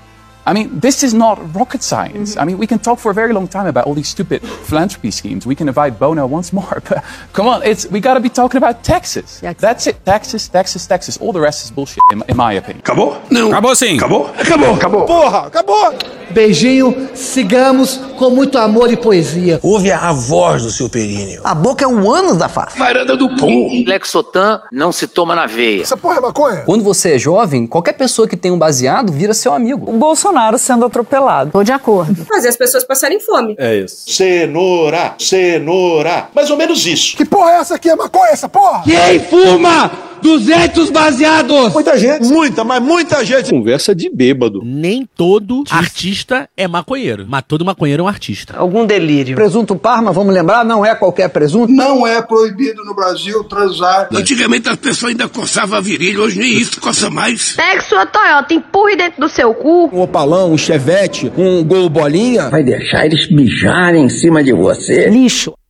I 0.48 0.54
mean, 0.54 0.80
this 0.80 1.04
is 1.04 1.14
not 1.14 1.36
rocket 1.54 1.84
science. 1.84 2.38
I 2.38 2.45
mean, 2.45 2.58
we 2.58 2.68
can 2.68 2.80
talk 2.80 3.00
for 3.00 3.12
a 3.12 3.14
very 3.14 3.34
long 3.34 3.50
time 3.50 3.68
about 3.68 3.86
all 3.86 3.93
these 3.93 4.08
stupid 4.08 4.41
philanthropy 4.41 5.12
schemes. 5.12 5.45
We 5.45 5.56
can 5.56 5.68
invite 5.68 6.00
Bono 6.00 6.26
once 6.26 6.54
more, 6.54 6.82
but 6.89 7.04
come 7.34 7.50
on, 7.50 7.64
it's 7.64 7.86
we 7.91 8.00
got 8.00 8.14
to 8.14 8.22
be 8.22 8.30
talking 8.30 8.58
about 8.58 8.82
taxes. 8.82 9.41
That's 9.41 9.88
it. 9.88 10.06
Taxes, 10.06 10.48
taxes, 10.48 10.88
taxes. 10.88 11.18
All 11.18 11.34
the 11.34 11.41
rest 11.41 11.66
is 11.66 11.72
bullshit, 11.72 12.00
in, 12.14 12.24
in 12.30 12.38
my 12.38 12.54
opinion. 12.54 12.80
Acabou? 12.80 13.18
Não. 13.30 13.50
Acabou 13.50 13.76
sim. 13.76 13.98
Acabou? 13.98 14.28
Acabou, 14.39 14.74
acabou. 14.76 15.06
Porra, 15.06 15.48
acabou. 15.48 15.93
Beijinho, 16.30 17.10
sigamos 17.14 17.98
com 18.18 18.30
muito 18.30 18.58
amor 18.58 18.91
e 18.91 18.95
poesia. 18.95 19.60
Ouve 19.64 19.91
a 19.91 20.14
voz 20.14 20.64
do 20.64 20.72
seu 20.72 20.89
períneo. 20.89 21.41
A 21.43 21.56
boca 21.56 21.84
é 21.84 21.88
o 21.88 22.14
ânus 22.14 22.38
da 22.38 22.48
face. 22.48 22.78
Varanda 22.78 23.18
do 23.18 23.36
pum. 23.36 23.84
Lexotan 23.86 24.62
não 24.72 24.91
se 24.91 25.08
toma 25.08 25.36
na 25.36 25.45
veia. 25.45 25.82
Essa 25.82 25.98
porra 25.98 26.18
é 26.18 26.22
maconha? 26.22 26.64
Quando 26.66 26.84
você 26.84 27.16
é 27.16 27.20
jovem, 27.20 27.68
qualquer 27.68 27.93
pessoa 27.93 28.28
que 28.28 28.38
tem 28.38 28.52
um 28.52 28.58
baseado 28.58 29.12
vira 29.12 29.34
seu 29.34 29.54
amigo. 29.54 29.89
O 29.89 29.98
Bolsonaro 29.98 30.37
sendo 30.58 30.86
atropelado. 30.86 31.52
Tô 31.52 31.64
de 31.64 31.72
acordo. 31.72 32.26
Fazer 32.26 32.50
as 32.50 32.58
pessoas 32.58 32.84
passarem 32.84 33.20
fome. 33.20 33.56
É 33.58 33.76
isso. 33.76 34.04
Cenoura, 34.08 35.16
cenoura. 35.20 36.30
Mais 36.34 36.50
ou 36.50 36.58
menos 36.58 36.86
isso. 36.86 37.18
Que 37.18 37.26
porra 37.26 37.52
é 37.52 37.56
essa 37.56 37.76
aqui? 37.76 37.90
É 37.90 37.96
maconha 37.96 38.32
essa 38.32 38.48
porra? 38.48 38.84
Quem 38.84 39.20
fuma 39.20 39.92
200 40.22 40.89
baseados? 40.89 41.74
Muita 41.74 41.97
gente. 41.97 42.28
Muita, 42.28 42.63
mas 42.63 42.82
muita 42.82 43.24
gente. 43.26 43.49
Conversa 43.49 43.95
de 43.95 44.09
bêbado. 44.09 44.61
Nem 44.63 45.07
todo 45.15 45.63
artista 45.70 46.49
é 46.55 46.68
maconheiro, 46.68 47.26
mas 47.28 47.43
todo 47.47 47.65
maconheiro 47.65 48.01
é 48.01 48.05
um 48.05 48.07
artista. 48.07 48.55
Algum 48.57 48.86
delírio. 48.86 49.36
Presunto 49.36 49.76
Parma, 49.76 50.11
vamos 50.11 50.34
lembrar, 50.34 50.65
não 50.65 50.86
é 50.86 50.95
qualquer 50.95 51.30
presunto. 51.30 51.72
Não 51.72 52.05
é 52.05 52.22
proibido 52.22 52.84
no 52.84 52.93
Brasil 52.95 53.43
transar. 53.43 54.09
Antigamente 54.13 54.70
as 54.70 54.78
pessoas 54.78 55.11
ainda 55.11 55.28
coçavam 55.28 55.78
a 55.78 55.82
virilha, 55.82 56.22
hoje 56.22 56.39
nem 56.39 56.51
isso 56.53 56.80
coça 56.82 57.09
mais. 57.09 57.55
Pegue 57.55 57.84
sua 57.84 58.05
Toyota, 58.05 58.53
empurre 58.53 58.95
dentro 58.95 59.22
do 59.22 59.30
seu 59.30 59.53
cu. 59.53 59.89
Um 59.93 60.01
opalão, 60.01 60.51
um 60.51 60.57
chevette, 60.57 61.32
um 61.38 61.63
gol 61.63 61.89
bolinha. 61.89 62.49
Vai 62.49 62.63
deixar 62.63 63.05
eles 63.05 63.30
mijarem 63.30 64.05
em 64.05 64.09
cima 64.09 64.43
de 64.43 64.53
você? 64.53 65.09
Lixo. 65.09 65.53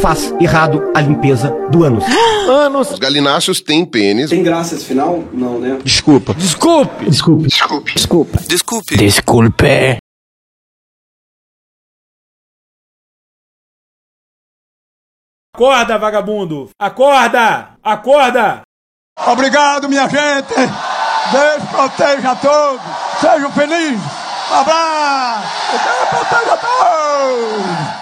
faz 0.00 0.32
errado 0.40 0.90
a 0.94 1.00
limpeza 1.00 1.50
do 1.70 1.84
ânus. 1.84 2.04
Anos. 2.48 2.90
Os 2.90 2.98
galináceos 2.98 3.60
têm 3.60 3.84
pênis. 3.84 4.30
Tem 4.30 4.42
graça 4.42 4.74
esse 4.74 4.84
final? 4.84 5.22
Não, 5.32 5.58
né? 5.58 5.78
Desculpa. 5.84 6.34
Desculpe. 6.34 7.04
Desculpe. 7.04 7.44
Desculpe. 7.48 7.94
Desculpa. 7.94 8.38
Desculpe. 8.48 8.96
Desculpe. 8.96 9.98
Acorda, 15.54 15.98
vagabundo! 15.98 16.70
Acorda! 16.80 17.76
Acorda! 17.82 18.62
Obrigado, 19.26 19.88
minha 19.90 20.08
gente. 20.08 20.54
Deus 20.54 21.68
proteja 21.70 22.30
a 22.30 22.36
todos. 22.36 22.80
Sejam 23.20 23.52
felizes. 23.52 24.00
Abraço. 24.50 25.48
Deus 25.84 26.08
proteja 26.08 26.54
a 26.54 26.56
todos. 26.56 27.99